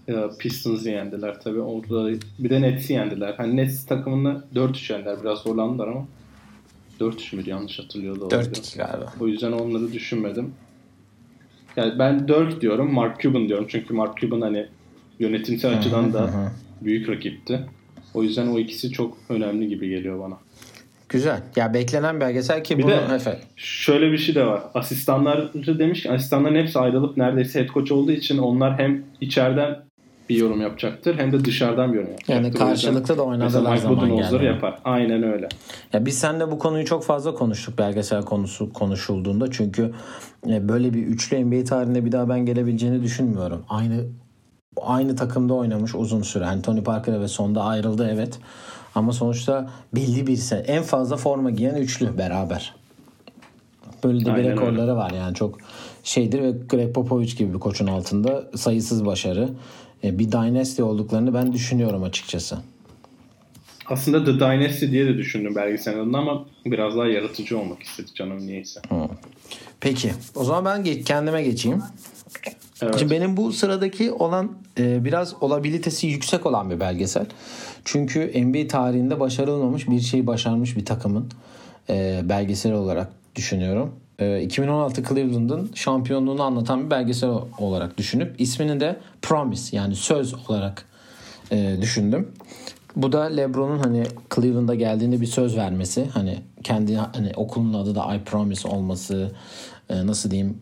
e, 0.08 0.13
Pistons'ı 0.39 0.89
yendiler 0.89 1.41
tabii. 1.41 1.60
Orada 1.60 2.19
bir 2.39 2.49
de 2.49 2.62
Nets'i 2.62 2.93
yendiler. 2.93 3.34
Hani 3.38 3.56
Nets 3.56 3.86
takımını 3.86 4.43
4-3 4.56 4.93
yendiler. 4.93 5.17
Biraz 5.23 5.39
zorlandılar 5.39 5.88
ama 5.88 6.08
4-3 6.99 7.36
müydü 7.36 7.49
yanlış 7.49 7.80
hatırlıyor 7.80 8.19
da 8.19 8.25
olabilirim. 8.25 8.54
4-2 8.54 8.78
galiba. 8.78 9.13
O 9.19 9.28
yüzden 9.28 9.51
onları 9.51 9.93
düşünmedim. 9.93 10.54
Yani 11.75 11.99
ben 11.99 12.28
Dirk 12.28 12.62
diyorum, 12.62 12.93
Mark 12.93 13.19
Cuban 13.19 13.47
diyorum. 13.47 13.65
Çünkü 13.69 13.93
Mark 13.93 14.17
Cuban 14.17 14.41
hani 14.41 14.67
yönetimsel 15.19 15.78
açıdan 15.78 16.13
da 16.13 16.30
büyük 16.82 17.10
rakipti. 17.10 17.60
O 18.13 18.23
yüzden 18.23 18.47
o 18.47 18.60
ikisi 18.60 18.91
çok 18.91 19.17
önemli 19.30 19.67
gibi 19.67 19.89
geliyor 19.89 20.19
bana. 20.19 20.38
Güzel. 21.10 21.41
Ya 21.56 21.73
beklenen 21.73 22.19
belgesel 22.19 22.63
ki 22.63 22.78
Bir 22.78 22.84
bunu 22.84 22.91
de- 22.91 23.15
efendim. 23.15 23.41
Şöyle 23.56 24.12
bir 24.12 24.17
şey 24.17 24.36
de 24.36 24.45
var. 24.45 24.62
Asistanları 24.73 25.51
demiş 25.80 26.04
ki 26.04 26.12
asistanların 26.12 26.56
hepsi 26.56 26.80
ayrılıp 26.80 27.17
neredeyse 27.17 27.60
head 27.60 27.69
coach 27.69 27.91
olduğu 27.91 28.12
için 28.12 28.38
onlar 28.38 28.80
hem 28.80 29.04
içeriden 29.21 29.80
bir 30.30 30.36
yorum 30.36 30.62
yapacaktır 30.62 31.17
hem 31.17 31.32
de 31.32 31.45
dışarıdan 31.45 31.93
bir 31.93 31.97
yorum 31.97 32.10
yapacaktır. 32.12 32.34
Yani 32.34 32.54
karşılıklı 32.54 33.17
da 33.17 33.23
oynadılar 33.23 33.78
zaman 33.78 34.15
geldi. 34.15 34.45
yapar. 34.45 34.80
Aynen 34.84 35.23
öyle. 35.23 35.49
Ya 35.93 36.06
biz 36.06 36.17
seninle 36.17 36.51
bu 36.51 36.60
konuyu 36.60 36.86
çok 36.86 37.04
fazla 37.04 37.34
konuştuk 37.34 37.78
belgesel 37.78 38.21
konusu 38.21 38.73
konuşulduğunda. 38.73 39.51
Çünkü 39.51 39.91
e, 40.49 40.69
böyle 40.69 40.93
bir 40.93 41.04
üçlü 41.08 41.45
NBA 41.45 41.63
tarihinde 41.63 42.06
bir 42.06 42.12
daha 42.12 42.30
ben 42.30 42.45
gelebileceğini 42.45 43.04
düşünmüyorum. 43.04 43.65
Aynı 43.69 44.04
aynı 44.82 45.16
takımda 45.16 45.54
oynamış 45.54 45.96
uzun 45.96 46.22
süre. 46.22 46.46
Hani 46.46 46.62
Tony 46.62 46.84
Parker 46.84 47.22
ve 47.22 47.28
sonda 47.28 47.64
ayrıldı 47.64 48.10
evet. 48.14 48.40
Ama 48.96 49.14
sonuçta 49.14 49.70
belli 49.96 50.28
bir 50.28 50.38
sene 50.38 50.60
en 50.60 50.84
fazla 50.84 51.18
forma 51.18 51.52
giyen 51.52 51.76
üçlü 51.76 52.18
beraber. 52.18 52.76
Böyle 54.04 54.20
de 54.20 54.26
bir 54.26 54.32
Aynen 54.32 54.52
rekorları 54.52 54.96
var 54.96 55.12
yani 55.12 55.36
çok 55.36 55.58
şeydir 56.04 56.42
ve 56.42 56.52
Greg 56.70 56.94
Popovich 56.94 57.38
gibi 57.38 57.54
bir 57.54 57.60
koçun 57.60 57.88
altında 57.88 58.44
sayısız 58.56 59.06
başarı. 59.06 59.50
E, 60.04 60.20
Bir 60.20 60.32
dynasty 60.32 60.84
olduklarını 60.84 61.34
ben 61.34 61.54
düşünüyorum 61.54 62.04
açıkçası. 62.04 62.58
Aslında 63.90 64.26
The 64.26 64.34
Dynasty 64.34 64.86
diye 64.86 65.06
de 65.06 65.18
düşündüm 65.18 65.56
belgeselin 65.56 66.00
adını 66.00 66.18
ama 66.18 66.46
biraz 66.66 66.98
daha 66.98 67.06
yaratıcı 67.08 67.60
olmak 67.60 67.84
istedi 67.84 68.08
canım 68.16 68.48
niyeyse. 68.48 68.82
Peki 69.80 70.12
o 70.36 70.44
zaman 70.44 70.66
ben 70.66 71.02
kendime 71.04 71.44
geçeyim. 71.44 71.84
Evet. 72.82 73.00
Şimdi 73.00 73.12
benim 73.14 73.38
bu 73.38 73.52
sıradaki 73.52 74.12
olan 74.12 74.52
e, 74.78 75.06
biraz 75.06 75.44
olabilitesi 75.44 76.08
yüksek 76.08 76.46
olan 76.46 76.70
bir 76.70 76.80
belgesel. 76.80 77.26
Çünkü 77.86 78.46
NBA 78.46 78.68
tarihinde 78.68 79.20
başarılmamış 79.20 79.90
bir 79.90 80.00
şeyi 80.00 80.28
başarmış 80.28 80.78
bir 80.78 80.86
takımın 80.86 81.32
e, 81.90 82.22
belgeseli 82.24 82.76
olarak 82.76 83.08
düşünüyorum. 83.36 83.96
2016 84.42 85.04
Cleveland'ın 85.04 85.72
şampiyonluğunu 85.76 86.44
anlatan 86.44 86.86
bir 86.86 86.92
belgesel 86.92 87.30
olarak 87.58 87.98
düşünüp 87.98 88.42
ismini 88.42 88.80
de 88.80 89.00
Promise 89.22 89.78
yani 89.78 89.96
söz 89.96 90.34
olarak 90.34 90.86
e, 91.52 91.78
düşündüm. 91.82 92.32
Bu 92.96 93.12
da 93.12 93.24
LeBron'un 93.24 93.80
hani 93.80 94.04
Cleveland'a 94.36 94.76
geldiğinde 94.76 95.22
bir 95.22 95.26
söz 95.26 95.58
vermesi. 95.58 96.06
Hani 96.14 96.38
kendi 96.64 96.96
hani 96.96 97.32
okulun 97.36 97.74
adı 97.74 97.96
da 97.96 98.16
I 98.16 98.24
Promise 98.24 98.68
olması. 98.68 99.32
E, 99.90 100.08
nasıl 100.08 100.32
diyeyim? 100.32 100.58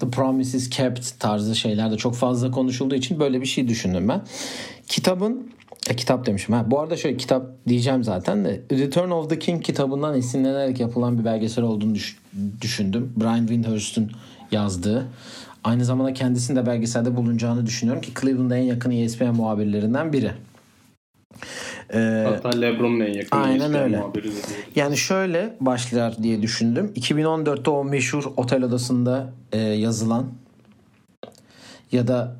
The 0.00 0.10
Promise 0.10 0.58
is 0.58 0.70
Kept 0.70 1.20
tarzı 1.20 1.56
şeyler 1.56 1.90
de 1.90 1.96
çok 1.96 2.14
fazla 2.14 2.50
konuşulduğu 2.50 2.94
için 2.94 3.20
böyle 3.20 3.40
bir 3.40 3.46
şey 3.46 3.68
düşündüm 3.68 4.08
ben. 4.08 4.22
Kitabın 4.88 5.50
e, 5.90 5.96
kitap 5.96 6.26
demişim. 6.26 6.54
Ha, 6.54 6.70
bu 6.70 6.80
arada 6.80 6.96
şöyle 6.96 7.16
kitap 7.16 7.46
diyeceğim 7.68 8.04
zaten 8.04 8.44
de 8.44 8.62
Return 8.72 9.10
of 9.10 9.30
the 9.30 9.38
King 9.38 9.64
kitabından 9.64 10.18
esinlenerek 10.18 10.80
yapılan 10.80 11.18
bir 11.18 11.24
belgesel 11.24 11.64
olduğunu 11.64 11.94
düş- 11.94 12.18
düşündüm. 12.60 13.12
Brian 13.16 13.46
Windhurst'un 13.46 14.10
yazdığı. 14.52 15.06
Aynı 15.64 15.84
zamanda 15.84 16.12
kendisinin 16.12 16.56
de 16.56 16.66
belgeselde 16.66 17.16
bulunacağını 17.16 17.66
düşünüyorum 17.66 18.02
ki 18.02 18.12
Cleveland'a 18.20 18.56
en 18.56 18.62
yakın 18.62 18.90
ESPN 18.90 19.24
muhabirlerinden 19.24 20.12
biri. 20.12 20.32
Ee, 21.94 22.24
Hatta 22.28 22.48
LeBron'un 22.60 23.00
en 23.00 23.12
yakın 23.12 23.36
aynen 23.36 23.74
öyle. 23.74 24.02
Yani 24.76 24.96
şöyle 24.96 25.56
başlar 25.60 26.22
diye 26.22 26.42
düşündüm. 26.42 26.92
2014'te 26.96 27.70
o 27.70 27.84
meşhur 27.84 28.24
otel 28.36 28.62
odasında 28.62 29.32
e, 29.52 29.58
yazılan 29.58 30.26
ya 31.92 32.08
da 32.08 32.36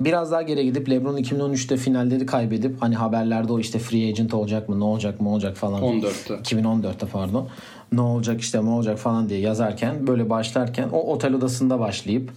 biraz 0.00 0.32
daha 0.32 0.42
geri 0.42 0.64
gidip 0.64 0.90
LeBron 0.90 1.16
2013'te 1.16 1.76
finalleri 1.76 2.26
kaybedip 2.26 2.82
hani 2.82 2.96
haberlerde 2.96 3.52
o 3.52 3.60
işte 3.60 3.78
free 3.78 4.08
agent 4.08 4.34
olacak 4.34 4.68
mı 4.68 4.80
ne 4.80 4.84
olacak 4.84 5.20
mı 5.20 5.32
olacak 5.32 5.56
falan. 5.56 5.82
14'te. 5.82 6.34
2014'te 6.34 7.06
pardon. 7.06 7.48
Ne 7.92 8.00
olacak 8.00 8.40
işte 8.40 8.64
ne 8.64 8.68
olacak 8.70 8.98
falan 8.98 9.28
diye 9.28 9.40
yazarken 9.40 10.06
böyle 10.06 10.30
başlarken 10.30 10.88
o 10.92 11.12
otel 11.12 11.34
odasında 11.34 11.80
başlayıp 11.80 12.30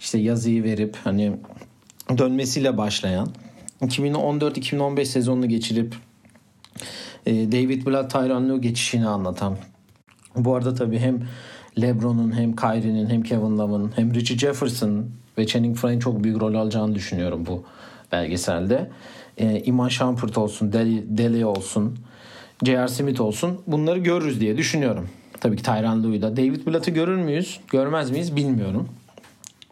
işte 0.00 0.18
yazıyı 0.18 0.64
verip 0.64 0.96
hani 1.04 1.32
dönmesiyle 2.18 2.76
başlayan 2.76 3.28
2014-2015 3.82 5.04
sezonunu 5.04 5.48
geçirip 5.48 5.94
e, 7.26 7.52
David 7.52 7.86
Blatt 7.86 8.12
Tyronn 8.12 8.60
geçişini 8.60 9.08
anlatan. 9.08 9.56
Bu 10.36 10.54
arada 10.54 10.74
tabii 10.74 10.98
hem 10.98 11.22
LeBron'un 11.80 12.38
hem 12.38 12.56
Kyrie'nin 12.56 13.10
hem 13.10 13.22
Kevin 13.22 13.58
Love'ın 13.58 13.92
hem 13.96 14.14
Richie 14.14 14.38
Jefferson 14.38 15.06
ve 15.38 15.46
Channing 15.46 15.76
Frye'in 15.76 15.98
çok 15.98 16.24
büyük 16.24 16.40
rol 16.40 16.54
alacağını 16.54 16.94
düşünüyorum 16.94 17.46
bu 17.46 17.64
belgeselde. 18.12 18.90
E, 19.38 19.60
Iman 19.60 19.88
Shumpert 19.88 20.38
olsun, 20.38 20.72
Deli 20.72 21.46
olsun, 21.46 21.98
J.R. 22.64 22.88
Smith 22.88 23.20
olsun 23.20 23.60
bunları 23.66 23.98
görürüz 23.98 24.40
diye 24.40 24.56
düşünüyorum. 24.56 25.08
Tabii 25.40 25.56
ki 25.56 25.62
Tyron 25.62 26.02
Lue'yu 26.02 26.22
da. 26.22 26.36
David 26.36 26.66
Blatt'ı 26.66 26.90
görür 26.90 27.16
müyüz? 27.16 27.60
Görmez 27.72 28.10
miyiz? 28.10 28.36
Bilmiyorum. 28.36 28.88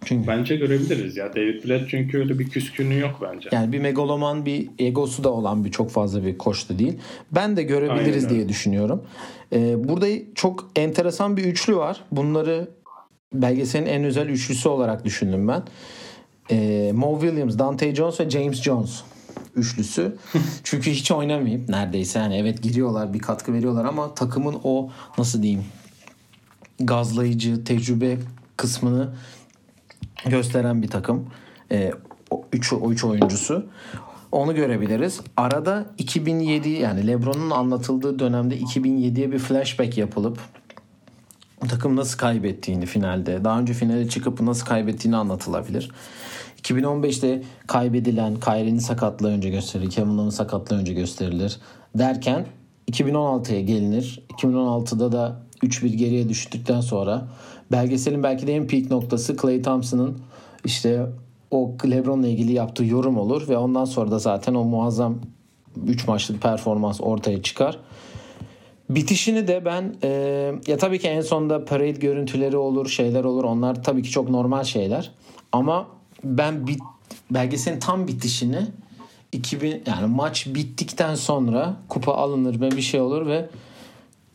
Çünkü 0.05 0.29
Bence 0.29 0.57
görebiliriz 0.57 1.17
ya. 1.17 1.33
David 1.35 1.65
Blatt 1.65 1.89
çünkü 1.89 2.19
öyle 2.19 2.39
bir 2.39 2.49
küskünlüğü 2.49 2.99
yok 2.99 3.19
bence. 3.23 3.49
Yani 3.53 3.73
bir 3.73 3.79
megaloman 3.79 4.47
bir 4.47 4.69
egosu 4.79 5.25
da 5.25 5.33
olan 5.33 5.65
bir 5.65 5.71
çok 5.71 5.91
fazla 5.91 6.25
bir 6.25 6.39
koç 6.39 6.69
da 6.69 6.79
değil. 6.79 6.99
Ben 7.33 7.57
de 7.57 7.63
görebiliriz 7.63 8.25
Aynen. 8.25 8.37
diye 8.37 8.49
düşünüyorum. 8.49 9.03
Ee, 9.53 9.89
burada 9.89 10.07
çok 10.35 10.71
enteresan 10.77 11.37
bir 11.37 11.45
üçlü 11.45 11.77
var. 11.77 12.01
Bunları 12.13 12.69
belgeselin 13.33 13.87
en 13.87 14.05
özel 14.05 14.29
üçlüsü 14.29 14.69
olarak 14.69 15.05
düşündüm 15.05 15.49
ben. 15.49 15.63
Ee, 16.51 16.93
Mo 16.95 17.21
Williams, 17.21 17.59
Dante 17.59 17.95
Jones 17.95 18.21
ve 18.21 18.31
James 18.31 18.63
Jones 18.63 19.03
üçlüsü. 19.57 20.17
Çünkü 20.65 20.91
hiç 20.91 21.11
oynamayıp 21.11 21.69
neredeyse 21.69 22.19
yani 22.19 22.37
evet 22.37 22.63
giriyorlar 22.63 23.15
bir 23.15 23.19
katkı 23.19 23.53
veriyorlar 23.53 23.85
ama 23.85 24.15
takımın 24.15 24.57
o 24.65 24.91
nasıl 25.19 25.43
diyeyim 25.43 25.65
gazlayıcı 26.81 27.65
tecrübe 27.65 28.17
kısmını 28.57 29.09
gösteren 30.27 30.83
bir 30.83 30.89
takım. 30.89 31.27
E, 31.73 31.93
o 32.31 32.45
üç, 32.53 32.73
o 32.73 32.93
üç 32.93 33.05
oyuncusu. 33.05 33.67
Onu 34.33 34.55
görebiliriz. 34.55 35.21
Arada 35.37 35.87
2007 35.99 36.69
yani 36.69 37.07
LeBron'un 37.07 37.51
anlatıldığı 37.51 38.19
dönemde 38.19 38.59
2007'ye 38.59 39.33
bir 39.33 39.39
flashback 39.39 39.99
yapılıp 39.99 40.39
takım 41.69 41.97
nasıl 41.97 42.19
kaybettiğini 42.19 42.87
finalde, 42.87 43.45
daha 43.45 43.61
önce 43.61 43.73
finale 43.73 44.09
çıkıp 44.09 44.41
nasıl 44.41 44.67
kaybettiğini 44.67 45.17
anlatılabilir. 45.17 45.91
2015'te 46.63 47.43
kaybedilen 47.67 48.41
Kyrie'nin 48.41 48.79
sakatlığı 48.79 49.29
önce 49.29 49.51
gösterilir, 49.51 49.91
Kevin 49.91 50.19
Love'ın 50.19 50.31
sakatlığı 50.31 50.77
önce 50.77 50.93
gösterilir 50.93 51.59
derken 51.95 52.47
2016'ya 52.91 53.61
gelinir. 53.61 54.27
2016'da 54.33 55.13
da 55.13 55.43
3-1 55.63 55.87
geriye 55.87 56.29
düştükten 56.29 56.81
sonra 56.81 57.29
belgeselin 57.73 58.23
belki 58.23 58.47
de 58.47 58.55
en 58.55 58.67
peak 58.67 58.91
noktası 58.91 59.37
Clay 59.37 59.63
Thompson'ın 59.63 60.19
işte 60.65 61.07
o 61.51 61.75
LeBron'la 61.91 62.29
ilgili 62.29 62.53
yaptığı 62.53 62.85
yorum 62.85 63.19
olur 63.19 63.49
ve 63.49 63.57
ondan 63.57 63.85
sonra 63.85 64.11
da 64.11 64.19
zaten 64.19 64.55
o 64.55 64.65
muazzam 64.65 65.19
3 65.87 66.09
maçlı 66.09 66.39
performans 66.39 67.01
ortaya 67.01 67.43
çıkar. 67.43 67.79
Bitişini 68.91 69.49
de 69.49 69.65
ben 69.65 69.95
e, 70.03 70.09
ya 70.67 70.79
tabii 70.79 70.99
ki 70.99 71.09
en 71.09 71.21
sonunda 71.21 71.65
parade 71.65 71.91
görüntüleri 71.91 72.57
olur, 72.57 72.89
şeyler 72.89 73.25
olur. 73.25 73.45
Onlar 73.45 73.83
tabii 73.83 74.03
ki 74.03 74.11
çok 74.11 74.31
normal 74.31 74.65
şeyler. 74.65 75.11
Ama 75.53 75.89
ben 76.25 76.67
bit, 76.67 76.81
belgeselin 77.31 77.79
tam 77.79 78.09
bitişini 78.09 78.67
2000 79.33 79.83
yani 79.87 80.07
maç 80.07 80.47
bittikten 80.47 81.15
sonra 81.15 81.77
kupa 81.89 82.13
alınır 82.13 82.61
ve 82.61 82.71
bir 82.71 82.83
şey 82.83 83.01
olur 83.01 83.27
ve 83.27 83.49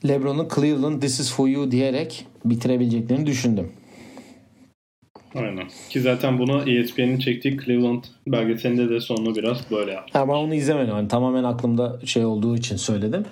LeBron'un 0.07 0.47
Cleveland 0.55 1.01
This 1.01 1.19
is 1.19 1.33
for 1.33 1.47
you 1.47 1.71
diyerek 1.71 2.25
bitirebileceklerini 2.45 3.25
düşündüm. 3.25 3.71
Aynen. 5.35 5.67
Ki 5.89 6.01
zaten 6.01 6.39
bunu 6.39 6.69
ESPN'in 6.69 7.19
çektiği 7.19 7.57
Cleveland 7.65 8.03
belgeselinde 8.27 8.89
de 8.89 8.99
sonunu 8.99 9.35
biraz 9.35 9.71
böyle 9.71 9.91
yaptı. 9.91 10.19
Ha, 10.19 10.27
ben 10.27 10.33
onu 10.33 10.55
izlemedim. 10.55 10.95
Yani 10.95 11.07
tamamen 11.07 11.43
aklımda 11.43 11.99
şey 12.05 12.25
olduğu 12.25 12.57
için 12.57 12.75
söyledim. 12.75 13.25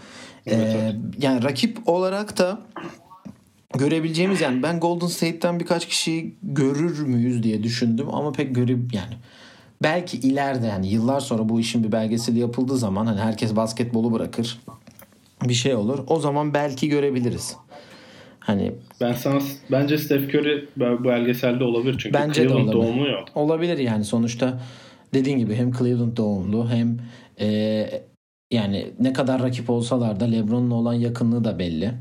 Evet, 0.47 0.75
ee, 0.75 0.79
evet. 0.84 0.95
Yani 1.19 1.43
rakip 1.43 1.89
olarak 1.89 2.38
da 2.38 2.60
görebileceğimiz 3.77 4.41
yani 4.41 4.63
ben 4.63 4.79
Golden 4.79 5.07
State'ten 5.07 5.60
birkaç 5.60 5.88
kişiyi 5.88 6.36
görür 6.43 6.99
müyüz 6.99 7.43
diye 7.43 7.63
düşündüm 7.63 8.07
ama 8.13 8.31
pek 8.31 8.55
görüp 8.55 8.93
yani 8.93 9.13
belki 9.84 10.17
ileride 10.17 10.67
yani 10.67 10.88
yıllar 10.88 11.19
sonra 11.19 11.49
bu 11.49 11.60
işin 11.60 11.84
bir 11.84 11.91
belgeseli 11.91 12.39
yapıldığı 12.39 12.77
zaman 12.77 13.05
hani 13.05 13.19
herkes 13.19 13.55
basketbolu 13.55 14.13
bırakır 14.13 14.60
bir 15.49 15.54
şey 15.54 15.75
olur. 15.75 15.99
O 16.08 16.19
zaman 16.19 16.54
belki 16.54 16.89
görebiliriz. 16.89 17.58
Hani 18.39 18.71
ben 19.01 19.13
sana 19.13 19.39
bence 19.71 19.97
Steph 19.97 20.36
Curry 20.36 20.67
bu 20.77 21.04
belgeselde 21.04 21.63
olabilir 21.63 21.95
çünkü 21.99 22.13
bence 22.13 22.41
Cleveland 22.41 22.67
de 22.67 22.77
olabilir. 22.77 22.88
doğumlu 22.88 23.08
ya. 23.08 23.25
Olabilir 23.36 23.77
yani 23.77 24.04
sonuçta 24.04 24.62
dediğin 25.13 25.38
gibi 25.38 25.56
hem 25.56 25.71
Cleveland 25.71 26.17
doğumlu 26.17 26.69
hem 26.69 26.97
e, 27.39 27.88
yani 28.51 28.88
ne 28.99 29.13
kadar 29.13 29.41
rakip 29.43 29.69
olsalar 29.69 30.19
da 30.19 30.25
LeBron'la 30.25 30.75
olan 30.75 30.93
yakınlığı 30.93 31.43
da 31.43 31.60
belli. 31.60 31.91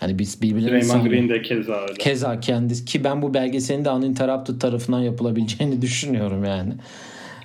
Hani 0.00 0.18
biz 0.18 0.42
birbirlerine 0.42 0.80
Draymond 0.80 1.06
Green 1.06 1.28
de 1.28 1.42
keza 1.42 1.82
öyle. 1.82 1.94
Keza 1.94 2.40
kendisi 2.40 2.84
ki 2.84 3.04
ben 3.04 3.22
bu 3.22 3.34
belgeselin 3.34 3.84
de 3.84 3.90
Uninterrupted 3.90 4.60
tarafından 4.60 5.00
yapılabileceğini 5.00 5.82
düşünüyorum 5.82 6.44
yani. 6.44 6.72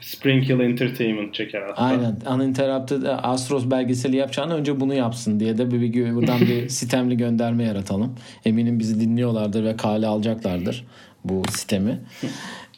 Sprinkle 0.07 0.65
Entertainment 0.65 1.33
çeker 1.33 1.61
hatta. 1.61 1.81
Aynen. 1.81 2.15
Uninterrupted 2.35 3.03
e, 3.03 3.11
Astros 3.11 3.65
belgeseli 3.71 4.15
yapacağını 4.15 4.53
önce 4.53 4.79
bunu 4.79 4.93
yapsın 4.93 5.39
diye 5.39 5.57
de 5.57 5.71
bir, 5.71 5.81
bir 5.81 6.15
buradan 6.15 6.39
bir 6.41 6.69
sistemli 6.69 7.17
gönderme 7.17 7.63
yaratalım. 7.63 8.15
Eminim 8.45 8.79
bizi 8.79 8.99
dinliyorlardır 8.99 9.63
ve 9.63 9.77
kale 9.77 10.07
alacaklardır 10.07 10.85
bu 11.23 11.43
sistemi. 11.49 11.99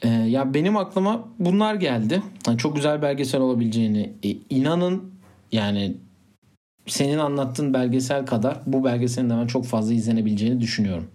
ee, 0.03 0.07
ya 0.27 0.53
benim 0.53 0.77
aklıma 0.77 1.27
bunlar 1.39 1.75
geldi. 1.75 2.21
Yani 2.47 2.57
çok 2.57 2.75
güzel 2.75 3.01
belgesel 3.01 3.41
olabileceğini 3.41 4.13
e, 4.23 4.29
inanın 4.49 5.13
yani 5.51 5.93
senin 6.87 7.17
anlattığın 7.17 7.73
belgesel 7.73 8.25
kadar 8.25 8.57
bu 8.65 8.83
belgeselin 8.83 9.29
de 9.29 9.33
ben 9.33 9.47
çok 9.47 9.65
fazla 9.65 9.93
izlenebileceğini 9.93 10.61
düşünüyorum. 10.61 11.07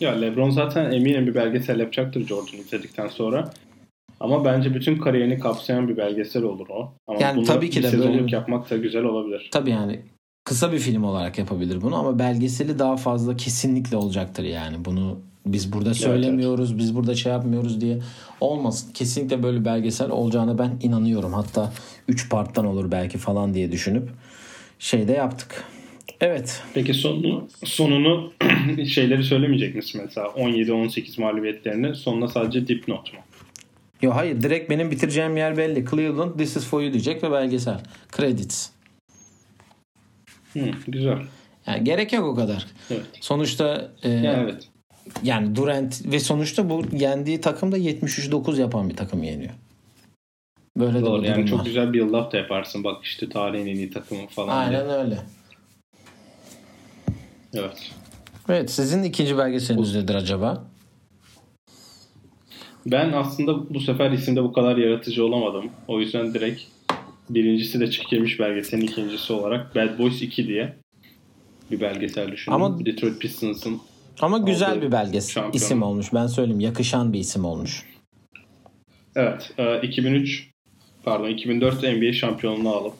Ya 0.00 0.12
LeBron 0.12 0.50
zaten 0.50 0.90
eminim 0.90 1.26
bir 1.26 1.34
belgesel 1.34 1.80
yapacaktır 1.80 2.26
Jordan 2.26 2.58
izledikten 2.58 3.08
sonra. 3.08 3.50
Ama 4.20 4.44
bence 4.44 4.74
bütün 4.74 4.98
kariyerini 4.98 5.38
kapsayan 5.38 5.88
bir 5.88 5.96
belgesel 5.96 6.42
olur 6.42 6.66
o. 6.68 6.92
Ama 7.06 7.20
yani 7.20 7.36
bunu 7.36 7.44
tabii 7.44 7.70
ki 7.70 7.82
de 7.82 7.98
böyle 7.98 8.36
yapmak 8.36 8.70
da 8.70 8.76
güzel 8.76 9.04
olabilir. 9.04 9.48
Tabii 9.52 9.70
yani 9.70 10.00
kısa 10.44 10.72
bir 10.72 10.78
film 10.78 11.04
olarak 11.04 11.38
yapabilir 11.38 11.82
bunu 11.82 11.96
ama 11.96 12.18
belgeseli 12.18 12.78
daha 12.78 12.96
fazla 12.96 13.36
kesinlikle 13.36 13.96
olacaktır 13.96 14.44
yani. 14.44 14.84
Bunu 14.84 15.18
biz 15.46 15.72
burada 15.72 15.94
söylemiyoruz, 15.94 16.70
evet, 16.70 16.70
evet. 16.70 16.78
biz 16.78 16.96
burada 16.96 17.14
şey 17.14 17.32
yapmıyoruz 17.32 17.80
diye 17.80 17.98
olmasın. 18.40 18.92
Kesinlikle 18.92 19.42
böyle 19.42 19.60
bir 19.60 19.64
belgesel 19.64 20.10
olacağına 20.10 20.58
ben 20.58 20.78
inanıyorum. 20.82 21.32
Hatta 21.32 21.72
3 22.08 22.30
parttan 22.30 22.66
olur 22.66 22.90
belki 22.90 23.18
falan 23.18 23.54
diye 23.54 23.72
düşünüp 23.72 24.08
şeyde 24.78 25.12
yaptık. 25.12 25.64
Evet. 26.20 26.62
Peki 26.74 26.94
sonunu, 26.94 27.48
sonunu 27.64 28.32
şeyleri 28.88 29.24
söylemeyecek 29.24 29.74
misin 29.74 30.00
mesela 30.04 30.26
17-18 30.26 31.20
mağlubiyetlerini 31.20 31.94
sonuna 31.94 32.28
sadece 32.28 32.68
dipnot 32.68 33.12
mu? 33.12 33.18
Yok 34.04 34.14
hayır 34.14 34.42
direkt 34.42 34.70
benim 34.70 34.90
bitireceğim 34.90 35.36
yer 35.36 35.56
belli. 35.56 35.86
Cleveland 35.90 36.38
This 36.38 36.56
is 36.56 36.64
for 36.64 36.82
you 36.82 36.92
diyecek 36.92 37.22
ve 37.22 37.30
belgesel. 37.30 37.80
Credits. 38.16 38.68
Hmm, 40.52 40.70
güzel. 40.86 41.18
Yani 41.66 41.84
gerek 41.84 42.12
yok 42.12 42.24
o 42.26 42.34
kadar. 42.34 42.66
Evet. 42.90 43.02
Sonuçta 43.20 43.90
e, 44.02 44.08
Yani 44.10 44.42
evet. 44.42 44.68
yani 45.22 45.56
Durant 45.56 46.12
ve 46.12 46.20
sonuçta 46.20 46.70
bu 46.70 46.82
yendiği 46.92 47.40
takım 47.40 47.72
da 47.72 47.78
73-9 47.78 48.60
yapan 48.60 48.90
bir 48.90 48.96
takım 48.96 49.22
yeniyor. 49.22 49.52
Böyle 50.78 51.00
de 51.00 51.04
Doğru. 51.04 51.22
bir 51.22 51.28
Yani 51.28 51.46
çok 51.46 51.60
var. 51.60 51.64
güzel 51.64 51.92
bir 51.92 52.00
build-up 52.00 52.32
da 52.32 52.36
yaparsın. 52.36 52.84
Bak 52.84 53.04
işte 53.04 53.28
tarihin 53.28 53.66
en 53.66 53.76
iyi 53.76 53.90
takımı 53.90 54.26
falan. 54.26 54.56
Aynen 54.56 54.90
öyle. 54.90 55.18
Evet. 57.54 57.90
Evet 58.48 58.70
sizin 58.70 59.02
ikinci 59.02 59.38
belgeseliniz 59.38 59.94
nedir 59.94 60.14
acaba? 60.14 60.64
Ben 62.86 63.12
aslında 63.12 63.74
bu 63.74 63.80
sefer 63.80 64.10
isimde 64.10 64.42
bu 64.42 64.52
kadar 64.52 64.76
yaratıcı 64.76 65.24
olamadım. 65.24 65.70
O 65.88 66.00
yüzden 66.00 66.34
direkt 66.34 66.62
birincisi 67.30 67.80
de 67.80 67.90
çekilmiş 67.90 68.40
belgeselin 68.40 68.82
ikincisi 68.86 69.32
olarak 69.32 69.74
Bad 69.74 69.98
Boys 69.98 70.22
2 70.22 70.48
diye 70.48 70.76
bir 71.70 71.80
belgesel 71.80 72.32
düşündüm. 72.32 72.62
Ama- 72.62 72.86
Detroit 72.86 73.20
Pistons'ın 73.20 73.80
Ama 74.20 74.38
güzel 74.38 74.82
bir 74.82 74.92
belgesel 74.92 75.32
şampiyon. 75.32 75.52
isim 75.64 75.82
olmuş. 75.82 76.12
Ben 76.14 76.26
söyleyeyim 76.26 76.60
yakışan 76.60 77.12
bir 77.12 77.18
isim 77.18 77.44
olmuş. 77.44 77.86
evet 79.16 79.52
e, 79.58 79.80
2003 79.82 80.50
pardon 81.04 81.28
2004 81.28 81.82
NBA 81.82 82.12
şampiyonluğunu 82.12 82.68
alıp 82.74 82.94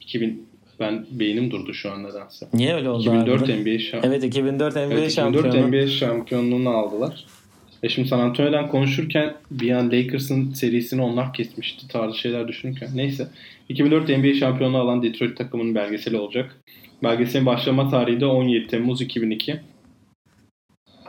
2000 0.00 0.48
ben 0.80 1.06
beynim 1.10 1.50
durdu 1.50 1.74
şu 1.74 1.92
an 1.92 2.04
nedense. 2.04 2.46
Niye 2.54 2.74
öyle 2.74 2.88
oldu 2.88 3.02
2004 3.02 3.42
abi? 3.42 3.52
NBA 3.52 3.78
şampiyonu. 3.78 4.06
Evet 4.06 4.24
2004 4.24 4.74
NBA 4.74 4.80
Evet, 4.80 5.12
2004 5.12 5.12
şampiyonu. 5.12 5.68
NBA 5.68 5.86
şampiyonluğunu 5.86 6.70
aldılar. 6.70 7.24
E 7.82 7.88
şimdi 7.88 8.08
San 8.08 8.18
Antonio'dan 8.18 8.68
konuşurken 8.68 9.34
bir 9.50 9.70
an 9.70 9.86
Lakers'ın 9.86 10.52
serisini 10.52 11.02
onlar 11.02 11.32
kesmişti 11.32 11.88
tarzı 11.88 12.18
şeyler 12.18 12.48
düşünürken. 12.48 12.88
Neyse. 12.94 13.28
2004 13.68 14.08
NBA 14.08 14.34
şampiyonluğu 14.34 14.78
alan 14.78 15.02
Detroit 15.02 15.36
takımının 15.36 15.74
belgeseli 15.74 16.16
olacak. 16.16 16.56
Belgeselin 17.02 17.46
başlama 17.46 17.90
tarihi 17.90 18.20
de 18.20 18.26
17 18.26 18.66
Temmuz 18.66 19.00
2002. 19.00 19.52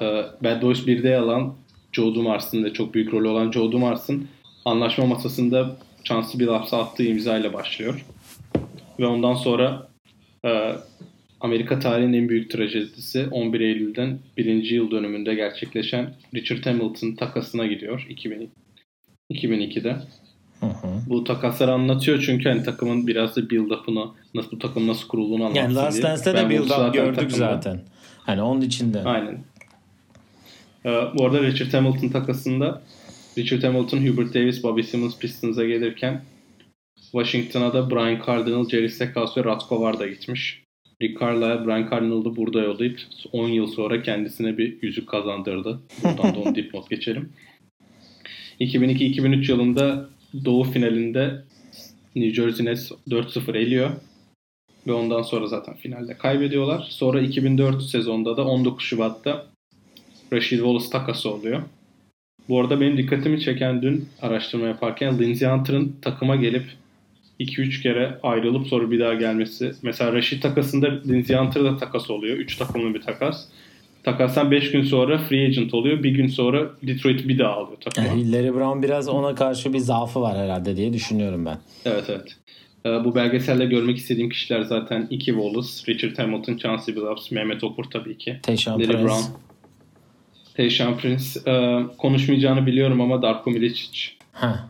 Ee, 0.02 0.06
Bad 0.44 0.62
Boys 0.62 0.80
1'de 0.80 1.18
alan 1.18 1.56
Joe 1.92 2.16
Dumars'ın 2.16 2.64
da 2.64 2.74
çok 2.74 2.94
büyük 2.94 3.14
rolü 3.14 3.28
olan 3.28 3.52
Joe 3.52 3.72
Dumars'ın 3.72 4.28
anlaşma 4.66 5.06
masasında 5.06 5.78
şanslı 6.04 6.40
bir 6.40 6.48
lafza 6.48 6.80
attığı 6.80 7.04
imzayla 7.04 7.54
başlıyor. 7.54 8.06
Ve 9.00 9.06
ondan 9.06 9.34
sonra 9.34 9.88
e, 10.46 10.72
Amerika 11.42 11.80
tarihinin 11.80 12.14
en 12.14 12.30
büyük 12.30 12.52
trajedisi 12.52 13.28
11 13.32 13.60
Eylül'den 13.60 14.20
1. 14.38 14.64
yıl 14.72 14.92
dönümünde 14.92 15.36
gerçekleşen 15.36 16.14
Richard 16.36 16.66
Hamilton 16.66 17.12
takasına 17.16 17.68
gidiyor 17.68 18.06
2000, 18.10 18.50
2002'de. 19.32 19.98
Hı 20.60 20.66
hı. 20.66 20.88
Bu 21.10 21.24
takasları 21.24 21.72
anlatıyor 21.72 22.24
çünkü 22.26 22.50
hani 22.50 22.64
takımın 22.64 23.08
biraz 23.08 23.36
da 23.36 23.42
build-up'ını, 23.50 24.08
nasıl 24.36 24.52
bu 24.52 24.60
takım 24.60 24.88
nasıl 24.88 25.08
kurulduğunu 25.08 25.44
anlatsın 25.44 25.62
Yani 25.62 25.76
Last 25.76 25.94
diye. 25.98 26.04
Dance'te 26.04 26.34
de 26.34 26.38
Ben 26.38 26.50
build 26.50 26.70
bunu 26.70 26.88
up 26.88 26.94
gördük 26.94 27.16
takımda- 27.16 27.38
zaten. 27.38 27.82
Hani 28.20 28.42
onun 28.42 28.62
içinde. 28.62 29.04
Aynen. 29.04 29.44
Ee, 30.86 30.90
bu 31.18 31.26
arada 31.26 31.42
Richard 31.44 31.74
Hamilton 31.74 32.10
takasında 32.10 32.82
Richard 33.38 33.64
Hamilton, 33.64 33.98
Hubert 34.08 34.34
Davis, 34.34 34.64
Bobby 34.64 34.82
Simmons 34.82 35.18
Pistons'a 35.20 35.66
gelirken 35.66 36.22
Washington'a 37.16 37.74
da 37.74 37.90
Brian 37.90 38.22
Cardinal, 38.26 38.70
Jerry 38.70 38.90
Stackhouse 38.90 39.42
ve 39.42 39.46
Ratko 39.46 39.82
var 39.82 40.00
da 40.00 40.08
gitmiş. 40.08 40.64
Rick 41.02 41.20
Carlisle, 41.20 41.66
Brian 41.66 41.90
Cardinal'ı 41.90 42.36
burada 42.36 42.62
yollayıp 42.62 43.00
10 43.32 43.50
yıl 43.50 43.68
sonra 43.68 44.02
kendisine 44.02 44.58
bir 44.58 44.82
yüzük 44.82 45.10
kazandırdı. 45.10 45.80
Buradan 46.04 46.36
da 46.36 46.40
onu 46.40 46.56
dipnot 46.56 46.90
geçelim. 46.90 47.34
2002-2003 48.60 49.52
yılında 49.52 50.10
Doğu 50.46 50.64
finalinde 50.64 51.44
New 52.16 52.34
Jersey 52.34 52.66
Nets 52.66 52.92
4-0 53.10 53.58
eliyor. 53.58 53.90
Ve 54.88 54.94
ondan 54.94 55.22
sonra 55.22 55.48
zaten 55.48 55.76
finalde 55.76 56.18
kaybediyorlar. 56.18 56.88
Sonra 56.90 57.22
2004 57.22 57.84
sezonda 57.84 58.38
da 58.38 58.46
19 58.46 58.86
Şubat'ta 58.86 59.46
Rashid 60.34 60.58
Wallace 60.58 60.90
takası 60.90 61.30
oluyor. 61.30 61.62
Bu 62.50 62.62
arada 62.62 62.82
benim 62.82 62.98
dikkatimi 62.98 63.42
çeken 63.42 63.82
dün 63.82 64.10
araştırma 64.22 64.68
yaparken 64.68 65.20
Lindsey 65.20 65.50
Hunter'ın 65.50 65.96
takıma 66.02 66.36
gelip 66.36 66.66
2-3 67.40 67.82
kere 67.82 68.20
ayrılıp 68.24 68.68
sonra 68.68 68.92
bir 68.92 69.00
daha 69.00 69.14
gelmesi. 69.14 69.72
Mesela 69.82 70.14
Rashid 70.14 70.42
takasında 70.42 70.88
Lindsey 71.08 71.38
Hunter 71.38 71.64
da 71.64 71.78
takas 71.78 72.10
oluyor. 72.10 72.38
3 72.38 72.58
takımlı 72.58 72.94
bir 72.94 73.02
takas. 73.02 73.46
Takastan 74.04 74.52
5 74.52 74.72
gün 74.72 74.84
sonra 74.84 75.18
free 75.18 75.46
agent 75.46 75.74
oluyor. 75.74 76.04
Bir 76.04 76.12
gün 76.12 76.28
sonra 76.28 76.70
Detroit 76.84 77.28
bir 77.28 77.40
daha 77.40 77.54
alıyor 77.54 77.78
takıma. 77.82 78.08
Yani 78.08 78.32
Larry 78.32 78.54
Brown 78.54 78.84
biraz 78.84 79.08
ona 79.10 79.36
karşı 79.36 79.74
bir 79.74 79.80
zaafı 79.80 80.22
var 80.22 80.38
herhalde 80.38 80.78
diye 80.78 80.94
düşünüyorum 80.94 81.46
ben. 81.46 81.58
Evet 81.86 82.04
evet. 82.10 82.36
Ee, 82.86 83.04
Bu 83.06 83.16
belgeselde 83.16 83.66
görmek 83.66 83.98
istediğim 83.98 84.30
kişiler 84.30 84.62
zaten 84.62 85.08
Iki 85.10 85.26
Wallace, 85.26 85.70
Richard 85.94 86.18
Hamilton, 86.18 86.58
Chauncey 86.58 86.96
Billups, 86.96 87.32
Mehmet 87.32 87.64
Okur 87.64 87.84
tabii 87.84 88.18
ki. 88.18 88.40
Larry 88.48 88.86
Prince. 88.88 89.04
Brown. 89.04 89.24
Tayshaun 90.58 90.98
Prince. 90.98 91.24
Ee, 91.48 91.82
konuşmayacağını 91.98 92.66
biliyorum 92.66 93.02
ama 93.02 93.22
Darko 93.22 93.52
Milicic 93.52 94.00
Ha. 94.32 94.70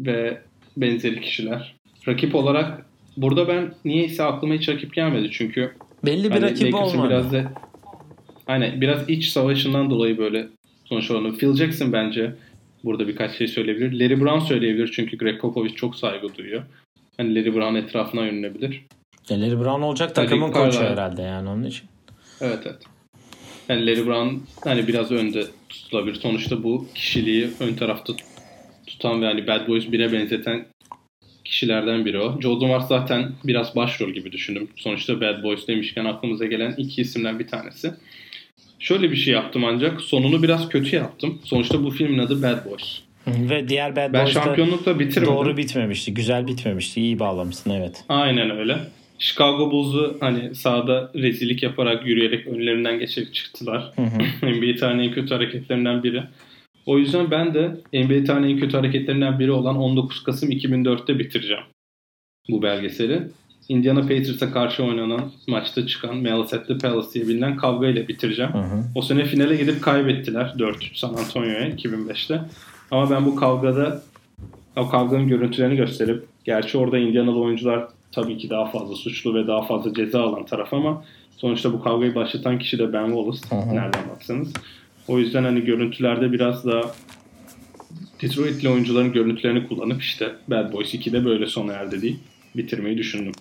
ve 0.00 0.40
benzeri 0.76 1.20
kişiler. 1.20 1.76
Rakip 2.08 2.34
olarak 2.34 2.86
burada 3.16 3.48
ben 3.48 3.74
niyeyse 3.84 4.22
aklıma 4.24 4.54
hiç 4.54 4.68
rakip 4.68 4.94
gelmedi 4.94 5.28
çünkü 5.32 5.72
Belli 6.04 6.24
bir 6.24 6.30
hani 6.30 6.42
Lakers'ın 6.42 6.72
olmadı. 6.72 7.08
biraz 7.08 7.32
da 7.32 7.52
aynen 8.46 8.80
biraz 8.80 9.08
iç 9.10 9.28
savaşından 9.28 9.90
dolayı 9.90 10.18
böyle 10.18 10.46
sonuç 10.84 11.10
olarak 11.10 11.38
Phil 11.38 11.54
Jackson 11.54 11.92
bence 11.92 12.34
burada 12.84 13.08
birkaç 13.08 13.36
şey 13.36 13.48
söyleyebilir. 13.48 14.00
Larry 14.00 14.20
Brown 14.20 14.38
söyleyebilir 14.44 14.92
çünkü 14.96 15.18
Greg 15.18 15.40
Popovich 15.40 15.76
çok 15.76 15.96
saygı 15.96 16.34
duyuyor. 16.34 16.62
Hani 17.16 17.34
Larry 17.34 17.54
Brown 17.54 17.74
etrafına 17.74 18.26
yönelebilir. 18.26 18.84
Ya 19.28 19.40
Larry 19.40 19.58
Brown 19.58 19.82
olacak 19.82 20.14
takımın 20.14 20.46
koçu 20.52 20.60
Carlisle. 20.60 20.86
herhalde 20.88 21.22
yani 21.22 21.48
onun 21.48 21.64
için. 21.64 21.86
Evet 22.40 22.58
evet. 22.66 22.82
Yani 23.68 23.86
Larry 23.86 24.06
Brown 24.06 24.36
hani 24.64 24.88
biraz 24.88 25.10
önde 25.10 25.44
tutulabilir. 25.68 26.14
Sonuçta 26.14 26.62
bu 26.62 26.86
kişiliği 26.94 27.50
ön 27.60 27.74
tarafta 27.74 28.12
tutan 28.86 29.22
ve 29.22 29.26
hani 29.26 29.46
Bad 29.46 29.68
Boys 29.68 29.84
1'e 29.84 30.12
benzeten 30.12 30.66
kişilerden 31.50 32.04
biri 32.04 32.18
o. 32.20 32.40
Joe 32.40 32.60
Dumars 32.60 32.88
zaten 32.88 33.32
biraz 33.44 33.76
başrol 33.76 34.10
gibi 34.10 34.32
düşündüm. 34.32 34.68
Sonuçta 34.76 35.20
Bad 35.20 35.42
Boys 35.42 35.68
demişken 35.68 36.04
aklımıza 36.04 36.46
gelen 36.46 36.74
iki 36.76 37.00
isimden 37.00 37.38
bir 37.38 37.46
tanesi. 37.48 37.90
Şöyle 38.78 39.10
bir 39.10 39.16
şey 39.16 39.34
yaptım 39.34 39.64
ancak 39.64 40.00
sonunu 40.00 40.42
biraz 40.42 40.68
kötü 40.68 40.96
yaptım. 40.96 41.38
Sonuçta 41.44 41.84
bu 41.84 41.90
filmin 41.90 42.18
adı 42.18 42.42
Bad 42.42 42.70
Boys. 42.70 42.98
Ve 43.26 43.68
diğer 43.68 43.96
Bad 43.96 44.12
Ben 44.12 44.24
Boys'ta 44.24 44.42
şampiyonlukla 44.42 44.98
bitirmedim. 44.98 45.34
doğru 45.34 45.56
bitmemişti. 45.56 46.14
Güzel 46.14 46.46
bitmemişti. 46.46 47.00
İyi 47.00 47.18
bağlamışsın 47.18 47.70
evet. 47.70 48.04
Aynen 48.08 48.50
öyle. 48.58 48.76
Chicago 49.18 49.70
Bulls'u 49.70 50.16
hani 50.20 50.54
sahada 50.54 51.10
rezillik 51.14 51.62
yaparak 51.62 52.06
yürüyerek 52.06 52.46
önlerinden 52.46 52.98
geçerek 52.98 53.34
çıktılar. 53.34 53.92
Hı 53.96 54.02
hı. 54.02 54.46
NBA 54.46 54.76
tarihinin 54.80 55.08
en 55.08 55.12
kötü 55.12 55.34
hareketlerinden 55.34 56.02
biri. 56.02 56.22
O 56.86 56.98
yüzden 56.98 57.30
ben 57.30 57.54
de 57.54 57.68
NBA 57.92 58.24
tarihinin 58.24 58.54
en 58.54 58.60
kötü 58.60 58.76
hareketlerinden 58.76 59.38
biri 59.38 59.52
olan 59.52 59.76
19 59.76 60.24
Kasım 60.24 60.50
2004'te 60.50 61.18
bitireceğim 61.18 61.62
bu 62.50 62.62
belgeseli. 62.62 63.22
Indiana 63.68 64.00
Patriots'a 64.00 64.52
karşı 64.52 64.84
oynanan 64.84 65.32
maçta 65.48 65.86
çıkan 65.86 66.16
Malice 66.16 66.56
at 66.56 66.68
the 66.68 66.78
Palace 66.78 67.08
diye 67.14 67.28
bilinen 67.28 67.56
kavgayla 67.56 68.08
bitireceğim. 68.08 68.52
Hı 68.52 68.58
hı. 68.58 68.84
O 68.94 69.02
sene 69.02 69.24
finale 69.24 69.56
gidip 69.56 69.82
kaybettiler 69.82 70.54
4-3 70.58 70.98
San 70.98 71.14
Antonio'ya 71.14 71.68
2005'te. 71.68 72.40
Ama 72.90 73.10
ben 73.10 73.26
bu 73.26 73.36
kavgada 73.36 74.02
o 74.76 74.88
kavganın 74.88 75.28
görüntülerini 75.28 75.76
gösterip 75.76 76.24
gerçi 76.44 76.78
orada 76.78 76.98
Indianalı 76.98 77.40
oyuncular 77.40 77.88
tabii 78.12 78.38
ki 78.38 78.50
daha 78.50 78.70
fazla 78.70 78.94
suçlu 78.94 79.34
ve 79.34 79.46
daha 79.46 79.62
fazla 79.62 79.94
ceza 79.94 80.22
alan 80.22 80.46
taraf 80.46 80.74
ama 80.74 81.04
sonuçta 81.36 81.72
bu 81.72 81.82
kavgayı 81.82 82.14
başlatan 82.14 82.58
kişi 82.58 82.78
de 82.78 82.92
Ben 82.92 83.06
Wallace. 83.06 83.40
Hı 83.50 83.70
hı. 83.70 83.74
Nereden 83.74 84.02
baksanız. 84.14 84.52
O 85.10 85.18
yüzden 85.18 85.44
hani 85.44 85.64
görüntülerde 85.64 86.32
biraz 86.32 86.64
daha 86.64 86.82
Detroit'li 88.22 88.68
oyuncuların 88.68 89.12
görüntülerini 89.12 89.68
kullanıp 89.68 90.02
işte 90.02 90.32
Bad 90.48 90.72
Boys 90.72 90.94
2'de 90.94 91.24
böyle 91.24 91.46
sona 91.46 91.72
erdi 91.72 92.02
değil 92.02 92.18
bitirmeyi 92.56 92.98
düşündüm. 92.98 93.32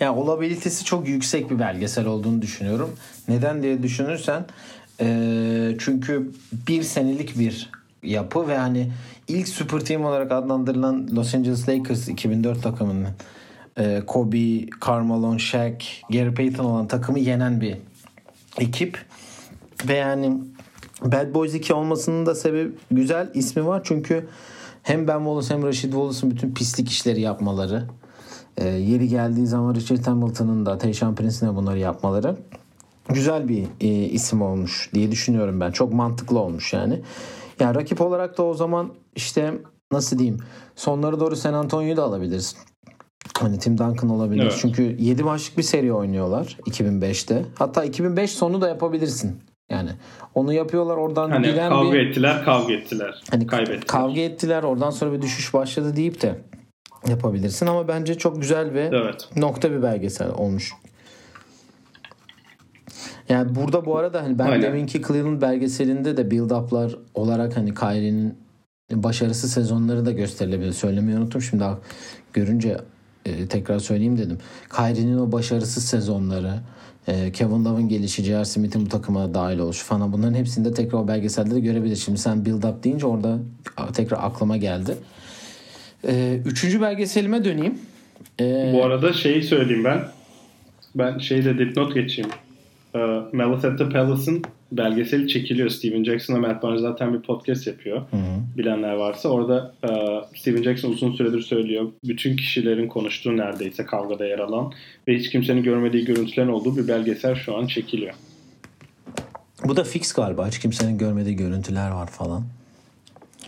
Yani 0.00 0.18
olabilitesi 0.18 0.84
çok 0.84 1.08
yüksek 1.08 1.50
bir 1.50 1.58
belgesel 1.58 2.06
olduğunu 2.06 2.42
düşünüyorum. 2.42 2.96
Neden 3.28 3.62
diye 3.62 3.82
düşünürsen 3.82 4.44
eee, 5.00 5.76
çünkü 5.80 6.30
bir 6.68 6.82
senelik 6.82 7.38
bir 7.38 7.70
yapı 8.02 8.48
ve 8.48 8.56
hani 8.58 8.92
ilk 9.28 9.48
super 9.48 9.80
team 9.80 10.04
olarak 10.04 10.32
adlandırılan 10.32 11.08
Los 11.16 11.34
Angeles 11.34 11.68
Lakers 11.68 12.08
2004 12.08 12.62
takımının 12.62 13.08
eee, 13.78 14.02
Kobe, 14.06 14.66
Carmelo, 14.86 15.38
Shaq, 15.38 15.78
Gary 16.10 16.34
Payton 16.34 16.64
olan 16.64 16.88
takımı 16.88 17.18
yenen 17.18 17.60
bir 17.60 17.76
ekip 18.60 18.98
ve 19.88 19.94
yani 19.94 20.38
Bad 21.02 21.34
Boys 21.34 21.54
2 21.54 21.74
olmasının 21.74 22.26
da 22.26 22.34
sebebi 22.34 22.72
güzel 22.90 23.30
ismi 23.34 23.66
var 23.66 23.80
çünkü 23.84 24.28
hem 24.82 25.08
Ben 25.08 25.18
Wallace 25.18 25.54
hem 25.54 25.62
Rashid 25.62 25.90
Wallace'ın 25.90 26.30
bütün 26.30 26.54
pislik 26.54 26.90
işleri 26.90 27.20
yapmaları 27.20 27.84
e, 28.56 28.68
yeri 28.68 29.08
geldiği 29.08 29.46
zaman 29.46 29.74
Richard 29.74 30.06
Hamilton'ın 30.06 30.66
da 30.66 30.78
Tayshaun 30.78 31.14
Prince'in 31.14 31.52
de 31.52 31.56
bunları 31.56 31.78
yapmaları 31.78 32.36
güzel 33.08 33.48
bir 33.48 33.66
e, 33.80 33.88
isim 33.88 34.42
olmuş 34.42 34.90
diye 34.94 35.10
düşünüyorum 35.10 35.60
ben. 35.60 35.70
Çok 35.70 35.92
mantıklı 35.92 36.38
olmuş 36.38 36.72
yani. 36.72 37.02
Yani 37.60 37.74
rakip 37.74 38.00
olarak 38.00 38.38
da 38.38 38.42
o 38.42 38.54
zaman 38.54 38.92
işte 39.16 39.54
nasıl 39.92 40.18
diyeyim 40.18 40.38
sonlara 40.76 41.20
doğru 41.20 41.36
San 41.36 41.54
Antonio'yu 41.54 41.96
da 41.96 42.02
alabilirsin. 42.02 42.58
Hani 43.38 43.58
Tim 43.58 43.78
Duncan 43.78 44.10
olabilir. 44.10 44.42
Evet. 44.42 44.58
Çünkü 44.60 44.96
7 45.00 45.22
maçlık 45.22 45.58
bir 45.58 45.62
seri 45.62 45.92
oynuyorlar 45.92 46.58
2005'te. 46.66 47.44
Hatta 47.54 47.84
2005 47.84 48.30
sonu 48.30 48.60
da 48.60 48.68
yapabilirsin. 48.68 49.40
Yani 49.74 49.90
onu 50.34 50.52
yapıyorlar 50.52 50.96
oradan 50.96 51.30
Hani 51.30 51.46
giden 51.46 51.68
kavga 51.68 51.92
bir 51.92 52.06
ettiler, 52.06 52.44
kavga 52.44 52.72
ettiler. 52.72 53.22
hani 53.30 53.46
Kaybettiler. 53.46 53.86
kavga 53.86 54.20
ettiler. 54.20 54.62
Oradan 54.62 54.90
sonra 54.90 55.12
bir 55.12 55.22
düşüş 55.22 55.54
başladı 55.54 55.96
deyip 55.96 56.22
de 56.22 56.38
yapabilirsin 57.08 57.66
ama 57.66 57.88
bence 57.88 58.14
çok 58.14 58.40
güzel 58.40 58.72
ve 58.74 58.90
Evet. 58.92 59.28
nokta 59.36 59.70
bir 59.70 59.82
belgesel 59.82 60.30
olmuş. 60.30 60.72
Yani 63.28 63.54
burada 63.54 63.86
bu 63.86 63.96
arada 63.98 64.22
hani 64.22 64.38
ben 64.38 64.46
Aynen. 64.46 64.62
deminki 64.62 65.02
Cleveland 65.02 65.42
belgeselinde 65.42 66.16
de 66.16 66.22
build-up'lar 66.30 66.96
olarak 67.14 67.56
hani 67.56 67.74
Kyrie'nin 67.74 68.38
başarısı 68.92 69.48
sezonları 69.48 70.06
da 70.06 70.12
gösterilebilir. 70.12 70.72
Söylemeyi 70.72 71.18
unuttum 71.18 71.42
şimdi 71.42 71.62
daha 71.62 71.78
görünce 72.32 72.76
e, 73.26 73.46
tekrar 73.48 73.78
söyleyeyim 73.78 74.18
dedim. 74.18 74.38
Kyrie'nin 74.76 75.18
o 75.18 75.32
başarısız 75.32 75.84
sezonları, 75.84 76.52
Kevin 77.06 77.64
Love'ın 77.64 77.88
gelişi, 77.88 78.22
J.R. 78.22 78.44
Smith'in 78.44 78.86
bu 78.86 78.88
takıma 78.88 79.34
dahil 79.34 79.58
oluşu 79.58 79.84
falan 79.84 80.12
bunların 80.12 80.34
hepsini 80.34 80.64
de 80.64 80.74
tekrar 80.74 80.98
o 80.98 81.08
belgeselde 81.08 81.54
de 81.54 81.60
görebilir. 81.60 81.96
Şimdi 81.96 82.18
sen 82.18 82.38
build-up 82.38 82.82
deyince 82.84 83.06
orada 83.06 83.38
tekrar 83.94 84.18
aklıma 84.22 84.56
geldi. 84.56 84.96
E, 86.08 86.40
üçüncü 86.44 86.80
belgeselime 86.80 87.44
döneyim. 87.44 87.78
E, 88.40 88.72
Bu 88.74 88.84
arada 88.84 89.12
şeyi 89.12 89.42
söyleyeyim 89.42 89.84
ben. 89.84 90.00
Ben 90.94 91.18
şeyde 91.18 91.58
dipnot 91.58 91.94
geçeyim. 91.94 92.30
Ee, 92.94 92.98
Malice 93.32 93.68
at 93.68 93.78
the 93.78 93.88
Palace'ın 93.88 94.42
belgeseli 94.72 95.28
çekiliyor. 95.28 95.68
Steven 95.68 96.04
Jackson'la 96.04 96.40
Matt 96.40 96.62
Barnes 96.62 96.80
zaten 96.80 97.14
bir 97.14 97.22
podcast 97.22 97.66
yapıyor. 97.66 98.02
Bilenler 98.56 98.92
varsa. 98.92 99.28
Orada 99.28 99.74
e, 99.84 99.88
Steven 100.38 100.62
Jackson 100.62 100.90
uzun 100.90 101.12
süredir 101.12 101.40
söylüyor. 101.40 101.92
Bütün 102.04 102.36
kişilerin 102.36 102.88
konuştuğu 102.88 103.36
neredeyse 103.36 103.86
kavgada 103.86 104.26
yer 104.26 104.38
alan 104.38 104.72
ve 105.08 105.16
hiç 105.18 105.30
kimsenin 105.30 105.62
görmediği 105.62 106.04
görüntülerin 106.04 106.48
olduğu 106.48 106.76
bir 106.76 106.88
belgesel 106.88 107.34
şu 107.34 107.56
an 107.56 107.66
çekiliyor. 107.66 108.14
Bu 109.64 109.76
da 109.76 109.84
fix 109.84 110.12
galiba. 110.12 110.48
Hiç 110.48 110.58
kimsenin 110.58 110.98
görmediği 110.98 111.36
görüntüler 111.36 111.90
var 111.90 112.06
falan. 112.06 112.42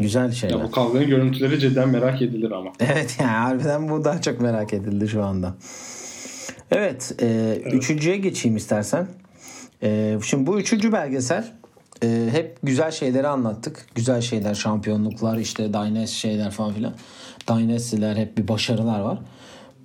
Güzel 0.00 0.32
şeyler. 0.32 0.56
Ya 0.56 0.64
bu 0.64 0.70
kavganın 0.70 1.06
görüntüleri 1.06 1.58
cidden 1.60 1.88
merak 1.88 2.22
edilir 2.22 2.50
ama. 2.50 2.72
Evet 2.80 3.16
yani 3.20 3.30
harbiden 3.30 3.88
bu 3.88 4.04
daha 4.04 4.20
çok 4.20 4.40
merak 4.40 4.74
edildi 4.74 5.08
şu 5.08 5.22
anda. 5.24 5.54
Evet, 6.70 7.14
e, 7.22 7.56
üçüncüye 7.72 8.16
geçeyim 8.16 8.56
istersen. 8.56 9.06
E, 9.82 10.18
şimdi 10.22 10.46
bu 10.46 10.60
üçüncü 10.60 10.92
belgesel 10.92 11.52
e, 12.02 12.28
hep 12.32 12.58
güzel 12.62 12.90
şeyleri 12.90 13.28
anlattık. 13.28 13.86
Güzel 13.94 14.20
şeyler, 14.20 14.54
şampiyonluklar, 14.54 15.36
işte 15.36 15.72
Dynasty 15.72 16.16
şeyler 16.16 16.50
falan 16.50 16.72
filan. 16.72 16.94
Dynasty'ler 17.48 18.16
hep 18.16 18.38
bir 18.38 18.48
başarılar 18.48 19.00
var. 19.00 19.18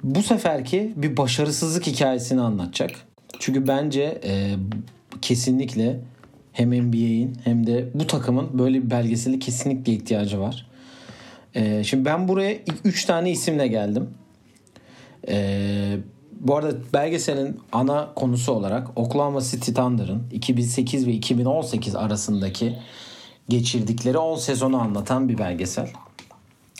Bu 0.04 0.24
seferki 0.24 0.94
bir 0.96 1.18
başarısızlık 1.18 1.88
hikayesini 1.88 2.42
anlatacak. 2.42 2.92
Çünkü 3.40 3.68
bence 3.68 4.22
e, 4.24 4.56
kesinlikle 5.22 6.00
hem 6.52 6.88
NBA'in 6.88 7.38
hem 7.44 7.68
de 7.68 7.90
bu 7.94 8.08
takımın 8.08 8.60
böyle 8.60 8.84
bir 8.84 8.90
belgeseli 8.90 9.40
kesinlikle 9.40 9.94
ihtiyacı 9.94 10.40
var. 10.40 10.68
Ee, 11.56 11.84
şimdi 11.84 12.06
ben 12.06 12.28
buraya 12.28 12.58
3 12.84 13.06
tane 13.06 13.32
isimle 13.32 13.68
geldim. 13.68 14.10
Ee, 15.28 15.98
bu 16.42 16.56
arada 16.56 16.76
belgeselin 16.94 17.60
ana 17.72 18.14
konusu 18.16 18.52
olarak 18.52 18.88
Oklahoma 18.96 19.42
City 19.42 19.72
Thunder'ın 19.72 20.24
2008 20.32 21.08
ve 21.08 21.12
2018 21.12 21.96
arasındaki 21.96 22.78
geçirdikleri 23.50 24.18
10 24.18 24.36
sezonu 24.36 24.82
anlatan 24.82 25.30
bir 25.30 25.38
belgesel. 25.38 25.90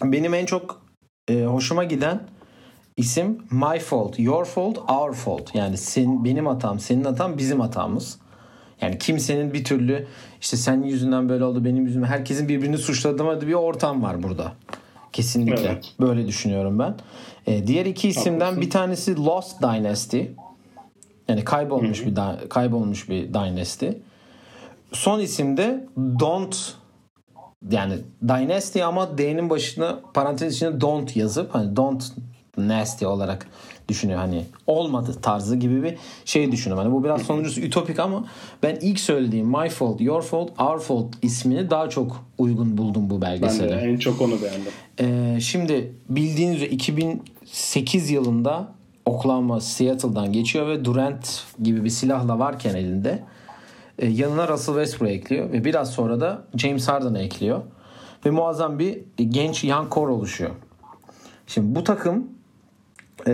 Benim 0.04 0.34
en 0.34 0.46
çok 0.46 0.82
e, 1.28 1.44
hoşuma 1.44 1.84
giden 1.84 2.22
isim 2.98 3.38
My 3.52 3.80
Fault, 3.80 4.20
Your 4.20 4.46
Fault, 4.46 4.78
Our 4.78 5.14
Fault. 5.14 5.56
Yani 5.56 5.78
sen, 5.78 6.26
benim 6.26 6.46
hatam, 6.46 6.80
senin 6.80 7.04
hatam, 7.04 7.38
bizim 7.38 7.60
hatamız. 7.60 8.18
Yani 8.82 8.98
kimsenin 8.98 9.54
bir 9.54 9.64
türlü 9.64 10.08
işte 10.42 10.58
senin 10.58 10.84
yüzünden 10.84 11.30
böyle 11.30 11.44
oldu, 11.44 11.66
benim 11.66 11.86
yüzümden 11.86 12.08
herkesin 12.08 12.50
birbirini 12.50 12.78
suçladığı 12.78 13.48
bir 13.48 13.54
ortam 13.54 14.04
var 14.04 14.24
burada. 14.24 14.54
Kesinlikle. 15.14 15.62
Evet. 15.66 15.94
Böyle 16.00 16.28
düşünüyorum 16.28 16.80
ben. 16.80 16.96
Ee, 17.48 17.68
diğer 17.68 17.86
iki 17.86 18.10
isimden 18.10 18.62
bir 18.62 18.70
tanesi 18.70 19.26
Lost 19.26 19.62
Dynasty. 19.62 20.22
Yani 21.28 21.44
kaybolmuş 21.44 22.06
bir 22.06 22.16
da- 22.16 22.40
kaybolmuş 22.50 23.10
bir 23.10 23.34
dynasty. 23.34 23.88
Son 24.92 25.20
isim 25.20 25.58
de 25.58 25.88
Don't 26.20 26.74
yani 27.72 27.94
Dynasty 28.28 28.84
ama 28.84 29.18
D'nin 29.18 29.50
başına 29.50 30.00
parantez 30.14 30.56
içinde 30.56 30.82
Don't 30.82 31.16
yazıp 31.16 31.56
hani 31.56 31.76
Don't 31.76 32.04
Nasty 32.58 33.06
olarak 33.06 33.48
düşünüyor 33.92 34.20
hani 34.20 34.46
olmadı 34.68 35.16
tarzı 35.22 35.56
gibi 35.56 35.84
bir 35.84 35.96
şey 36.26 36.52
düşünüyorum. 36.52 36.86
Hani 36.86 36.96
bu 36.96 37.04
biraz 37.04 37.22
sonuncusu 37.22 37.62
ütopik 37.62 38.00
ama 38.00 38.26
ben 38.64 38.78
ilk 38.82 39.00
söylediğim 39.00 39.48
My 39.48 39.70
Fault, 39.70 40.02
Your 40.02 40.22
Fault, 40.22 40.62
Our 40.62 40.80
Fault 40.80 41.08
ismini 41.22 41.70
daha 41.70 41.90
çok 41.90 42.26
uygun 42.38 42.78
buldum 42.78 43.10
bu 43.10 43.22
Ben 43.22 43.38
de 43.38 43.42
belgesele. 43.42 43.76
en 43.76 43.98
çok 43.98 44.22
onu 44.22 44.34
beğendim. 44.42 44.72
Ee, 45.00 45.40
şimdi 45.42 45.94
bildiğiniz 46.10 46.56
üzere 46.56 46.70
2008 46.70 48.10
yılında 48.10 48.68
Oklahoma 49.06 49.60
Seattle'dan 49.62 50.34
geçiyor 50.34 50.68
ve 50.68 50.86
Durant 50.86 51.44
gibi 51.64 51.84
bir 51.84 51.90
silahla 51.90 52.40
varken 52.40 52.76
elinde 52.76 53.24
e, 54.00 54.08
yanına 54.08 54.48
Russell 54.48 54.76
Westbrook 54.76 55.12
ekliyor 55.12 55.52
ve 55.52 55.66
biraz 55.66 55.92
sonra 55.92 56.22
da 56.22 56.44
James 56.56 56.88
Harden'ı 56.88 57.20
ekliyor 57.20 57.62
ve 58.26 58.30
muazzam 58.30 58.80
bir 58.80 59.00
genç 59.18 59.64
young 59.64 59.94
core 59.94 60.12
oluşuyor. 60.12 60.52
Şimdi 61.48 61.76
bu 61.76 61.84
takım 61.84 62.28
e, 63.28 63.34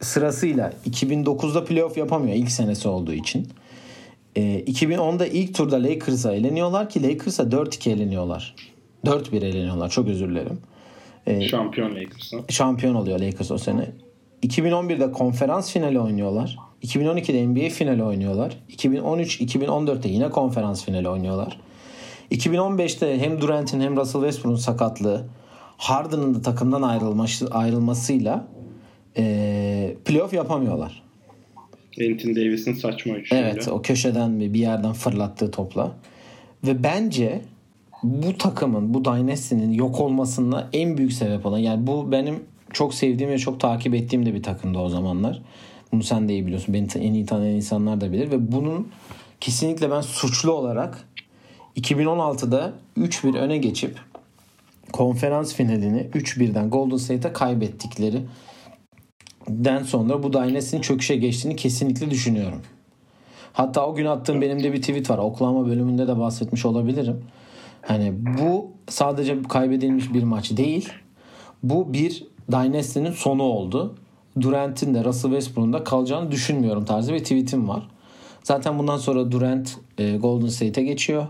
sırasıyla 0.00 0.72
2009'da 0.90 1.64
playoff 1.64 1.96
yapamıyor 1.96 2.36
ilk 2.36 2.50
senesi 2.50 2.88
olduğu 2.88 3.12
için. 3.12 3.48
E, 4.36 4.40
2010'da 4.64 5.26
ilk 5.26 5.54
turda 5.54 5.82
Lakers'a 5.82 6.34
eleniyorlar 6.34 6.90
ki 6.90 7.02
Lakers'a 7.02 7.42
4-2 7.42 7.90
eleniyorlar. 7.90 8.54
4-1 9.04 9.36
eleniyorlar 9.36 9.90
çok 9.90 10.08
özür 10.08 10.28
dilerim. 10.28 10.58
Şampiyon 11.50 11.94
Lakers'ın. 11.94 12.44
Şampiyon 12.48 12.94
oluyor 12.94 13.20
Lakers 13.20 13.50
o 13.50 13.58
sene. 13.58 13.90
2011'de 14.42 15.12
konferans 15.12 15.72
finali 15.72 16.00
oynuyorlar. 16.00 16.58
2012'de 16.82 17.46
NBA 17.46 17.68
finali 17.68 18.02
oynuyorlar. 18.02 18.56
2013-2014'te 18.70 20.08
yine 20.08 20.30
konferans 20.30 20.84
finali 20.84 21.08
oynuyorlar. 21.08 21.60
2015'te 22.30 23.18
hem 23.18 23.40
Durant'in 23.40 23.80
hem 23.80 23.96
Russell 23.96 24.20
Westbrook'un 24.20 24.56
sakatlığı 24.56 25.26
Harden'ın 25.76 26.34
da 26.34 26.42
takımdan 26.42 26.82
ayrılması, 26.82 27.48
ayrılmasıyla 27.50 28.48
e, 29.16 29.96
playoff 30.04 30.32
yapamıyorlar. 30.32 31.02
Anthony 32.00 32.36
Davis'in 32.36 32.74
saçma 32.74 33.16
üçlüyle. 33.16 33.42
Evet 33.42 33.68
o 33.68 33.82
köşeden 33.82 34.40
bir 34.40 34.54
yerden 34.54 34.92
fırlattığı 34.92 35.50
topla. 35.50 35.92
Ve 36.66 36.82
bence 36.82 37.40
bu 38.02 38.38
takımın 38.38 38.94
bu 38.94 39.04
Dynasty'nin 39.04 39.72
yok 39.72 40.00
olmasına 40.00 40.68
en 40.72 40.98
büyük 40.98 41.12
sebep 41.12 41.46
olan 41.46 41.58
yani 41.58 41.86
bu 41.86 42.12
benim 42.12 42.44
çok 42.72 42.94
sevdiğim 42.94 43.32
ve 43.32 43.38
çok 43.38 43.60
takip 43.60 43.94
ettiğim 43.94 44.26
de 44.26 44.34
bir 44.34 44.42
takımdı 44.42 44.78
o 44.78 44.88
zamanlar. 44.88 45.42
Bunu 45.92 46.02
sen 46.02 46.28
de 46.28 46.32
iyi 46.32 46.46
biliyorsun. 46.46 46.74
Beni 46.74 46.86
en 46.94 47.14
iyi 47.14 47.26
tanıyan 47.26 47.54
insanlar 47.54 48.00
da 48.00 48.12
bilir 48.12 48.30
ve 48.30 48.52
bunun 48.52 48.88
kesinlikle 49.40 49.90
ben 49.90 50.00
suçlu 50.00 50.52
olarak 50.52 51.08
2016'da 51.76 52.72
3-1 52.98 53.38
öne 53.38 53.58
geçip 53.58 53.98
konferans 54.92 55.54
finalini 55.54 56.00
3-1'den 56.14 56.70
Golden 56.70 56.96
State'e 56.96 57.32
kaybettikleri 57.32 58.22
den 59.48 59.82
sonra 59.82 60.22
bu 60.22 60.32
Dynasty'nin 60.32 60.82
çöküşe 60.82 61.16
geçtiğini 61.16 61.56
kesinlikle 61.56 62.10
düşünüyorum. 62.10 62.62
Hatta 63.52 63.86
o 63.86 63.94
gün 63.94 64.06
attığım 64.06 64.40
benim 64.40 64.62
de 64.62 64.72
bir 64.72 64.80
tweet 64.80 65.10
var. 65.10 65.18
Oklahoma 65.18 65.66
bölümünde 65.66 66.08
de 66.08 66.18
bahsetmiş 66.18 66.66
olabilirim. 66.66 67.24
Hani 67.82 68.12
bu 68.38 68.70
sadece 68.88 69.42
kaybedilmiş 69.42 70.14
bir 70.14 70.22
maç 70.22 70.56
değil. 70.56 70.88
Bu 71.62 71.92
bir 71.92 72.26
Dynasty'nin 72.52 73.12
sonu 73.12 73.42
oldu. 73.42 73.94
Durant'in 74.40 74.94
de 74.94 75.04
Russell 75.04 75.30
Westbrook'un 75.30 75.72
da 75.72 75.84
kalacağını 75.84 76.30
düşünmüyorum 76.30 76.84
tarzı 76.84 77.14
bir 77.14 77.18
tweetim 77.18 77.68
var. 77.68 77.88
Zaten 78.42 78.78
bundan 78.78 78.96
sonra 78.96 79.32
Durant 79.32 79.76
e, 79.98 80.16
Golden 80.16 80.46
State'e 80.46 80.84
geçiyor. 80.84 81.26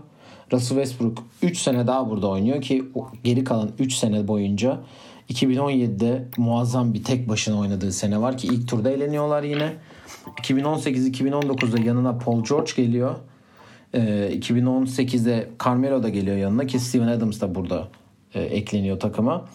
Russell 0.53 0.77
Westbrook 0.77 1.23
3 1.41 1.57
sene 1.57 1.87
daha 1.87 2.09
burada 2.09 2.27
oynuyor 2.27 2.61
ki 2.61 2.83
geri 3.23 3.43
kalan 3.43 3.71
3 3.79 3.93
sene 3.93 4.27
boyunca 4.27 4.79
2017'de 5.29 6.27
muazzam 6.37 6.93
bir 6.93 7.03
tek 7.03 7.29
başına 7.29 7.59
oynadığı 7.59 7.91
sene 7.91 8.21
var 8.21 8.37
ki 8.37 8.47
ilk 8.47 8.67
turda 8.67 8.91
eğleniyorlar 8.91 9.43
yine. 9.43 9.73
2018-2019'da 10.25 11.81
yanına 11.81 12.17
Paul 12.17 12.43
George 12.43 12.71
geliyor. 12.75 13.15
Ee, 13.93 13.99
2018'de 14.33 15.49
Carmelo 15.65 16.03
da 16.03 16.09
geliyor 16.09 16.37
yanına 16.37 16.65
ki 16.65 16.79
Steven 16.79 17.07
Adams 17.07 17.41
da 17.41 17.55
burada 17.55 17.87
e, 18.33 18.41
ekleniyor 18.41 18.99
takıma. 18.99 19.45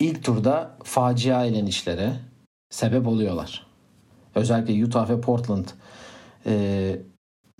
İlk 0.00 0.24
turda 0.24 0.76
facia 0.84 1.44
elenişlere 1.44 2.12
sebep 2.70 3.06
oluyorlar. 3.06 3.66
Özellikle 4.34 4.84
Utah 4.84 5.10
ve 5.10 5.20
Portland 5.20 5.66
e, 6.46 6.96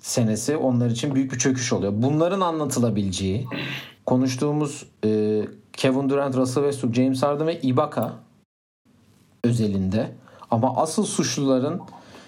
senesi 0.00 0.56
onlar 0.56 0.90
için 0.90 1.14
büyük 1.14 1.32
bir 1.32 1.38
çöküş 1.38 1.72
oluyor. 1.72 1.92
Bunların 1.96 2.40
anlatılabileceği 2.40 3.46
konuştuğumuz 4.06 4.86
e, 5.04 5.40
Kevin 5.72 6.08
Durant, 6.08 6.36
Russell 6.36 6.62
Westbrook, 6.62 6.94
James 6.94 7.22
Harden 7.22 7.46
ve 7.46 7.60
Ibaka 7.60 8.12
özelinde. 9.44 10.10
Ama 10.50 10.76
asıl 10.76 11.04
suçluların 11.04 11.80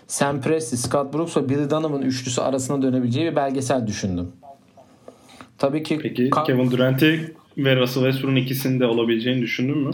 Sam 0.06 0.40
Presti, 0.40 0.76
Scott 0.76 1.14
Brooks 1.14 1.36
ve 1.36 1.48
Billy 1.48 1.70
Donovan 1.70 2.02
üçlüsü 2.02 2.40
arasına 2.40 2.82
dönebileceği 2.82 3.30
bir 3.30 3.36
belgesel 3.36 3.86
düşündüm. 3.86 4.32
Tabii 5.58 5.82
ki 5.82 5.98
Peki 6.02 6.30
Ka- 6.30 6.46
Kevin 6.46 6.70
Durant'i 6.70 7.34
ve 7.58 7.76
Russell 7.76 8.02
Westbrook'un 8.02 8.36
ikisinde 8.36 8.86
olabileceğini 8.86 9.42
düşündün 9.42 9.78
mü? 9.78 9.90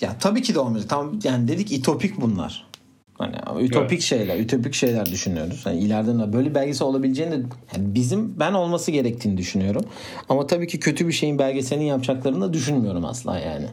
Ya 0.00 0.16
tabii 0.20 0.42
ki 0.42 0.54
de 0.54 0.58
olmayacak. 0.58 0.90
Tam 0.90 1.18
yani 1.24 1.48
dedik 1.48 1.72
itopik 1.72 2.20
bunlar. 2.20 2.65
Hani 3.18 3.64
ütopik 3.64 3.92
evet. 3.92 4.02
şeyler, 4.02 4.38
ütopik 4.38 4.74
şeyler 4.74 5.06
düşünüyoruz. 5.06 5.62
Yani 5.66 5.78
ileride 5.78 6.32
böyle 6.32 6.54
belgesel 6.54 6.88
olabileceğini 6.88 7.32
de 7.32 7.36
yani 7.76 7.94
bizim 7.94 8.40
ben 8.40 8.52
olması 8.52 8.90
gerektiğini 8.90 9.36
düşünüyorum. 9.36 9.84
Ama 10.28 10.46
tabii 10.46 10.66
ki 10.66 10.80
kötü 10.80 11.08
bir 11.08 11.12
şeyin 11.12 11.38
belgeselini 11.38 11.86
yapacaklarını 11.86 12.40
da 12.40 12.52
düşünmüyorum 12.52 13.04
asla 13.04 13.38
yani. 13.38 13.66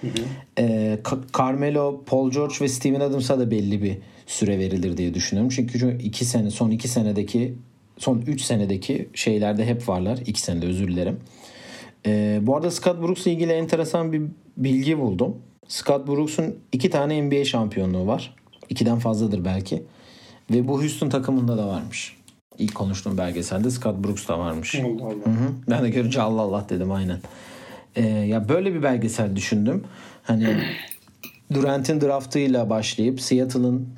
Hı 0.00 0.06
hı. 0.06 0.12
Ee, 0.58 0.98
Carmelo, 1.38 2.02
Paul 2.06 2.30
George 2.30 2.54
ve 2.60 2.68
Steven 2.68 3.00
Adams'a 3.00 3.38
da 3.38 3.50
belli 3.50 3.82
bir 3.82 3.98
süre 4.26 4.58
verilir 4.58 4.96
diye 4.96 5.14
düşünüyorum. 5.14 5.52
Çünkü 5.56 5.98
iki 6.02 6.24
sene, 6.24 6.50
son 6.50 6.70
iki 6.70 6.88
senedeki, 6.88 7.54
son 7.98 8.20
üç 8.26 8.42
senedeki 8.42 9.08
şeylerde 9.14 9.66
hep 9.66 9.88
varlar. 9.88 10.18
İki 10.26 10.40
senede 10.40 10.66
özür 10.66 10.88
dilerim. 10.88 11.16
Ee, 12.06 12.38
bu 12.42 12.56
arada 12.56 12.70
Scott 12.70 13.02
Brooks'la 13.02 13.30
ilgili 13.30 13.52
enteresan 13.52 14.12
bir 14.12 14.22
bilgi 14.56 14.98
buldum. 14.98 15.36
Scott 15.68 16.08
Brooks'un 16.08 16.58
iki 16.72 16.90
tane 16.90 17.22
NBA 17.22 17.44
şampiyonluğu 17.44 18.06
var. 18.06 18.34
İkiden 18.70 18.98
fazladır 18.98 19.44
belki. 19.44 19.82
Ve 20.50 20.68
bu 20.68 20.80
Houston 20.82 21.08
takımında 21.08 21.58
da 21.58 21.68
varmış. 21.68 22.16
İlk 22.58 22.74
konuştuğum 22.74 23.18
belgeselde 23.18 23.70
Scott 23.70 24.04
Brooks 24.04 24.28
da 24.28 24.38
varmış. 24.38 24.74
Allah 24.74 25.04
Allah. 25.04 25.12
Hı 25.12 25.30
hı. 25.30 25.52
Ben 25.70 25.84
de 25.84 25.90
görünce 25.90 26.22
Allah 26.22 26.40
Allah 26.40 26.66
dedim 26.68 26.92
aynen. 26.92 27.20
Ee, 27.96 28.06
ya 28.06 28.48
böyle 28.48 28.74
bir 28.74 28.82
belgesel 28.82 29.36
düşündüm. 29.36 29.84
Hani 30.22 30.56
Durant'in 31.54 32.00
draftıyla 32.00 32.70
başlayıp 32.70 33.20
Seattle'ın 33.20 33.88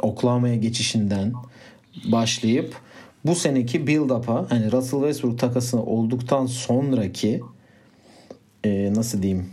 Oklahoma'ya 0.00 0.54
geçişinden 0.54 1.32
başlayıp 2.04 2.74
bu 3.24 3.34
seneki 3.34 3.86
build-up'a 3.86 4.46
hani 4.50 4.72
Russell 4.72 5.00
Westbrook 5.00 5.38
takasını 5.38 5.84
olduktan 5.84 6.46
sonraki 6.46 7.40
e, 8.64 8.92
nasıl 8.94 9.22
diyeyim 9.22 9.46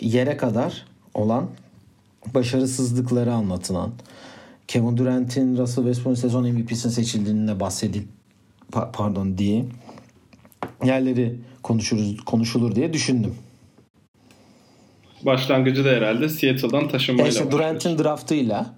yere 0.00 0.36
kadar 0.36 0.84
olan 1.14 1.48
başarısızlıkları 2.34 3.32
anlatılan 3.32 3.92
Kevin 4.68 4.96
Durant'in 4.96 5.56
Russell 5.56 5.84
Westbrook'un 5.84 6.20
sezon 6.20 6.48
MVP'sine 6.48 6.92
seçildiğine 6.92 7.60
bahsedil 7.60 8.02
pardon 8.92 9.38
diye 9.38 9.64
yerleri 10.84 11.40
konuşuruz 11.62 12.24
konuşulur 12.24 12.74
diye 12.74 12.92
düşündüm. 12.92 13.34
Başlangıcı 15.22 15.84
da 15.84 15.88
herhalde 15.88 16.28
Seattle'dan 16.28 16.88
taşınmayla 16.88 17.30
işte 17.30 17.50
Durant'in 17.50 17.98
draftıyla 17.98 18.74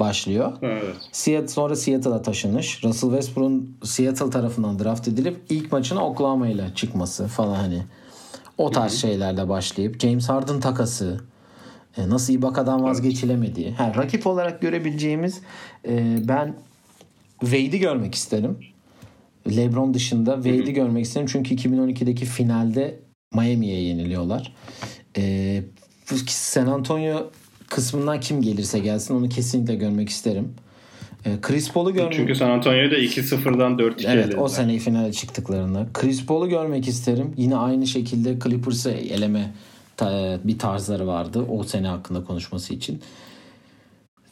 başlıyor. 0.00 0.52
Evet. 0.62 0.94
Seattle 1.12 1.48
sonra 1.48 1.76
Seattle'a 1.76 2.22
taşınış. 2.22 2.84
Russell 2.84 3.10
Westbrook'un 3.10 3.76
Seattle 3.84 4.30
tarafından 4.30 4.78
draft 4.78 5.08
edilip 5.08 5.36
ilk 5.48 5.72
maçına 5.72 6.06
Oklahoma 6.06 6.48
ile 6.48 6.70
çıkması 6.74 7.26
falan 7.26 7.54
hani 7.54 7.82
o 8.58 8.70
tarz 8.70 8.92
Hı-hı. 8.92 9.00
şeylerle 9.00 9.48
başlayıp 9.48 10.00
James 10.00 10.28
Harden 10.28 10.60
takası 10.60 11.20
e, 11.20 11.31
nasıl 11.98 12.32
Ibaka'dan 12.32 12.82
vazgeçilemediği. 12.82 13.70
Ha, 13.70 13.92
rakip 13.96 14.26
olarak 14.26 14.62
görebileceğimiz 14.62 15.40
e, 15.88 16.16
ben 16.28 16.54
Wade'i 17.40 17.80
görmek 17.80 18.14
isterim. 18.14 18.58
LeBron 19.56 19.94
dışında 19.94 20.34
Wade'i 20.34 20.72
görmek 20.72 21.04
isterim. 21.04 21.26
Çünkü 21.32 21.54
2012'deki 21.54 22.24
finalde 22.24 23.00
Miami'ye 23.34 23.82
yeniliyorlar. 23.82 24.52
E, 25.16 25.62
San 26.26 26.66
Antonio 26.66 27.30
kısmından 27.68 28.20
kim 28.20 28.42
gelirse 28.42 28.78
gelsin 28.78 29.14
onu 29.14 29.28
kesinlikle 29.28 29.74
görmek 29.74 30.08
isterim. 30.08 30.54
E, 31.24 31.30
Chris 31.42 31.72
Paul'u 31.72 31.94
görmek... 31.94 32.12
Çünkü 32.12 32.34
San 32.34 32.50
Antonio'yu 32.50 32.90
da 32.90 32.98
2-0'dan 32.98 33.72
4-2 33.72 33.92
Evet 33.92 34.04
elediler. 34.06 34.38
o 34.38 34.48
sene 34.48 34.78
finale 34.78 35.12
çıktıklarında. 35.12 35.86
Chris 35.94 36.26
Paul'u 36.26 36.48
görmek 36.48 36.88
isterim. 36.88 37.34
Yine 37.36 37.56
aynı 37.56 37.86
şekilde 37.86 38.38
Clippers'ı 38.44 38.90
eleme 38.90 39.50
bir 40.44 40.58
tarzları 40.58 41.06
vardı 41.06 41.46
o 41.48 41.62
sene 41.62 41.88
hakkında 41.88 42.24
konuşması 42.24 42.74
için. 42.74 43.02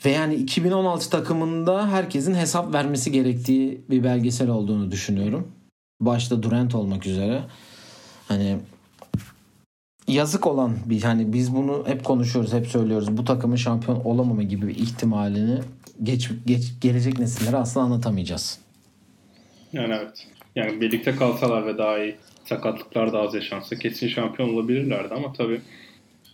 Ve 0.04 0.10
yani 0.10 0.34
2016 0.34 1.10
takımında 1.10 1.88
herkesin 1.88 2.34
hesap 2.34 2.74
vermesi 2.74 3.12
gerektiği 3.12 3.80
bir 3.90 4.04
belgesel 4.04 4.48
olduğunu 4.48 4.90
düşünüyorum. 4.90 5.48
Başta 6.00 6.42
Durant 6.42 6.74
olmak 6.74 7.06
üzere. 7.06 7.42
Hani 8.28 8.56
yazık 10.08 10.46
olan 10.46 10.76
bir 10.86 11.02
hani 11.02 11.32
biz 11.32 11.54
bunu 11.54 11.84
hep 11.86 12.04
konuşuyoruz, 12.04 12.52
hep 12.52 12.66
söylüyoruz. 12.66 13.16
Bu 13.16 13.24
takımın 13.24 13.56
şampiyon 13.56 14.00
olamama 14.04 14.42
gibi 14.42 14.68
bir 14.68 14.74
ihtimalini 14.74 15.60
geç, 16.02 16.30
geç 16.46 16.72
gelecek 16.80 17.18
nesillere 17.18 17.56
asla 17.56 17.80
anlatamayacağız. 17.80 18.58
Yani 19.72 19.94
evet. 19.94 20.26
Yani 20.56 20.80
birlikte 20.80 21.16
kalsalar 21.16 21.66
ve 21.66 21.78
daha 21.78 21.98
iyi 21.98 22.16
sakatlıklar 22.44 23.12
da 23.12 23.20
az 23.20 23.34
yaşansa 23.34 23.76
kesin 23.76 24.08
şampiyon 24.08 24.54
olabilirlerdi 24.54 25.14
ama 25.14 25.32
tabii 25.32 25.60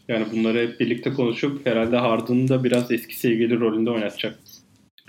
yani 0.08 0.26
bunları 0.32 0.58
hep 0.58 0.80
birlikte 0.80 1.12
konuşup 1.12 1.66
herhalde 1.66 1.96
Harden'ı 1.96 2.48
da 2.48 2.64
biraz 2.64 2.90
eski 2.90 3.18
sevgili 3.18 3.60
rolünde 3.60 3.90
oynatacak 3.90 4.38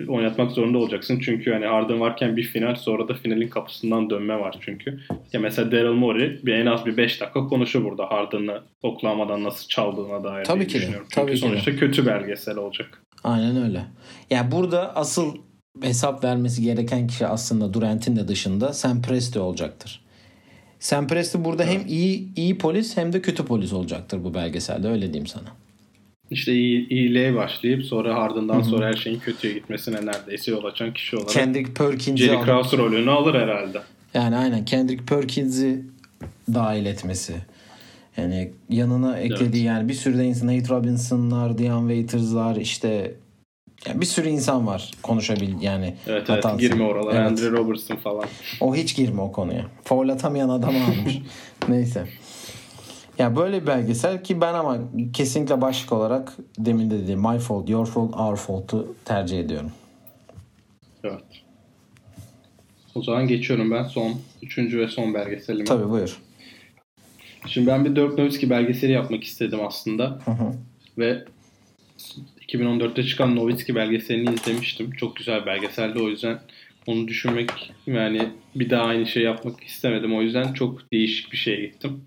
oynatmak 0.07 0.51
zorunda 0.51 0.77
olacaksın. 0.77 1.19
Çünkü 1.19 1.49
yani 1.49 1.65
Harden 1.65 1.99
varken 1.99 2.37
bir 2.37 2.43
final 2.43 2.75
sonra 2.75 3.07
da 3.07 3.13
finalin 3.13 3.47
kapısından 3.47 4.09
dönme 4.09 4.39
var 4.39 4.57
çünkü. 4.61 4.99
Ya 5.33 5.39
mesela 5.39 5.71
Daryl 5.71 5.93
Morey 5.93 6.39
bir 6.43 6.53
en 6.53 6.65
az 6.65 6.85
bir 6.85 6.97
5 6.97 7.21
dakika 7.21 7.47
konuşur 7.47 7.83
burada 7.83 8.11
Harden'ı 8.11 8.61
oklamadan 8.81 9.43
nasıl 9.43 9.67
çaldığına 9.67 10.23
dair 10.23 10.45
Tabii 10.45 10.67
ki 10.67 10.75
düşünüyorum. 10.75 11.07
Çünkü 11.09 11.27
Tabii 11.27 11.37
sonuçta 11.37 11.71
ki 11.71 11.77
kötü 11.77 12.05
belgesel 12.05 12.57
olacak. 12.57 13.03
Aynen 13.23 13.63
öyle. 13.63 13.85
Yani 14.29 14.51
burada 14.51 14.95
asıl 14.95 15.35
hesap 15.81 16.23
vermesi 16.23 16.61
gereken 16.61 17.07
kişi 17.07 17.27
aslında 17.27 17.73
Durant'in 17.73 18.15
de 18.15 18.27
dışında 18.27 18.73
Sam 18.73 19.01
Presti 19.01 19.39
olacaktır. 19.39 20.06
Sam 20.79 21.07
Presti 21.07 21.45
burada 21.45 21.63
evet. 21.63 21.73
hem 21.73 21.87
iyi 21.87 22.27
iyi 22.35 22.57
polis 22.57 22.97
hem 22.97 23.13
de 23.13 23.21
kötü 23.21 23.45
polis 23.45 23.73
olacaktır 23.73 24.23
bu 24.23 24.33
belgeselde 24.33 24.87
öyle 24.87 25.01
diyeyim 25.01 25.27
sana. 25.27 25.47
İşte 26.31 26.53
iyi, 26.53 26.89
iyiliğe 26.89 27.35
başlayıp 27.35 27.83
sonra 27.83 28.15
ardından 28.15 28.61
sonra 28.61 28.87
her 28.87 28.93
şeyin 28.93 29.19
kötüye 29.19 29.53
gitmesine 29.53 30.05
neredeyse 30.05 30.51
yol 30.51 30.63
açan 30.63 30.93
kişi 30.93 31.15
olarak 31.17 31.29
Kendrick 31.29 31.73
Perkins'i 31.73 32.23
Jerry 32.23 32.41
Krause 32.41 32.77
rolünü 32.77 33.11
alır 33.11 33.35
herhalde. 33.35 33.81
Yani 34.13 34.35
aynen 34.35 34.65
Kendrick 34.65 35.05
Perkins'i 35.05 35.81
dahil 36.53 36.85
etmesi. 36.85 37.33
Yani 38.17 38.51
yanına 38.69 39.17
eklediği 39.17 39.61
evet. 39.61 39.75
yani 39.75 39.89
bir 39.89 39.93
sürü 39.93 40.17
de 40.17 40.25
insan 40.25 40.47
Nate 40.47 40.69
Robinson'lar, 40.69 41.57
Dion 41.57 41.89
Waiters'lar 41.89 42.55
işte 42.55 43.13
yani 43.85 44.01
bir 44.01 44.05
sürü 44.05 44.29
insan 44.29 44.67
var 44.67 44.91
konuşabil 45.03 45.61
yani. 45.61 45.95
Evet 46.07 46.29
evet 46.29 46.45
girme 46.59 46.83
oralara. 46.83 47.15
Evet. 47.15 47.31
Andrew 47.31 47.51
Robertson 47.51 47.95
falan. 47.95 48.25
O 48.61 48.75
hiç 48.75 48.95
girme 48.95 49.21
o 49.21 49.31
konuya. 49.31 49.65
Foul 49.83 50.09
atamayan 50.09 50.49
adamı 50.49 50.77
almış. 50.83 51.19
Neyse. 51.69 52.07
Ya 53.19 53.35
böyle 53.35 53.61
bir 53.61 53.67
belgesel 53.67 54.23
ki 54.23 54.41
ben 54.41 54.53
ama 54.53 54.77
kesinlikle 55.13 55.61
başlık 55.61 55.91
olarak 55.91 56.33
demin 56.59 56.91
de 56.91 56.99
dediğim 56.99 57.19
My 57.19 57.39
Fault, 57.39 57.69
Your 57.69 57.85
Fault, 57.85 58.15
Our 58.15 58.35
Fault'u 58.35 58.95
tercih 59.05 59.39
ediyorum. 59.39 59.71
Evet. 61.03 61.23
O 62.95 63.03
zaman 63.03 63.27
geçiyorum 63.27 63.71
ben 63.71 63.83
son, 63.83 64.13
üçüncü 64.41 64.79
ve 64.79 64.87
son 64.87 65.13
belgeselime. 65.13 65.65
Tabii 65.65 65.89
buyur. 65.89 66.17
Şimdi 67.47 67.67
ben 67.67 67.85
bir 67.85 67.95
Dirk 67.95 68.17
Nowitzki 68.17 68.49
belgeseli 68.49 68.91
yapmak 68.91 69.23
istedim 69.23 69.59
aslında. 69.67 70.19
Hı 70.25 70.31
hı. 70.31 70.53
Ve 70.97 71.25
2014'te 72.49 73.03
çıkan 73.03 73.35
Nowitzki 73.35 73.75
belgeselini 73.75 74.33
izlemiştim. 74.33 74.91
Çok 74.91 75.15
güzel 75.15 75.45
belgeseldi 75.45 75.99
o 75.99 76.09
yüzden 76.09 76.39
onu 76.87 77.07
düşünmek 77.07 77.73
yani 77.87 78.29
bir 78.55 78.69
daha 78.69 78.83
aynı 78.83 79.05
şey 79.05 79.23
yapmak 79.23 79.63
istemedim. 79.63 80.15
O 80.15 80.21
yüzden 80.21 80.53
çok 80.53 80.91
değişik 80.93 81.31
bir 81.31 81.37
şeye 81.37 81.61
gittim. 81.61 82.01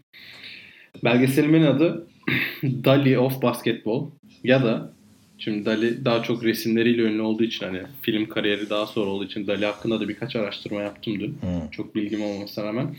Belgeselimin 1.05 1.63
adı 1.63 2.07
Dali 2.63 3.19
of 3.19 3.43
Basketball 3.43 4.11
ya 4.45 4.65
da 4.65 4.93
şimdi 5.39 5.65
Dali 5.65 6.05
daha 6.05 6.23
çok 6.23 6.45
resimleriyle 6.45 7.03
ünlü 7.03 7.23
olduğu 7.23 7.45
için 7.45 7.67
hani 7.67 7.83
film 8.03 8.29
kariyeri 8.29 8.71
daha 8.71 8.87
sonra 8.87 9.11
olduğu 9.11 9.25
için 9.25 9.47
Dali 9.47 9.67
hakkında 9.67 10.01
da 10.01 10.09
birkaç 10.09 10.37
araştırma 10.37 10.81
yaptım 10.83 11.21
dün. 11.21 11.29
Hmm. 11.29 11.71
Çok 11.71 11.95
bilgim 11.95 12.23
olmasına 12.23 12.65
rağmen. 12.65 12.97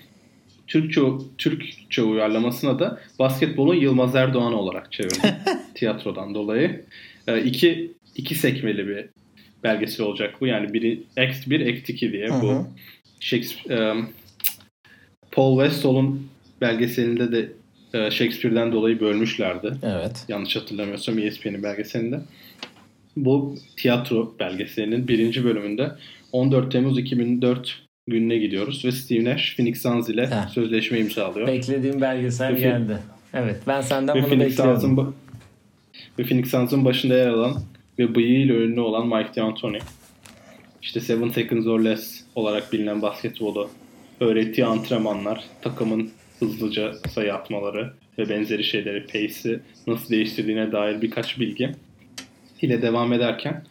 Türkçe, 0.68 1.02
Türkçe 1.38 2.02
uyarlamasına 2.02 2.80
da 2.80 3.00
basketbolun 3.20 3.76
Yılmaz 3.76 4.16
Erdoğan 4.16 4.54
olarak 4.54 4.92
çevirdim. 4.92 5.30
tiyatrodan 5.76 6.36
dolayı. 6.36 6.86
E, 7.28 7.44
iki, 7.44 7.92
iki 8.16 8.36
sekmeli 8.36 8.88
bir 8.88 9.06
belgesel 9.64 10.06
olacak 10.06 10.36
bu. 10.42 10.48
Yani 10.48 10.74
biri 10.74 11.04
Act 11.18 11.50
1, 11.50 11.74
Act 11.74 11.90
2 11.90 12.12
diye. 12.12 12.30
Bu 12.30 12.68
Shakespeare, 13.20 13.92
um, 13.92 14.10
Paul 15.32 15.64
Westall'un 15.64 16.28
belgeselinde 16.62 17.32
de 17.32 17.52
e, 17.94 18.12
Shakespeare'den 18.12 18.72
dolayı 18.72 19.00
bölmüşlerdi. 19.00 19.74
Evet. 19.84 20.26
Yanlış 20.28 20.56
hatırlamıyorsam 20.56 21.20
ESPN'in 21.20 21.64
belgeselinde. 21.64 22.20
Bu 23.16 23.56
tiyatro 23.78 24.36
belgeselinin 24.40 25.08
birinci 25.08 25.44
bölümünde 25.44 25.92
14 26.32 26.72
Temmuz 26.72 27.00
2004 27.00 27.82
gününe 28.08 28.38
gidiyoruz 28.38 28.86
ve 28.86 28.92
Steve 28.92 29.24
Nash 29.24 29.56
Phoenix 29.56 29.82
Suns 29.82 30.10
ile 30.10 30.28
Heh. 30.28 30.50
sözleşme 30.54 31.00
imzalıyor. 31.00 31.48
Beklediğim 31.48 32.02
belgesel 32.02 32.56
ve 32.56 32.60
geldi. 32.60 32.98
Evet 33.34 33.62
ben 33.68 33.82
senden 33.82 34.16
bunu 34.16 34.28
Phoenix 34.28 34.58
bekliyordum. 34.58 35.16
Ve 36.20 36.24
Phoenix 36.24 36.52
Suns'ın 36.52 36.86
başında 36.86 37.18
yer 37.18 37.28
alan 37.28 37.62
ve 38.00 38.16
bıyığıyla 38.16 38.56
ünlü 38.56 38.80
olan 38.80 39.08
Mike 39.08 39.36
D'Antoni. 39.36 39.80
İşte 40.82 41.00
Seven 41.00 41.30
Seconds 41.30 41.68
or 41.68 41.80
Less 41.80 42.24
olarak 42.36 42.74
bilinen 42.74 43.02
basketbolu 43.02 43.70
öğrettiği 44.20 44.66
antrenmanlar, 44.66 45.44
takımın 45.62 46.10
hızlıca 46.40 46.94
sayı 46.94 47.34
atmaları 47.34 47.94
ve 48.18 48.30
benzeri 48.30 48.64
şeyleri, 48.64 49.06
pace'i 49.06 49.60
nasıl 49.88 50.10
değiştirdiğine 50.10 50.72
dair 50.72 51.02
birkaç 51.02 51.40
bilgi 51.40 51.72
ile 52.62 52.82
devam 52.82 53.14
ederken 53.14 53.64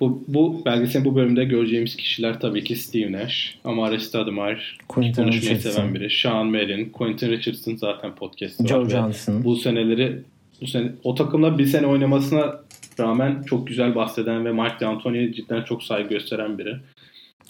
bu, 0.00 0.24
bu 0.28 0.64
belgeselin 0.64 1.04
bu 1.04 1.16
bölümde 1.16 1.44
göreceğimiz 1.44 1.96
kişiler 1.96 2.40
tabii 2.40 2.64
ki 2.64 2.76
Steve 2.76 3.12
Nash, 3.12 3.58
Amare 3.64 3.98
Stoudemire, 3.98 4.58
Quentin 4.88 5.22
konuşmayı 5.22 5.56
Richardson. 5.56 5.70
seven 5.70 5.94
biri, 5.94 6.10
Sean 6.10 6.46
Merrin, 6.46 6.84
Quentin 6.90 7.30
Richardson 7.30 7.76
zaten 7.76 8.14
podcast'ı 8.14 8.68
Joe 8.68 8.84
var. 8.84 8.88
Johnson. 8.90 9.44
Bu 9.44 9.56
seneleri 9.56 10.18
bu 10.60 10.66
sene 10.66 10.92
o 11.04 11.14
takımda 11.14 11.58
bir 11.58 11.66
sene 11.66 11.86
oynamasına 11.86 12.60
rağmen 13.00 13.42
çok 13.42 13.66
güzel 13.66 13.94
bahseden 13.94 14.44
ve 14.44 14.52
Mike 14.52 14.76
D'Antoni'ye 14.80 15.32
cidden 15.32 15.62
çok 15.62 15.82
saygı 15.82 16.08
gösteren 16.08 16.58
biri. 16.58 16.76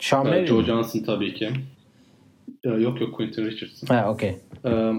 Sean 0.00 0.32
Ee, 0.32 0.46
Joe? 0.46 0.62
Johnson 0.62 1.00
tabii 1.00 1.34
ki. 1.34 1.50
Ee, 2.64 2.68
Yok 2.68 3.00
yok 3.00 3.14
Quentin 3.14 3.46
Richardson. 3.46 3.94
Ha 3.94 4.10
okey. 4.12 4.36
Ee, 4.64 4.92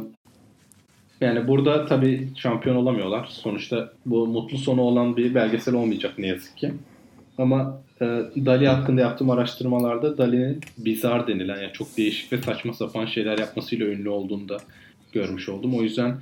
Yani 1.22 1.48
burada 1.48 1.86
tabii 1.86 2.28
şampiyon 2.38 2.76
olamıyorlar. 2.76 3.26
Sonuçta 3.30 3.94
bu 4.06 4.28
mutlu 4.28 4.58
sonu 4.58 4.82
olan 4.82 5.18
bir 5.18 5.36
belgesel 5.36 5.74
olmayacak 5.76 6.14
ne 6.20 6.28
yazık 6.28 6.58
ki. 6.58 6.72
Ama 7.38 7.82
e, 8.02 8.06
Dali 8.46 8.68
hakkında 8.68 9.02
yaptığım 9.02 9.30
araştırmalarda 9.30 10.18
Dali'nin 10.18 10.60
bizar 10.78 11.28
denilen 11.28 11.62
yani 11.62 11.74
çok 11.74 11.98
değişik 11.98 12.34
ve 12.34 12.38
saçma 12.38 12.74
sapan 12.74 13.06
şeyler 13.06 13.38
yapmasıyla 13.38 13.86
ünlü 13.86 14.10
olduğunu 14.10 14.50
da 14.50 14.58
görmüş 15.12 15.50
oldum. 15.50 15.76
O 15.76 15.82
yüzden 15.82 16.18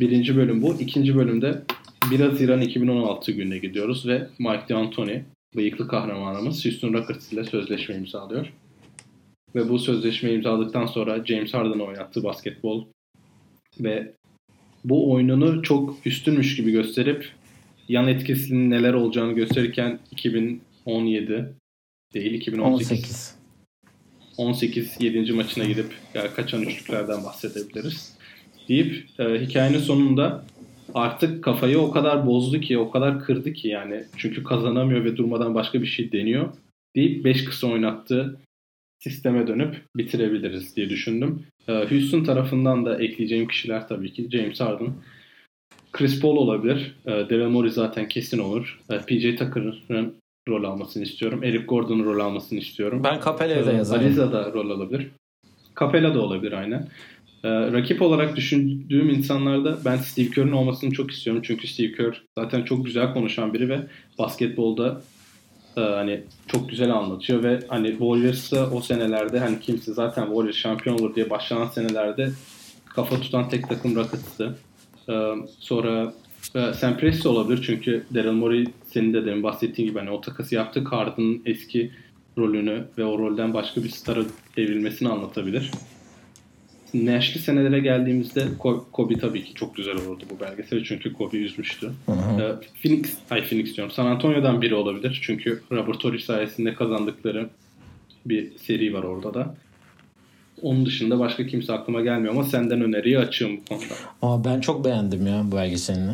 birinci 0.00 0.36
bölüm 0.36 0.62
bu. 0.62 0.74
İkinci 0.80 1.16
bölümde 1.16 1.62
1 2.10 2.20
Haziran 2.20 2.60
2016 2.60 3.32
gününe 3.32 3.58
gidiyoruz 3.58 4.06
ve 4.06 4.28
Mike 4.38 4.68
D'Antoni, 4.68 5.24
bıyıklı 5.56 5.88
kahramanımız 5.88 6.64
Houston 6.64 6.92
Rockets 6.92 7.32
ile 7.32 7.44
sözleşme 7.44 7.94
imzalıyor. 7.94 8.52
Ve 9.54 9.68
bu 9.68 9.78
sözleşmeyi 9.78 10.36
imzaladıktan 10.36 10.86
sonra 10.86 11.24
James 11.24 11.54
Harden'ın 11.54 11.80
oynattığı 11.80 12.24
basketbol 12.24 12.84
ve 13.80 14.12
bu 14.84 15.12
oyununu 15.12 15.62
çok 15.62 15.96
üstünmüş 16.04 16.56
gibi 16.56 16.70
gösterip 16.70 17.32
yan 17.88 18.08
etkisinin 18.08 18.70
neler 18.70 18.94
olacağını 18.94 19.32
gösterirken 19.32 19.98
2017 20.10 21.54
değil 22.14 22.32
2018 22.32 23.34
18. 24.36 24.94
18 24.96 24.96
7. 25.00 25.32
maçına 25.32 25.64
gidip 25.64 25.86
ya 26.14 26.34
kaçan 26.34 26.62
üçlüklerden 26.62 27.24
bahsedebiliriz. 27.24 28.17
Deyip 28.68 29.06
e, 29.18 29.24
hikayenin 29.40 29.78
sonunda 29.78 30.44
artık 30.94 31.44
kafayı 31.44 31.78
o 31.78 31.90
kadar 31.90 32.26
bozdu 32.26 32.60
ki, 32.60 32.78
o 32.78 32.90
kadar 32.90 33.20
kırdı 33.24 33.52
ki 33.52 33.68
yani 33.68 34.04
çünkü 34.16 34.42
kazanamıyor 34.44 35.04
ve 35.04 35.16
durmadan 35.16 35.54
başka 35.54 35.82
bir 35.82 35.86
şey 35.86 36.12
deniyor 36.12 36.48
deyip 36.96 37.24
5 37.24 37.44
kısa 37.44 37.66
oynattığı 37.66 38.38
sisteme 39.02 39.46
dönüp 39.46 39.82
bitirebiliriz 39.96 40.76
diye 40.76 40.90
düşündüm. 40.90 41.42
E, 41.68 41.72
Houston 41.72 42.24
tarafından 42.24 42.84
da 42.84 42.98
ekleyeceğim 43.02 43.48
kişiler 43.48 43.88
tabii 43.88 44.12
ki 44.12 44.28
James 44.30 44.60
Harden, 44.60 44.92
Chris 45.92 46.20
Paul 46.20 46.36
olabilir. 46.36 46.94
E, 47.06 47.10
Daryl 47.10 47.48
Morey 47.48 47.70
zaten 47.70 48.08
kesin 48.08 48.38
olur. 48.38 48.80
E, 48.90 48.98
PJ 48.98 49.22
Tucker'ın 49.38 50.14
rol 50.48 50.64
almasını 50.64 51.02
istiyorum. 51.02 51.44
Eric 51.44 51.64
Gordon'un 51.64 52.04
rol 52.04 52.20
almasını 52.20 52.58
istiyorum. 52.58 53.00
Ben 53.04 53.20
Capella'ya 53.24 53.66
da 53.66 53.72
Ee, 53.72 53.76
yazarım. 53.76 54.04
Ariza 54.04 54.32
da 54.32 54.52
rol 54.52 54.70
alabilir. 54.70 55.08
Capella 55.80 56.14
da 56.14 56.20
olabilir 56.20 56.52
aynen. 56.52 56.88
Ee, 57.44 57.48
rakip 57.50 58.02
olarak 58.02 58.36
düşündüğüm 58.36 59.10
insanlarda 59.10 59.78
ben 59.84 59.96
Steve 59.96 60.30
Kerr'ın 60.30 60.52
olmasını 60.52 60.90
çok 60.90 61.10
istiyorum. 61.10 61.42
Çünkü 61.46 61.66
Steve 61.66 61.92
Kerr 61.92 62.22
zaten 62.38 62.62
çok 62.62 62.84
güzel 62.84 63.12
konuşan 63.12 63.54
biri 63.54 63.68
ve 63.68 63.80
basketbolda 64.18 65.02
e, 65.76 65.80
hani 65.80 66.22
çok 66.46 66.70
güzel 66.70 66.90
anlatıyor 66.90 67.42
ve 67.42 67.60
hani 67.68 67.90
Warriors'ta 67.90 68.70
o 68.70 68.80
senelerde 68.80 69.38
hani 69.38 69.60
kimse 69.60 69.92
zaten 69.92 70.26
Warriors 70.26 70.56
şampiyon 70.56 70.98
olur 70.98 71.14
diye 71.14 71.30
başlanan 71.30 71.66
senelerde 71.66 72.30
kafa 72.86 73.20
tutan 73.20 73.48
tek 73.48 73.68
takım 73.68 73.94
Rockets'tı. 73.94 74.58
Ee, 75.08 75.34
sonra 75.58 76.12
e, 76.54 76.72
Sam 76.72 76.96
Presti 76.96 77.28
olabilir 77.28 77.62
çünkü 77.66 78.04
Daryl 78.14 78.32
Morey 78.32 78.64
senin 78.86 79.14
de 79.14 79.26
demin 79.26 79.42
bahsettiğin 79.42 79.88
gibi 79.88 79.98
hani 79.98 80.10
o 80.10 80.20
takası 80.20 80.54
yaptı. 80.54 80.84
Harden'ın 80.84 81.42
eski 81.46 81.90
rolünü 82.38 82.84
ve 82.98 83.04
o 83.04 83.18
rolden 83.18 83.54
başka 83.54 83.84
bir 83.84 83.88
stara 83.88 84.20
evrilmesini 84.56 85.08
anlatabilir. 85.08 85.70
Nash'li 86.94 87.40
senelere 87.40 87.80
geldiğimizde 87.80 88.40
Ko- 88.58 88.82
Kobe 88.92 89.14
tabii 89.14 89.44
ki 89.44 89.54
çok 89.54 89.76
güzel 89.76 89.94
olurdu 89.94 90.24
bu 90.30 90.40
belgesel 90.40 90.84
çünkü 90.84 91.12
Kobe 91.12 91.36
üzmüştü. 91.36 91.90
Hı 92.06 92.12
hı. 92.12 92.42
Ee, 92.42 92.54
Phoenix, 92.82 93.14
ay 93.30 93.44
Phoenix 93.48 93.76
diyorum. 93.76 93.94
San 93.94 94.06
Antonio'dan 94.06 94.62
biri 94.62 94.74
olabilir 94.74 95.20
çünkü 95.22 95.62
Robert 95.72 96.00
Torrey 96.00 96.20
sayesinde 96.20 96.74
kazandıkları 96.74 97.48
bir 98.26 98.58
seri 98.58 98.94
var 98.94 99.02
orada 99.02 99.34
da. 99.34 99.54
Onun 100.62 100.86
dışında 100.86 101.18
başka 101.18 101.46
kimse 101.46 101.72
aklıma 101.72 102.00
gelmiyor 102.00 102.34
ama 102.34 102.44
senden 102.44 102.80
öneriyi 102.80 103.18
açığım 103.18 103.56
bu 103.56 103.64
konuda. 103.64 103.94
Aa, 104.22 104.44
ben 104.44 104.60
çok 104.60 104.84
beğendim 104.84 105.26
ya 105.26 105.42
bu 105.52 105.56
belgeselini. 105.56 106.12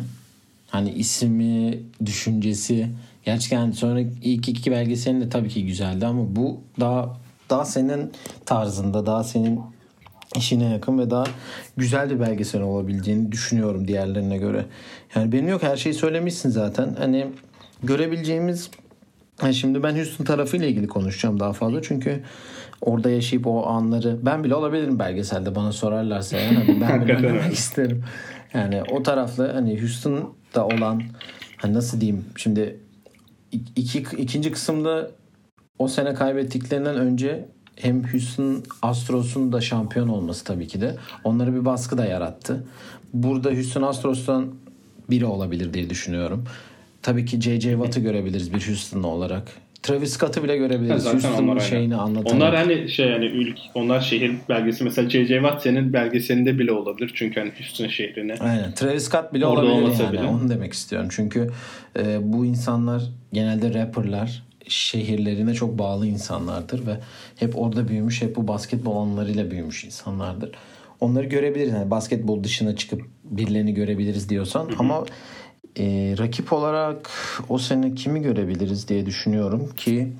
Hani 0.67 0.91
ismi, 0.91 1.79
düşüncesi. 2.05 2.87
Gerçekten 3.25 3.71
sonra 3.71 3.99
ilk 4.23 4.49
iki 4.49 4.71
belgeselin 4.71 5.21
de 5.21 5.29
tabii 5.29 5.49
ki 5.49 5.65
güzeldi 5.65 6.05
ama 6.05 6.35
bu 6.35 6.61
daha 6.79 7.17
daha 7.49 7.65
senin 7.65 8.11
tarzında, 8.45 9.05
daha 9.05 9.23
senin 9.23 9.59
işine 10.37 10.69
yakın 10.69 10.99
ve 10.99 11.09
daha 11.09 11.23
güzel 11.77 12.09
bir 12.09 12.19
belgesel 12.19 12.61
olabileceğini 12.61 13.31
düşünüyorum 13.31 13.87
diğerlerine 13.87 14.37
göre. 14.37 14.65
Yani 15.15 15.31
benim 15.31 15.47
yok 15.47 15.63
her 15.63 15.77
şeyi 15.77 15.93
söylemişsin 15.93 16.49
zaten. 16.49 16.95
Hani 16.99 17.27
görebileceğimiz 17.83 18.69
Ha, 19.39 19.53
şimdi 19.53 19.83
ben 19.83 19.95
Houston 19.95 20.25
tarafıyla 20.25 20.67
ilgili 20.67 20.87
konuşacağım 20.87 21.39
daha 21.39 21.53
fazla 21.53 21.81
çünkü 21.81 22.23
orada 22.81 23.09
yaşayıp 23.09 23.47
o 23.47 23.65
anları 23.67 24.17
ben 24.21 24.43
bile 24.43 24.55
olabilirim 24.55 24.99
belgeselde 24.99 25.55
bana 25.55 25.71
sorarlarsa 25.71 26.37
yani 26.37 26.57
Hani 26.57 26.81
ben 26.81 27.01
bile 27.01 27.15
oynamak 27.15 27.53
isterim. 27.53 28.03
Yani 28.53 28.83
o 28.91 29.03
taraflı 29.03 29.51
hani 29.51 29.81
Houston'da 29.81 30.65
olan 30.65 31.01
hani 31.57 31.73
nasıl 31.73 32.01
diyeyim 32.01 32.25
şimdi 32.35 32.79
iki, 33.51 33.99
ikinci 33.99 34.51
kısımda 34.51 35.11
o 35.79 35.87
sene 35.87 36.13
kaybettiklerinden 36.13 36.95
önce 36.95 37.45
hem 37.81 38.03
Houston 38.03 38.63
Astros'un 38.81 39.51
da 39.51 39.61
şampiyon 39.61 40.07
olması 40.07 40.43
tabii 40.43 40.67
ki 40.67 40.81
de 40.81 40.95
onlara 41.23 41.53
bir 41.53 41.65
baskı 41.65 41.97
da 41.97 42.05
yarattı. 42.05 42.65
Burada 43.13 43.51
Houston 43.51 43.81
Astros'tan 43.81 44.47
biri 45.09 45.25
olabilir 45.25 45.73
diye 45.73 45.89
düşünüyorum. 45.89 46.43
Tabii 47.01 47.25
ki 47.25 47.41
J.J. 47.41 47.71
Watt'ı 47.71 47.99
görebiliriz 47.99 48.53
bir 48.53 48.67
Houston'lı 48.67 49.07
olarak. 49.07 49.43
Travis 49.83 50.13
Scott'ı 50.13 50.43
bile 50.43 50.57
görebiliriz. 50.57 51.05
Onlar 51.07 51.23
Houston'ın 51.23 51.59
şeyini 51.59 51.95
anlatarak. 51.95 52.35
Onlar 52.35 52.55
hani 52.55 52.89
şey 52.89 53.09
yani 53.09 53.25
ülk, 53.25 53.57
onlar 53.73 54.01
şehir 54.01 54.35
belgesi 54.49 54.83
mesela 54.83 55.09
J.J. 55.09 55.35
Watt 55.35 55.61
senin 55.63 55.93
belgeselinde 55.93 56.59
bile 56.59 56.71
olabilir 56.71 57.11
çünkü 57.15 57.39
hani 57.39 57.51
Houston 57.59 57.87
şehrine. 57.87 58.35
Aynen. 58.39 58.73
Travis 58.73 59.03
Scott 59.03 59.33
bile 59.33 59.45
Orada 59.45 59.65
olabilir 59.71 60.03
yani. 60.03 60.13
bile. 60.13 60.23
Onu 60.23 60.49
demek 60.49 60.73
istiyorum. 60.73 61.09
Çünkü 61.11 61.49
e, 61.99 62.33
bu 62.33 62.45
insanlar 62.45 63.03
genelde 63.33 63.73
rapperlar 63.73 64.43
şehirlerine 64.67 65.53
çok 65.53 65.79
bağlı 65.79 66.07
insanlardır 66.07 66.87
ve 66.87 66.99
hep 67.35 67.57
orada 67.57 67.87
büyümüş, 67.87 68.21
hep 68.21 68.35
bu 68.35 68.47
basketbol 68.47 68.97
anılarıyla 68.97 69.51
büyümüş 69.51 69.83
insanlardır. 69.83 70.51
Onları 70.99 71.25
görebiliriz. 71.25 71.73
Yani 71.73 71.91
basketbol 71.91 72.43
dışına 72.43 72.75
çıkıp 72.75 73.01
birilerini 73.23 73.73
görebiliriz 73.73 74.29
diyorsan 74.29 74.69
ama 74.79 75.05
e, 75.79 76.15
rakip 76.17 76.53
olarak 76.53 77.09
o 77.49 77.57
sene 77.57 77.95
kimi 77.95 78.21
görebiliriz 78.21 78.87
diye 78.87 79.05
düşünüyorum 79.05 79.69
ki 79.77 80.13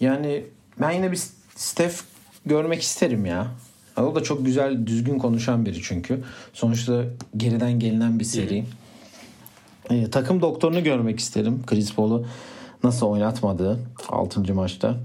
yani 0.00 0.44
ben 0.80 0.90
yine 0.90 1.12
bir 1.12 1.20
Steph 1.56 1.94
görmek 2.46 2.82
isterim 2.82 3.26
ya. 3.26 3.46
O 3.96 4.14
da 4.14 4.22
çok 4.22 4.46
güzel, 4.46 4.86
düzgün 4.86 5.18
konuşan 5.18 5.66
biri 5.66 5.82
çünkü. 5.82 6.20
Sonuçta 6.52 7.04
geriden 7.36 7.78
gelinen 7.78 8.18
bir 8.18 8.24
seri. 8.24 8.64
Ee, 9.90 10.10
takım 10.10 10.40
doktorunu 10.40 10.84
görmek 10.84 11.18
isterim. 11.18 11.62
Chris 11.66 11.94
Paul'u 11.94 12.26
nasıl 12.84 13.06
oynatmadığı 13.06 13.78
6. 14.08 14.54
maçta 14.54 14.96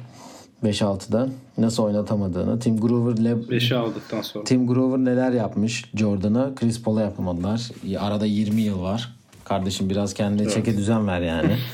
5-6'da 0.63 1.29
nasıl 1.57 1.83
oynatamadığını. 1.83 2.59
Tim 2.59 2.77
Grover 2.79 3.17
ile 3.17 3.29
5'i 3.31 3.75
aldıktan 3.75 4.21
sonra. 4.21 4.43
Tim 4.43 4.67
Grover 4.67 4.97
neler 4.97 5.31
yapmış 5.31 5.85
Jordan'a 5.95 6.55
Chris 6.55 6.83
Paul'a 6.83 7.01
yapamadılar. 7.01 7.61
Arada 7.99 8.25
20 8.25 8.61
yıl 8.61 8.81
var. 8.81 9.13
Kardeşim 9.43 9.89
biraz 9.89 10.13
kendine 10.13 10.41
Evet. 10.41 10.53
çeke 10.53 10.77
düzen 10.77 11.07
ver 11.07 11.21
yani. 11.21 11.57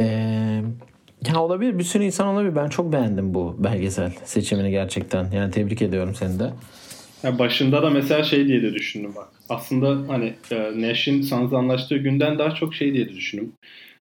Ee, 0.00 0.62
ya 1.28 1.40
olabilir 1.42 1.78
bir 1.78 1.84
sürü 1.84 2.04
insan 2.04 2.26
olabilir. 2.28 2.56
Ben 2.56 2.68
çok 2.68 2.92
beğendim 2.92 3.34
bu 3.34 3.56
belgesel 3.58 4.12
seçimini 4.24 4.70
gerçekten. 4.70 5.30
Yani 5.30 5.50
tebrik 5.50 5.82
ediyorum 5.82 6.14
seni 6.14 6.38
de. 6.38 6.50
Ya 7.22 7.38
başında 7.38 7.82
da 7.82 7.90
mesela 7.90 8.22
şey 8.22 8.46
diye 8.46 8.62
de 8.62 8.74
düşündüm 8.74 9.12
bak. 9.16 9.28
Aslında 9.48 10.12
hani 10.12 10.34
e, 10.50 10.72
Nash'in 10.76 11.22
Suns'la 11.22 11.58
anlaştığı 11.58 11.96
günden 11.96 12.38
daha 12.38 12.54
çok 12.54 12.74
şey 12.74 12.92
diye 12.94 13.06
de 13.08 13.12
düşündüm. 13.12 13.52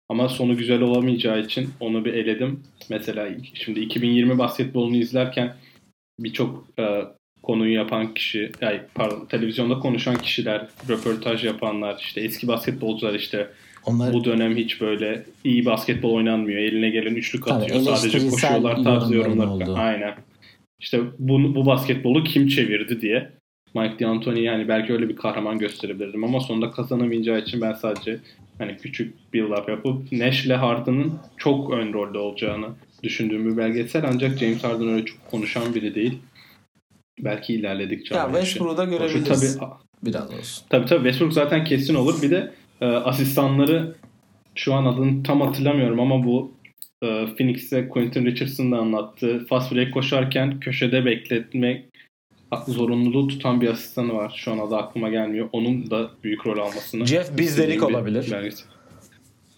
Ama 0.10 0.30
sonu 0.30 0.58
güzel 0.58 0.82
olamayacağı 0.82 1.42
için 1.42 1.70
onu 1.80 2.06
bir 2.06 2.14
eledim. 2.14 2.64
Mesela 2.90 3.28
şimdi 3.54 3.80
2020 3.80 4.38
basketbolunu 4.38 4.96
izlerken 4.96 5.56
birçok 6.20 6.66
e, 6.80 7.02
konuyu 7.44 7.74
yapan 7.74 8.14
kişi, 8.14 8.52
yani 8.62 8.82
pardon, 8.96 9.26
televizyonda 9.26 9.80
konuşan 9.80 10.16
kişiler, 10.16 10.68
röportaj 10.90 11.44
yapanlar, 11.44 11.98
işte 12.00 12.22
eski 12.22 12.48
basketbolcular 12.48 13.14
işte 13.14 13.50
onlar... 13.86 14.14
bu 14.14 14.24
dönem 14.24 14.58
hiç 14.58 14.82
böyle 14.82 15.24
iyi 15.44 15.66
basketbol 15.66 16.14
oynanmıyor. 16.14 16.60
Eline 16.60 16.90
gelen 16.90 17.16
üçlük 17.16 17.48
atıyor. 17.48 17.82
Sadece 17.82 18.30
koşuyorlar 18.30 18.84
tarzı 18.84 19.16
yorumlar. 19.16 19.48
Oldu. 19.48 19.76
Aynen. 19.78 20.16
İşte 20.80 21.00
bu, 21.20 21.56
bu 21.56 21.66
basketbolu 21.66 22.24
kim 22.24 22.48
çevirdi 22.48 23.02
diye. 23.02 23.30
Mike 23.76 24.06
D'Antoni 24.06 24.44
yani 24.44 24.68
belki 24.68 24.94
öyle 24.94 25.10
bir 25.10 25.16
kahraman 25.16 25.60
gösterebilirdim 25.60 26.24
ama 26.24 26.40
sonunda 26.40 26.72
kazanamayacağı 26.72 27.40
için 27.40 27.62
ben 27.62 27.74
sadece 27.74 28.20
hani 28.64 28.78
küçük 28.78 29.16
build-up 29.34 29.72
yapıp 29.72 30.12
Nash 30.12 30.46
ile 30.46 30.56
Harden'ın 30.56 31.20
çok 31.38 31.74
ön 31.74 31.94
rolde 31.94 32.18
olacağını 32.18 32.68
düşündüğüm 33.04 33.52
bir 33.52 33.58
belgesel 33.58 34.06
ancak 34.08 34.38
James 34.38 34.64
Harden 34.64 34.88
öyle 34.88 35.06
çok 35.06 35.32
konuşan 35.32 35.76
biri 35.76 35.96
değil. 35.96 36.20
Belki 37.20 37.54
ilerledikçe. 37.54 38.16
Ya 38.16 38.26
Westbrook'u 38.26 38.90
görebiliriz. 38.90 39.58
Tabii, 39.58 39.72
Biraz 40.04 40.34
olsun. 40.34 40.66
Tabii 40.70 40.86
tabii 40.86 41.04
Westbrook 41.04 41.34
zaten 41.34 41.64
kesin 41.64 41.96
olur. 41.96 42.22
Bir 42.22 42.32
de 42.32 42.52
e, 42.82 42.86
asistanları 42.86 43.96
şu 44.56 44.74
an 44.74 44.86
adını 44.86 45.24
tam 45.24 45.42
hatırlamıyorum 45.42 46.00
ama 46.00 46.24
bu 46.24 46.52
e, 47.04 47.26
Phoenix'te 47.38 47.90
Quentin 47.90 48.26
Richardson'ın 48.26 48.72
da 48.72 48.78
anlattığı 48.78 49.46
fast 49.46 49.72
break 49.74 49.94
koşarken 49.94 50.60
köşede 50.60 51.06
bekletmek 52.54 52.78
zorunluluğu 52.78 53.28
tutan 53.28 53.62
bir 53.62 53.68
asistanı 53.68 54.14
var. 54.14 54.34
Şu 54.36 54.52
an 54.52 54.58
adı 54.58 54.76
aklıma 54.76 55.10
gelmiyor. 55.10 55.50
Onun 55.52 55.92
da 55.92 56.10
büyük 56.24 56.48
rol 56.48 56.58
almasını. 56.58 57.06
Jeff 57.06 57.38
Bizdelik 57.38 57.84
olabilir. 57.84 58.34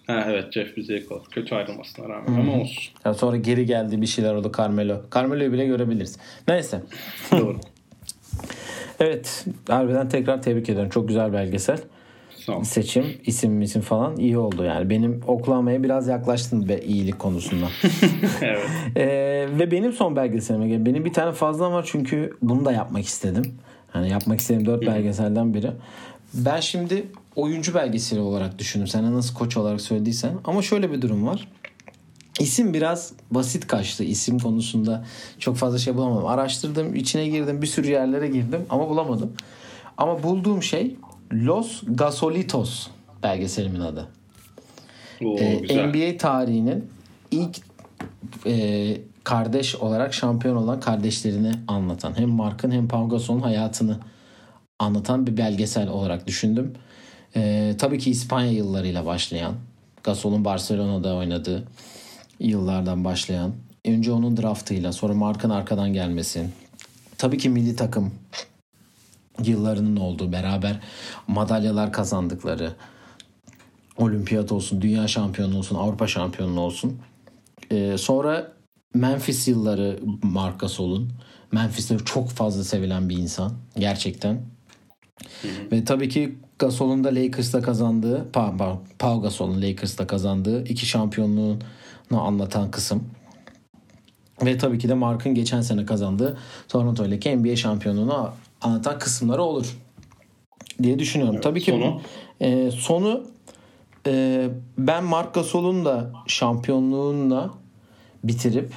Ha, 0.08 0.26
evet 0.30 0.54
Jeff 0.54 0.78
Bizdelik 0.78 1.12
oldu. 1.12 1.24
Kötü 1.32 1.56
ayrılmasına 1.56 2.10
rağmen 2.10 2.28
hmm. 2.28 2.40
ama 2.40 2.62
olsun. 2.62 2.94
Ya 3.06 3.14
sonra 3.14 3.38
geri 3.38 3.66
geldi 3.66 4.02
bir 4.02 4.06
şeyler 4.06 4.34
oldu 4.34 4.52
Carmelo. 4.58 5.02
Carmelo'yu 5.16 5.54
bile 5.54 5.66
görebiliriz. 5.66 6.18
Neyse. 6.48 6.82
Doğru. 7.32 7.60
evet. 9.00 9.46
Harbiden 9.68 10.10
tekrar 10.10 10.42
tebrik 10.42 10.70
ederim. 10.70 10.90
Çok 10.90 11.08
güzel 11.08 11.34
belgesel. 11.34 11.80
Seçim, 12.64 13.06
isim 13.26 13.62
isim 13.62 13.82
falan 13.82 14.18
iyi 14.18 14.38
oldu 14.38 14.64
yani. 14.64 14.90
Benim 14.90 15.22
Oklahoma'ya 15.28 15.84
biraz 15.84 16.08
yaklaştın 16.08 16.70
be 16.70 16.80
iyilik 16.80 17.20
konusunda. 17.20 17.66
evet. 18.42 18.70
Ee, 18.96 19.48
ve 19.60 19.72
benim 19.72 19.94
son 19.94 20.16
belgeselime 20.16 20.68
gel. 20.68 20.86
Benim 20.86 21.06
bir 21.06 21.14
tane 21.14 21.32
fazla 21.32 21.72
var 21.72 21.90
çünkü 21.92 22.38
bunu 22.42 22.66
da 22.66 22.72
yapmak 22.72 23.06
istedim. 23.06 23.54
Hani 23.92 24.10
yapmak 24.10 24.40
istediğim 24.40 24.66
dört 24.66 24.86
belgeselden 24.86 25.54
biri. 25.54 25.72
Ben 26.34 26.60
şimdi 26.60 27.06
oyuncu 27.36 27.74
belgeseli 27.74 28.20
olarak 28.20 28.60
düşündüm. 28.60 28.88
Sen 28.88 29.14
nasıl 29.14 29.36
koç 29.36 29.58
olarak 29.58 29.82
söylediysen. 29.82 30.34
Ama 30.44 30.62
şöyle 30.62 30.92
bir 30.92 31.02
durum 31.02 31.28
var. 31.28 31.48
İsim 32.40 32.74
biraz 32.74 33.14
basit 33.32 33.68
kaçtı. 33.68 34.04
İsim 34.04 34.40
konusunda 34.40 35.06
çok 35.40 35.56
fazla 35.56 35.78
şey 35.78 35.96
bulamadım. 35.96 36.28
Araştırdım, 36.28 36.96
içine 36.96 37.28
girdim, 37.28 37.62
bir 37.62 37.68
sürü 37.68 37.92
yerlere 37.92 38.28
girdim 38.28 38.62
ama 38.70 38.90
bulamadım. 38.90 39.34
Ama 39.98 40.24
bulduğum 40.24 40.64
şey 40.64 40.96
Los 41.34 41.84
Gasolitos 41.88 42.88
belgeselimin 43.24 43.80
adı. 43.80 44.08
Oo, 45.26 45.38
ee, 45.40 45.88
NBA 45.88 46.18
tarihinin 46.18 46.90
ilk 47.32 47.58
e, 48.46 48.98
kardeş 49.24 49.76
olarak 49.76 50.14
şampiyon 50.14 50.56
olan 50.56 50.80
kardeşlerini 50.80 51.52
anlatan 51.68 52.18
hem 52.20 52.30
Mark'ın 52.30 52.72
hem 52.72 52.88
Pau 52.88 53.10
Gasol'un 53.10 53.40
hayatını 53.40 54.00
anlatan 54.80 55.28
bir 55.28 55.38
belgesel 55.38 55.90
olarak 55.90 56.28
düşündüm. 56.28 56.74
E, 57.36 57.74
tabii 57.78 58.00
ki 58.00 58.12
İspanya 58.12 58.52
yıllarıyla 58.52 59.06
başlayan 59.06 59.54
Gasol'un 60.04 60.46
Barcelona'da 60.46 61.16
oynadığı 61.16 61.68
yıllardan 62.40 63.06
başlayan 63.06 63.52
önce 63.86 64.12
onun 64.12 64.38
draftıyla 64.38 64.92
sonra 64.92 65.14
Mark'ın 65.14 65.50
arkadan 65.50 65.94
gelmesi 65.94 66.50
tabii 67.18 67.38
ki 67.38 67.50
milli 67.50 67.76
takım 67.76 68.14
yıllarının 69.44 69.96
olduğu 69.96 70.32
beraber 70.32 70.80
madalyalar 71.28 71.94
kazandıkları 71.94 72.74
olimpiyat 73.98 74.52
olsun, 74.52 74.82
dünya 74.82 75.08
şampiyonu 75.08 75.58
olsun, 75.58 75.76
Avrupa 75.76 76.08
şampiyonu 76.08 76.60
olsun. 76.60 77.00
Ee, 77.72 77.98
sonra 77.98 78.52
Memphis 78.94 79.48
yılları 79.48 80.00
Marc 80.24 80.58
Gasol'un. 80.58 81.14
Memphis'te 81.52 81.98
çok 81.98 82.30
fazla 82.30 82.64
sevilen 82.64 83.10
bir 83.10 83.18
insan. 83.18 83.54
Gerçekten. 83.78 84.34
Hı 85.42 85.48
hı. 85.48 85.72
Ve 85.72 85.84
tabii 85.84 86.10
ki 86.10 86.36
Gasol'un 86.60 87.04
da 87.04 87.10
Lakers'ta 87.10 87.62
kazandığı, 87.62 88.26
pardon, 88.34 88.82
Pau 89.00 89.22
Gasol'un 89.22 89.62
Lakers'ta 89.62 90.08
kazandığı 90.08 90.64
iki 90.64 90.86
şampiyonluğunu 90.86 91.60
anlatan 92.12 92.72
kısım. 92.72 93.04
Ve 94.46 94.58
tabii 94.58 94.80
ki 94.80 94.90
de 94.90 94.94
Mark'ın 94.94 95.36
geçen 95.36 95.62
sene 95.62 95.86
kazandığı 95.86 96.38
Toronto 96.68 97.06
ile 97.06 97.36
NBA 97.36 97.56
şampiyonluğunu 97.56 98.34
anlatan 98.62 99.00
kısımları 99.00 99.42
olur 99.42 99.78
diye 100.84 101.00
düşünüyorum. 101.00 101.36
Evet, 101.36 101.44
Tabii 101.44 101.62
ki 101.62 101.72
sonu, 101.72 102.02
e, 102.42 102.72
sonu 102.72 103.24
e, 104.08 104.48
ben 104.78 105.04
Marc 105.04 105.30
Gasol'un 105.34 105.86
da 105.86 106.12
şampiyonluğunla 106.28 107.54
bitirip 108.24 108.74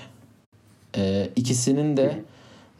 e, 0.96 1.30
ikisinin 1.36 1.96
de 1.96 2.22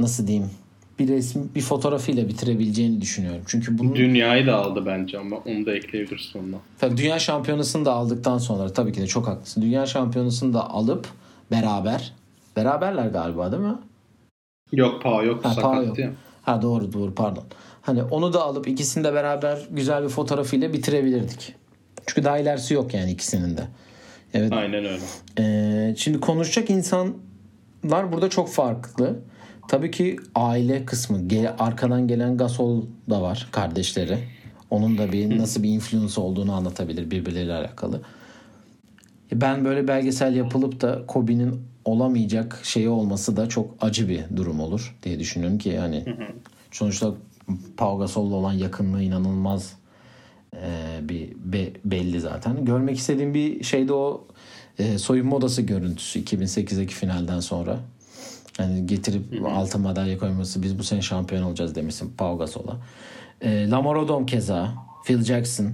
nasıl 0.00 0.26
diyeyim 0.26 0.50
bir 0.98 1.08
resim 1.08 1.50
bir 1.54 1.60
fotoğrafıyla 1.60 2.28
bitirebileceğini 2.28 3.00
düşünüyorum. 3.00 3.42
Çünkü 3.46 3.78
bunun 3.78 3.94
dünyayı 3.94 4.46
da 4.46 4.56
aldı 4.56 4.86
bence 4.86 5.18
ama 5.18 5.36
onu 5.36 5.66
da 5.66 5.74
ekleyebiliriz 5.74 6.26
sonuna. 6.26 6.56
Tabii 6.78 6.96
dünya 6.96 7.18
şampiyonasını 7.18 7.84
da 7.84 7.92
aldıktan 7.92 8.38
sonra 8.38 8.72
tabii 8.72 8.92
ki 8.92 9.00
de 9.00 9.06
çok 9.06 9.26
haklısın. 9.26 9.62
Dünya 9.62 9.86
şampiyonasını 9.86 10.54
da 10.54 10.70
alıp 10.70 11.08
beraber 11.50 12.12
beraberler 12.56 13.06
galiba 13.06 13.52
değil 13.52 13.62
mi? 13.62 13.76
Yok 14.72 15.02
pa 15.02 15.22
yok 15.22 15.44
ha, 15.44 15.54
sakat 15.54 15.86
yok. 15.86 15.98
Ya. 15.98 16.12
Ha 16.48 16.62
doğru 16.62 16.92
doğru 16.92 17.14
pardon. 17.14 17.44
Hani 17.82 18.02
onu 18.02 18.32
da 18.32 18.42
alıp 18.42 18.68
ikisini 18.68 19.04
de 19.04 19.14
beraber 19.14 19.68
güzel 19.70 20.04
bir 20.04 20.08
fotoğrafıyla 20.08 20.72
bitirebilirdik. 20.72 21.54
Çünkü 22.06 22.24
daha 22.24 22.38
ilerisi 22.38 22.74
yok 22.74 22.94
yani 22.94 23.10
ikisinin 23.10 23.56
de. 23.56 23.62
Evet. 24.34 24.52
Aynen 24.52 24.84
öyle. 24.84 25.02
Ee, 25.38 25.94
şimdi 25.98 26.20
konuşacak 26.20 26.70
insanlar 26.70 28.12
burada 28.12 28.30
çok 28.30 28.48
farklı. 28.48 29.18
Tabii 29.68 29.90
ki 29.90 30.16
aile 30.34 30.84
kısmı, 30.84 31.28
gel, 31.28 31.54
arkadan 31.58 32.08
gelen 32.08 32.36
Gasol 32.36 32.82
da 33.10 33.22
var 33.22 33.48
kardeşleri. 33.52 34.18
Onun 34.70 34.98
da 34.98 35.12
bir 35.12 35.38
nasıl 35.38 35.62
bir 35.62 35.68
influence 35.68 36.20
olduğunu 36.20 36.52
anlatabilir 36.52 37.10
birbirleriyle 37.10 37.54
alakalı. 37.54 38.00
Ben 39.32 39.64
böyle 39.64 39.88
belgesel 39.88 40.36
yapılıp 40.36 40.80
da 40.80 41.02
Kobe'nin 41.06 41.62
olamayacak 41.88 42.60
şeyi 42.62 42.88
olması 42.88 43.36
da 43.36 43.48
çok 43.48 43.74
acı 43.80 44.08
bir 44.08 44.36
durum 44.36 44.60
olur 44.60 44.96
diye 45.02 45.18
düşünüyorum 45.18 45.58
ki 45.58 45.68
yani 45.68 46.04
sonuçta 46.70 47.14
Pau 47.76 47.98
Gasol'la 47.98 48.34
olan 48.34 48.52
yakınlığı 48.52 49.02
inanılmaz 49.02 49.72
e, 50.54 50.68
bir 51.08 51.32
be, 51.34 51.72
belli 51.84 52.20
zaten. 52.20 52.64
Görmek 52.64 52.98
istediğim 52.98 53.34
bir 53.34 53.64
şey 53.64 53.88
de 53.88 53.92
o 53.92 54.26
e, 54.78 54.98
soyunma 54.98 55.36
odası 55.36 55.62
görüntüsü 55.62 56.20
2008'deki 56.20 56.94
finalden 56.94 57.40
sonra. 57.40 57.78
Yani 58.58 58.86
getirip 58.86 59.46
altın 59.46 59.80
madalya 59.80 60.18
koyması 60.18 60.62
biz 60.62 60.78
bu 60.78 60.82
sene 60.82 61.02
şampiyon 61.02 61.42
olacağız 61.42 61.74
demişsin 61.74 62.12
Pau 62.18 62.38
Gasol'a. 62.38 62.76
E, 63.40 63.70
Lamar 63.70 63.94
Odom 63.94 64.26
keza 64.26 64.74
Phil 65.04 65.24
Jackson 65.24 65.72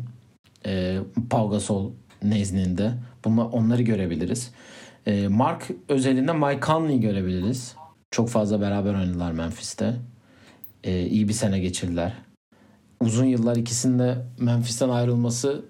e, 0.66 0.98
Pau 1.30 1.50
Gasol 1.50 1.90
nezdinde. 2.22 2.92
Bunlar, 3.24 3.44
onları 3.44 3.82
görebiliriz. 3.82 4.50
E, 5.06 5.28
Mark 5.28 5.70
özelinde 5.88 6.32
Mike 6.32 6.66
Conley 6.66 7.00
görebiliriz. 7.00 7.76
Çok 8.10 8.28
fazla 8.28 8.60
beraber 8.60 8.94
oynadılar 8.94 9.32
Memphis'te. 9.32 9.94
E, 10.84 11.06
iyi 11.06 11.28
bir 11.28 11.32
sene 11.32 11.58
geçirdiler. 11.58 12.12
Uzun 13.00 13.24
yıllar 13.24 13.56
ikisinde 13.56 14.26
Memphis'ten 14.38 14.88
ayrılması 14.88 15.64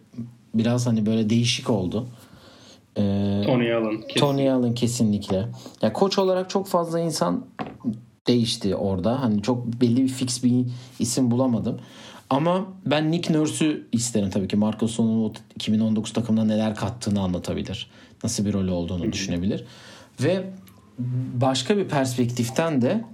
biraz 0.54 0.86
hani 0.86 1.06
böyle 1.06 1.30
değişik 1.30 1.70
oldu. 1.70 2.08
Ee, 2.96 3.42
Tony 3.46 3.74
Allen. 3.74 4.00
Kesin. 4.00 4.20
Tony 4.20 4.50
Allen 4.50 4.74
kesinlikle. 4.74 5.48
Ya 5.82 5.92
koç 5.92 6.18
olarak 6.18 6.50
çok 6.50 6.66
fazla 6.66 7.00
insan 7.00 7.46
değişti 8.26 8.76
orada. 8.76 9.22
Hani 9.22 9.42
çok 9.42 9.66
belli 9.66 10.02
bir 10.02 10.08
fix 10.08 10.44
bir 10.44 10.66
isim 10.98 11.30
bulamadım. 11.30 11.80
Ama 12.30 12.66
ben 12.86 13.10
Nick 13.10 13.34
Nurse'ü 13.34 13.88
isterim 13.92 14.30
tabii 14.30 14.48
ki. 14.48 14.56
Marcos 14.56 14.98
2019 15.54 16.12
takımına 16.12 16.44
neler 16.44 16.74
kattığını 16.74 17.20
anlatabilir 17.20 17.90
nasıl 18.24 18.44
bir 18.44 18.52
rol 18.52 18.68
olduğunu 18.68 19.12
düşünebilir. 19.12 19.64
Ve 20.22 20.44
başka 21.34 21.76
bir 21.76 21.88
perspektiften 21.88 22.82
de 22.82 23.04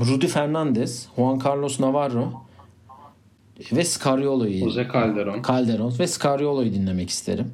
Rudy 0.00 0.26
Fernandez, 0.26 1.08
Juan 1.16 1.40
Carlos 1.44 1.80
Navarro 1.80 2.32
ve 3.72 3.84
Scariolo'yu 3.84 4.58
Jose 4.58 4.88
Calderon. 4.92 5.42
Calderon 5.42 5.94
ve 5.98 6.06
Scariolo'yu 6.06 6.72
dinlemek 6.72 7.10
isterim. 7.10 7.52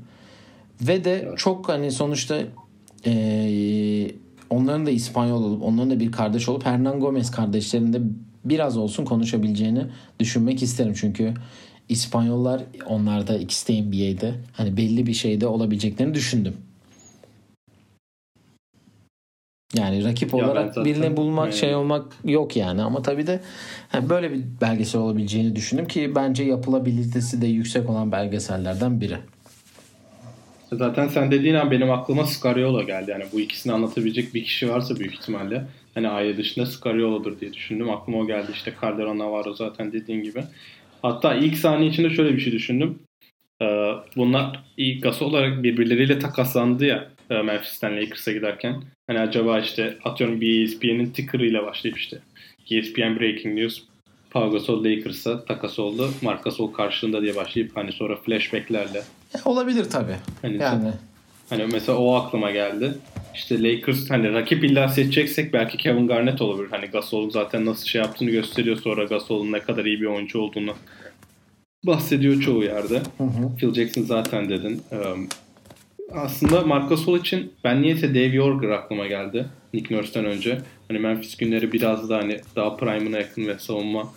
Ve 0.81 1.05
de 1.05 1.25
evet. 1.27 1.39
çok 1.39 1.69
hani 1.69 1.91
sonuçta 1.91 2.39
e, 3.07 4.11
onların 4.51 4.87
da 4.87 4.91
İspanyol 4.91 5.45
olup 5.45 5.63
onların 5.63 5.91
da 5.91 6.01
bir 6.01 6.13
kardeş 6.13 6.49
olup 6.49 6.67
Hernan 6.67 7.01
Gomez 7.01 7.31
kardeşlerinde 7.31 8.01
biraz 8.45 8.77
olsun 8.77 9.05
konuşabileceğini 9.05 9.87
düşünmek 10.21 10.63
isterim. 10.63 10.95
Çünkü 10.97 11.35
İspanyollar 11.89 12.63
onlarda 12.87 13.39
ikisi 13.39 13.69
de 13.69 13.83
NBA'de 13.83 14.35
hani 14.53 14.77
belli 14.77 15.07
bir 15.07 15.13
şeyde 15.15 15.47
olabileceklerini 15.47 16.15
düşündüm. 16.15 16.57
Yani 19.75 20.05
rakip 20.05 20.35
Ya 20.35 20.45
olarak 20.47 20.75
zaten- 20.75 20.85
birini 20.85 21.17
bulmak 21.17 21.45
Aynen. 21.45 21.57
şey 21.57 21.75
olmak 21.75 22.05
yok 22.25 22.57
yani 22.57 22.83
ama 22.83 23.03
tabii 23.03 23.27
de 23.27 23.41
yani 23.95 24.09
böyle 24.09 24.33
bir 24.33 24.41
belgesel 24.61 25.01
olabileceğini 25.01 25.57
düşündüm 25.57 25.87
ki 25.87 26.15
bence 26.15 26.45
yapılabilitesi 26.45 27.43
de 27.43 27.47
yüksek 27.47 27.91
olan 27.91 28.13
belgesellerden 28.13 29.01
biri. 29.01 29.17
Zaten 30.73 31.09
sen 31.09 31.31
dediğin 31.31 31.55
an 31.55 31.71
benim 31.71 31.91
aklıma 31.91 32.27
Scariolo 32.27 32.87
geldi. 32.87 33.11
Yani 33.11 33.25
bu 33.33 33.41
ikisini 33.41 33.73
anlatabilecek 33.73 34.35
bir 34.35 34.45
kişi 34.45 34.71
varsa 34.71 34.97
büyük 34.97 35.15
ihtimalle. 35.15 35.67
Hani 35.95 36.09
Aya 36.09 36.37
dışında 36.37 36.67
Scariolo'dur 36.67 37.41
diye 37.41 37.53
düşündüm. 37.53 37.91
Aklıma 37.91 38.19
o 38.19 38.27
geldi 38.27 38.51
işte 38.53 38.75
Calderon 38.83 39.19
Navarro 39.19 39.55
zaten 39.55 39.93
dediğin 39.93 40.23
gibi. 40.23 40.45
Hatta 41.03 41.35
ilk 41.35 41.59
sahne 41.59 41.87
içinde 41.87 42.11
şöyle 42.11 42.37
bir 42.37 42.41
şey 42.41 42.53
düşündüm. 42.53 42.99
Ee, 43.63 43.93
bunlar 44.17 44.65
ilk 44.77 45.23
olarak 45.23 45.63
birbirleriyle 45.63 46.19
takaslandı 46.19 46.85
ya 46.85 47.09
e, 47.31 47.43
Memphis'ten 47.43 47.97
Lakers'a 47.97 48.33
giderken. 48.33 48.83
Hani 49.07 49.21
acaba 49.21 49.61
işte 49.61 49.99
atıyorum 50.05 50.41
bir 50.41 50.65
ESPN'in 50.65 51.11
ticker'ıyla 51.11 51.67
başlayıp 51.67 51.99
işte 51.99 52.19
ESPN 52.71 53.21
Breaking 53.21 53.59
News 53.59 53.83
Pau 54.31 54.51
Gasol 54.51 54.85
Lakers'a 54.85 55.45
takas 55.45 55.79
oldu. 55.79 56.11
Marc 56.23 56.43
Gasol 56.43 56.73
karşılığında 56.73 57.23
diye 57.23 57.37
başlayıp 57.37 57.77
hani 57.77 57.93
sonra 57.93 58.17
flashbacklerle 58.17 59.03
E, 59.35 59.39
olabilir 59.45 59.85
tabii. 59.85 60.17
Hani 60.43 60.63
Yani 60.63 60.93
Hani 61.53 61.67
mesela 61.73 61.99
o 61.99 62.15
aklıma 62.15 62.51
geldi. 62.51 62.95
İşte 63.35 63.63
Lakers 63.63 64.11
hani 64.11 64.33
rakip 64.33 64.65
illa 64.65 64.89
seçeceksek 64.89 65.53
belki 65.53 65.77
Kevin 65.77 66.09
Garnett 66.09 66.43
olabilir. 66.43 66.69
Hani 66.71 66.87
Gasol'un 66.87 67.31
zaten 67.31 67.67
nasıl 67.67 67.87
şey 67.87 68.01
yaptığını 68.01 68.31
gösteriyor 68.31 68.77
sonra 68.77 69.05
Gasol'un 69.05 69.53
ne 69.53 69.61
kadar 69.61 69.85
iyi 69.85 70.01
bir 70.01 70.07
oyuncu 70.07 70.41
olduğunu 70.41 70.75
bahsediyor 71.87 72.41
çoğu 72.41 72.65
yerde. 72.65 73.03
hı 73.19 73.25
hı. 73.25 73.57
Phil 73.59 73.75
Jackson 73.75 74.03
zaten 74.03 74.49
dedin. 74.49 74.83
Ee, 74.93 74.97
aslında 76.13 76.61
Marc 76.61 76.89
Gasol 76.89 77.19
için 77.19 77.53
ben 77.65 77.83
niyeyse 77.83 78.11
Dave 78.11 78.37
Yorger 78.37 78.69
aklıma 78.69 79.07
geldi. 79.07 79.47
Nick 79.75 79.97
Nurse'den 79.97 80.25
önce. 80.25 80.59
Hani 80.89 80.99
Memphis 80.99 81.37
günleri 81.37 81.73
biraz 81.73 82.11
da 82.11 82.17
hani 82.17 82.41
daha 82.57 82.77
prime'ına 82.77 83.19
yakın 83.19 83.47
ve 83.47 83.59
savunma 83.59 84.13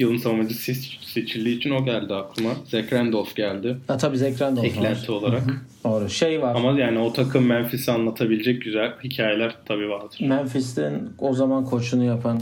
yılın 0.00 0.16
savunmacısı 0.16 0.62
seç- 0.62 0.98
seçildiği 1.02 1.56
için 1.58 1.70
o 1.70 1.84
geldi 1.84 2.14
aklıma. 2.14 2.50
Zach 2.64 2.92
Randolph 2.92 3.34
geldi. 3.36 3.76
Ha, 3.86 3.96
tabii 3.96 4.18
ekran 4.24 4.56
da 4.56 4.66
Eklenti 4.66 5.12
olarak. 5.12 5.42
Doğru. 5.84 6.10
Şey 6.10 6.42
var. 6.42 6.54
Ama 6.54 6.80
yani 6.80 6.98
o 6.98 7.12
takım 7.12 7.46
Memphis'i 7.46 7.90
anlatabilecek 7.92 8.62
güzel 8.62 8.92
hikayeler 9.04 9.56
tabii 9.64 9.88
vardır. 9.88 10.18
Memphis'ten 10.20 11.08
o 11.18 11.34
zaman 11.34 11.64
koçunu 11.64 12.04
yapan 12.04 12.40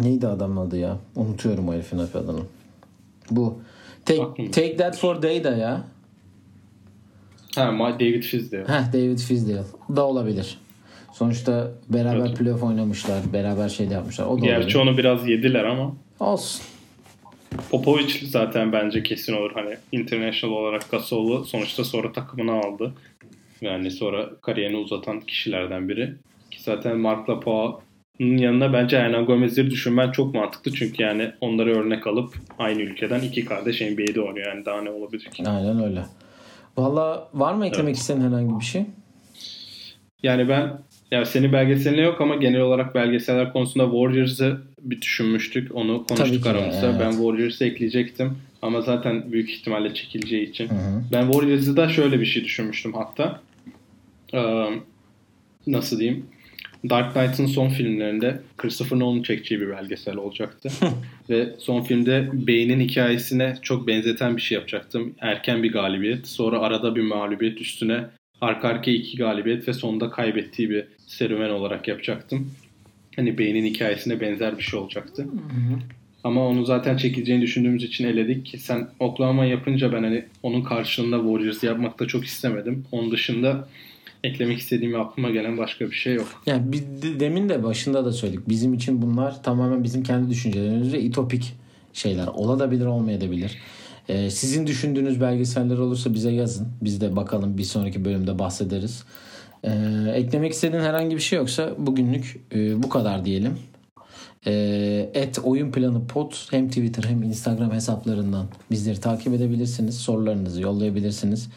neydi 0.00 0.26
adamın 0.26 0.66
adı 0.66 0.76
ya? 0.78 0.96
Unutuyorum 1.16 1.68
o 1.68 1.72
herifin 1.72 1.98
adını. 1.98 2.40
Bu 3.30 3.58
Take, 4.04 4.22
Aklımda. 4.22 4.50
Take 4.50 4.76
That 4.76 4.96
For 4.98 5.22
Day'da 5.22 5.56
ya. 5.56 5.84
Ha 7.56 7.72
David 8.00 8.22
Fizdale. 8.22 8.62
Heh, 8.68 8.92
David 8.92 9.18
Fizdale. 9.18 9.62
Da 9.96 10.06
olabilir. 10.06 10.58
Sonuçta 11.12 11.70
beraber 11.88 12.26
Evet. 12.26 12.36
playoff 12.38 12.62
oynamışlar. 12.62 13.20
Beraber 13.32 13.68
şey 13.68 13.90
de 13.90 13.94
yapmışlar. 13.94 14.26
O 14.26 14.36
da 14.40 14.44
Gerçi 14.46 14.78
olabilir. 14.78 14.90
onu 14.92 14.98
biraz 14.98 15.28
yediler 15.28 15.64
ama 15.64 15.92
Olsun. 16.20 16.62
Popovic 17.70 18.26
zaten 18.26 18.72
bence 18.72 19.02
kesin 19.02 19.32
olur. 19.32 19.50
Hani 19.54 19.76
international 19.92 20.54
olarak 20.54 20.90
Gasol'u 20.90 21.44
sonuçta 21.44 21.84
sonra 21.84 22.12
takımına 22.12 22.52
aldı. 22.52 22.92
Yani 23.60 23.90
sonra 23.90 24.30
kariyerini 24.42 24.76
uzatan 24.76 25.20
kişilerden 25.20 25.88
biri. 25.88 26.14
Ki 26.50 26.62
zaten 26.62 26.98
Mark 26.98 27.30
Lapoa'nın 27.30 28.36
yanına 28.36 28.72
bence 28.72 28.98
Hernan 28.98 29.26
Gomez'i 29.26 29.70
düşünmen 29.70 30.12
çok 30.12 30.34
mantıklı. 30.34 30.72
Çünkü 30.72 31.02
yani 31.02 31.32
onları 31.40 31.78
örnek 31.78 32.06
alıp 32.06 32.34
aynı 32.58 32.82
ülkeden 32.82 33.20
iki 33.20 33.44
kardeş 33.44 33.80
NBA'de 33.80 34.20
oynuyor. 34.20 34.46
Yani 34.46 34.64
daha 34.64 34.82
ne 34.82 34.90
olabilir 34.90 35.24
ki? 35.24 35.48
Aynen 35.48 35.84
öyle. 35.84 36.04
Valla 36.76 37.28
var 37.34 37.54
mı 37.54 37.66
eklemek 37.66 37.96
istediğin 37.96 38.28
herhangi 38.28 38.60
bir 38.60 38.64
şey? 38.64 38.86
Yani 40.22 40.48
ben 40.48 40.78
ya 41.10 41.24
senin 41.24 41.52
belgeseline 41.52 42.00
yok 42.00 42.20
ama 42.20 42.36
genel 42.36 42.60
olarak 42.60 42.94
belgeseller 42.94 43.52
konusunda 43.52 43.84
Warriors'ı 43.84 44.60
bir 44.82 45.00
düşünmüştük. 45.00 45.74
Onu 45.74 46.06
konuştuk 46.06 46.46
aramızda. 46.46 46.86
evet. 46.86 47.00
Ben 47.00 47.10
Warriors'ı 47.10 47.64
ekleyecektim. 47.64 48.38
Ama 48.62 48.82
zaten 48.82 49.32
büyük 49.32 49.50
ihtimalle 49.50 49.94
çekileceği 49.94 50.50
için. 50.50 50.68
Hı 50.68 50.74
hı. 50.74 51.02
Ben 51.12 51.32
Warriors'ı 51.32 51.76
da 51.76 51.88
şöyle 51.88 52.20
bir 52.20 52.26
şey 52.26 52.44
düşünmüştüm 52.44 52.92
hatta. 52.92 53.40
Ee, 54.34 54.66
nasıl 55.66 55.98
diyeyim? 55.98 56.26
Dark 56.90 57.12
Knight'ın 57.14 57.46
son 57.46 57.68
filmlerinde 57.68 58.40
Christopher 58.56 58.98
Nolan'ın 58.98 59.22
çekeceği 59.22 59.60
bir 59.60 59.70
belgesel 59.70 60.16
olacaktı. 60.16 60.70
Ve 61.30 61.48
son 61.58 61.82
filmde 61.82 62.28
Bane'in 62.32 62.80
hikayesine 62.80 63.56
çok 63.62 63.86
benzeten 63.86 64.36
bir 64.36 64.42
şey 64.42 64.56
yapacaktım. 64.56 65.14
Erken 65.20 65.62
bir 65.62 65.72
galibiyet, 65.72 66.26
sonra 66.28 66.58
arada 66.58 66.96
bir 66.96 67.02
mağlubiyet 67.02 67.60
üstüne 67.60 68.04
arka 68.40 68.68
arkaya 68.68 68.96
iki 68.96 69.16
galibiyet 69.16 69.68
ve 69.68 69.72
sonunda 69.72 70.10
kaybettiği 70.10 70.70
bir 70.70 70.84
serüven 71.06 71.50
olarak 71.50 71.88
yapacaktım. 71.88 72.50
Hani 73.16 73.38
Bane'in 73.38 73.64
hikayesine 73.64 74.20
benzer 74.20 74.58
bir 74.58 74.62
şey 74.62 74.80
olacaktı. 74.80 75.26
Ama 76.24 76.46
onu 76.46 76.64
zaten 76.64 76.96
çekileceğini 76.96 77.42
düşündüğümüz 77.42 77.84
için 77.84 78.06
eledik 78.06 78.46
ki 78.46 78.58
sen 78.58 78.88
Oklahoma 78.98 79.44
yapınca 79.44 79.92
ben 79.92 80.02
hani 80.02 80.24
onun 80.42 80.62
karşılığında 80.62 81.16
Warriors 81.16 81.62
yapmak 81.62 81.98
da 82.00 82.06
çok 82.06 82.24
istemedim. 82.24 82.84
Onun 82.92 83.10
dışında 83.10 83.68
eklemek 84.24 84.58
istediğim 84.58 85.00
aklıma 85.00 85.30
gelen 85.30 85.58
başka 85.58 85.86
bir 85.90 85.94
şey 85.94 86.14
yok. 86.14 86.42
Yani 86.46 86.72
de- 86.72 87.20
demin 87.20 87.48
de 87.48 87.62
başında 87.62 88.04
da 88.04 88.12
söyledik. 88.12 88.48
Bizim 88.48 88.74
için 88.74 89.02
bunlar 89.02 89.42
tamamen 89.42 89.84
bizim 89.84 90.02
kendi 90.02 90.30
düşüncelerimiz 90.30 90.92
ve 90.92 91.00
itopik 91.00 91.52
şeyler. 91.92 92.26
Olabilir 92.26 92.86
olmayabilir. 92.86 93.58
Ee, 94.10 94.30
sizin 94.30 94.66
düşündüğünüz 94.66 95.20
belgeseller 95.20 95.78
olursa 95.78 96.14
bize 96.14 96.30
yazın. 96.30 96.68
Biz 96.82 97.00
de 97.00 97.16
bakalım 97.16 97.58
bir 97.58 97.64
sonraki 97.64 98.04
bölümde 98.04 98.38
bahsederiz. 98.38 99.04
Ee, 99.64 99.70
eklemek 100.14 100.52
istediğin 100.52 100.82
herhangi 100.82 101.16
bir 101.16 101.20
şey 101.20 101.38
yoksa 101.38 101.74
bugünlük 101.78 102.40
e, 102.54 102.82
bu 102.82 102.88
kadar 102.88 103.24
diyelim. 103.24 103.58
Ee, 104.46 105.10
et 105.14 105.38
oyun 105.44 105.72
planı 105.72 106.06
pod 106.06 106.32
hem 106.50 106.68
Twitter 106.68 107.04
hem 107.04 107.22
Instagram 107.22 107.72
hesaplarından 107.72 108.46
bizleri 108.70 109.00
takip 109.00 109.34
edebilirsiniz. 109.34 109.98
Sorularınızı 109.98 110.62
yollayabilirsiniz. 110.62 111.48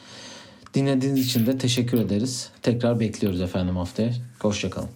Dinlediğiniz 0.74 1.28
için 1.28 1.46
de 1.46 1.58
teşekkür 1.58 2.00
ederiz. 2.00 2.52
Tekrar 2.62 3.00
bekliyoruz 3.00 3.42
efendim 3.42 3.76
haftaya. 3.76 4.12
Hoşçakalın. 4.40 4.90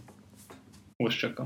Hoşçakal. 1.02 1.46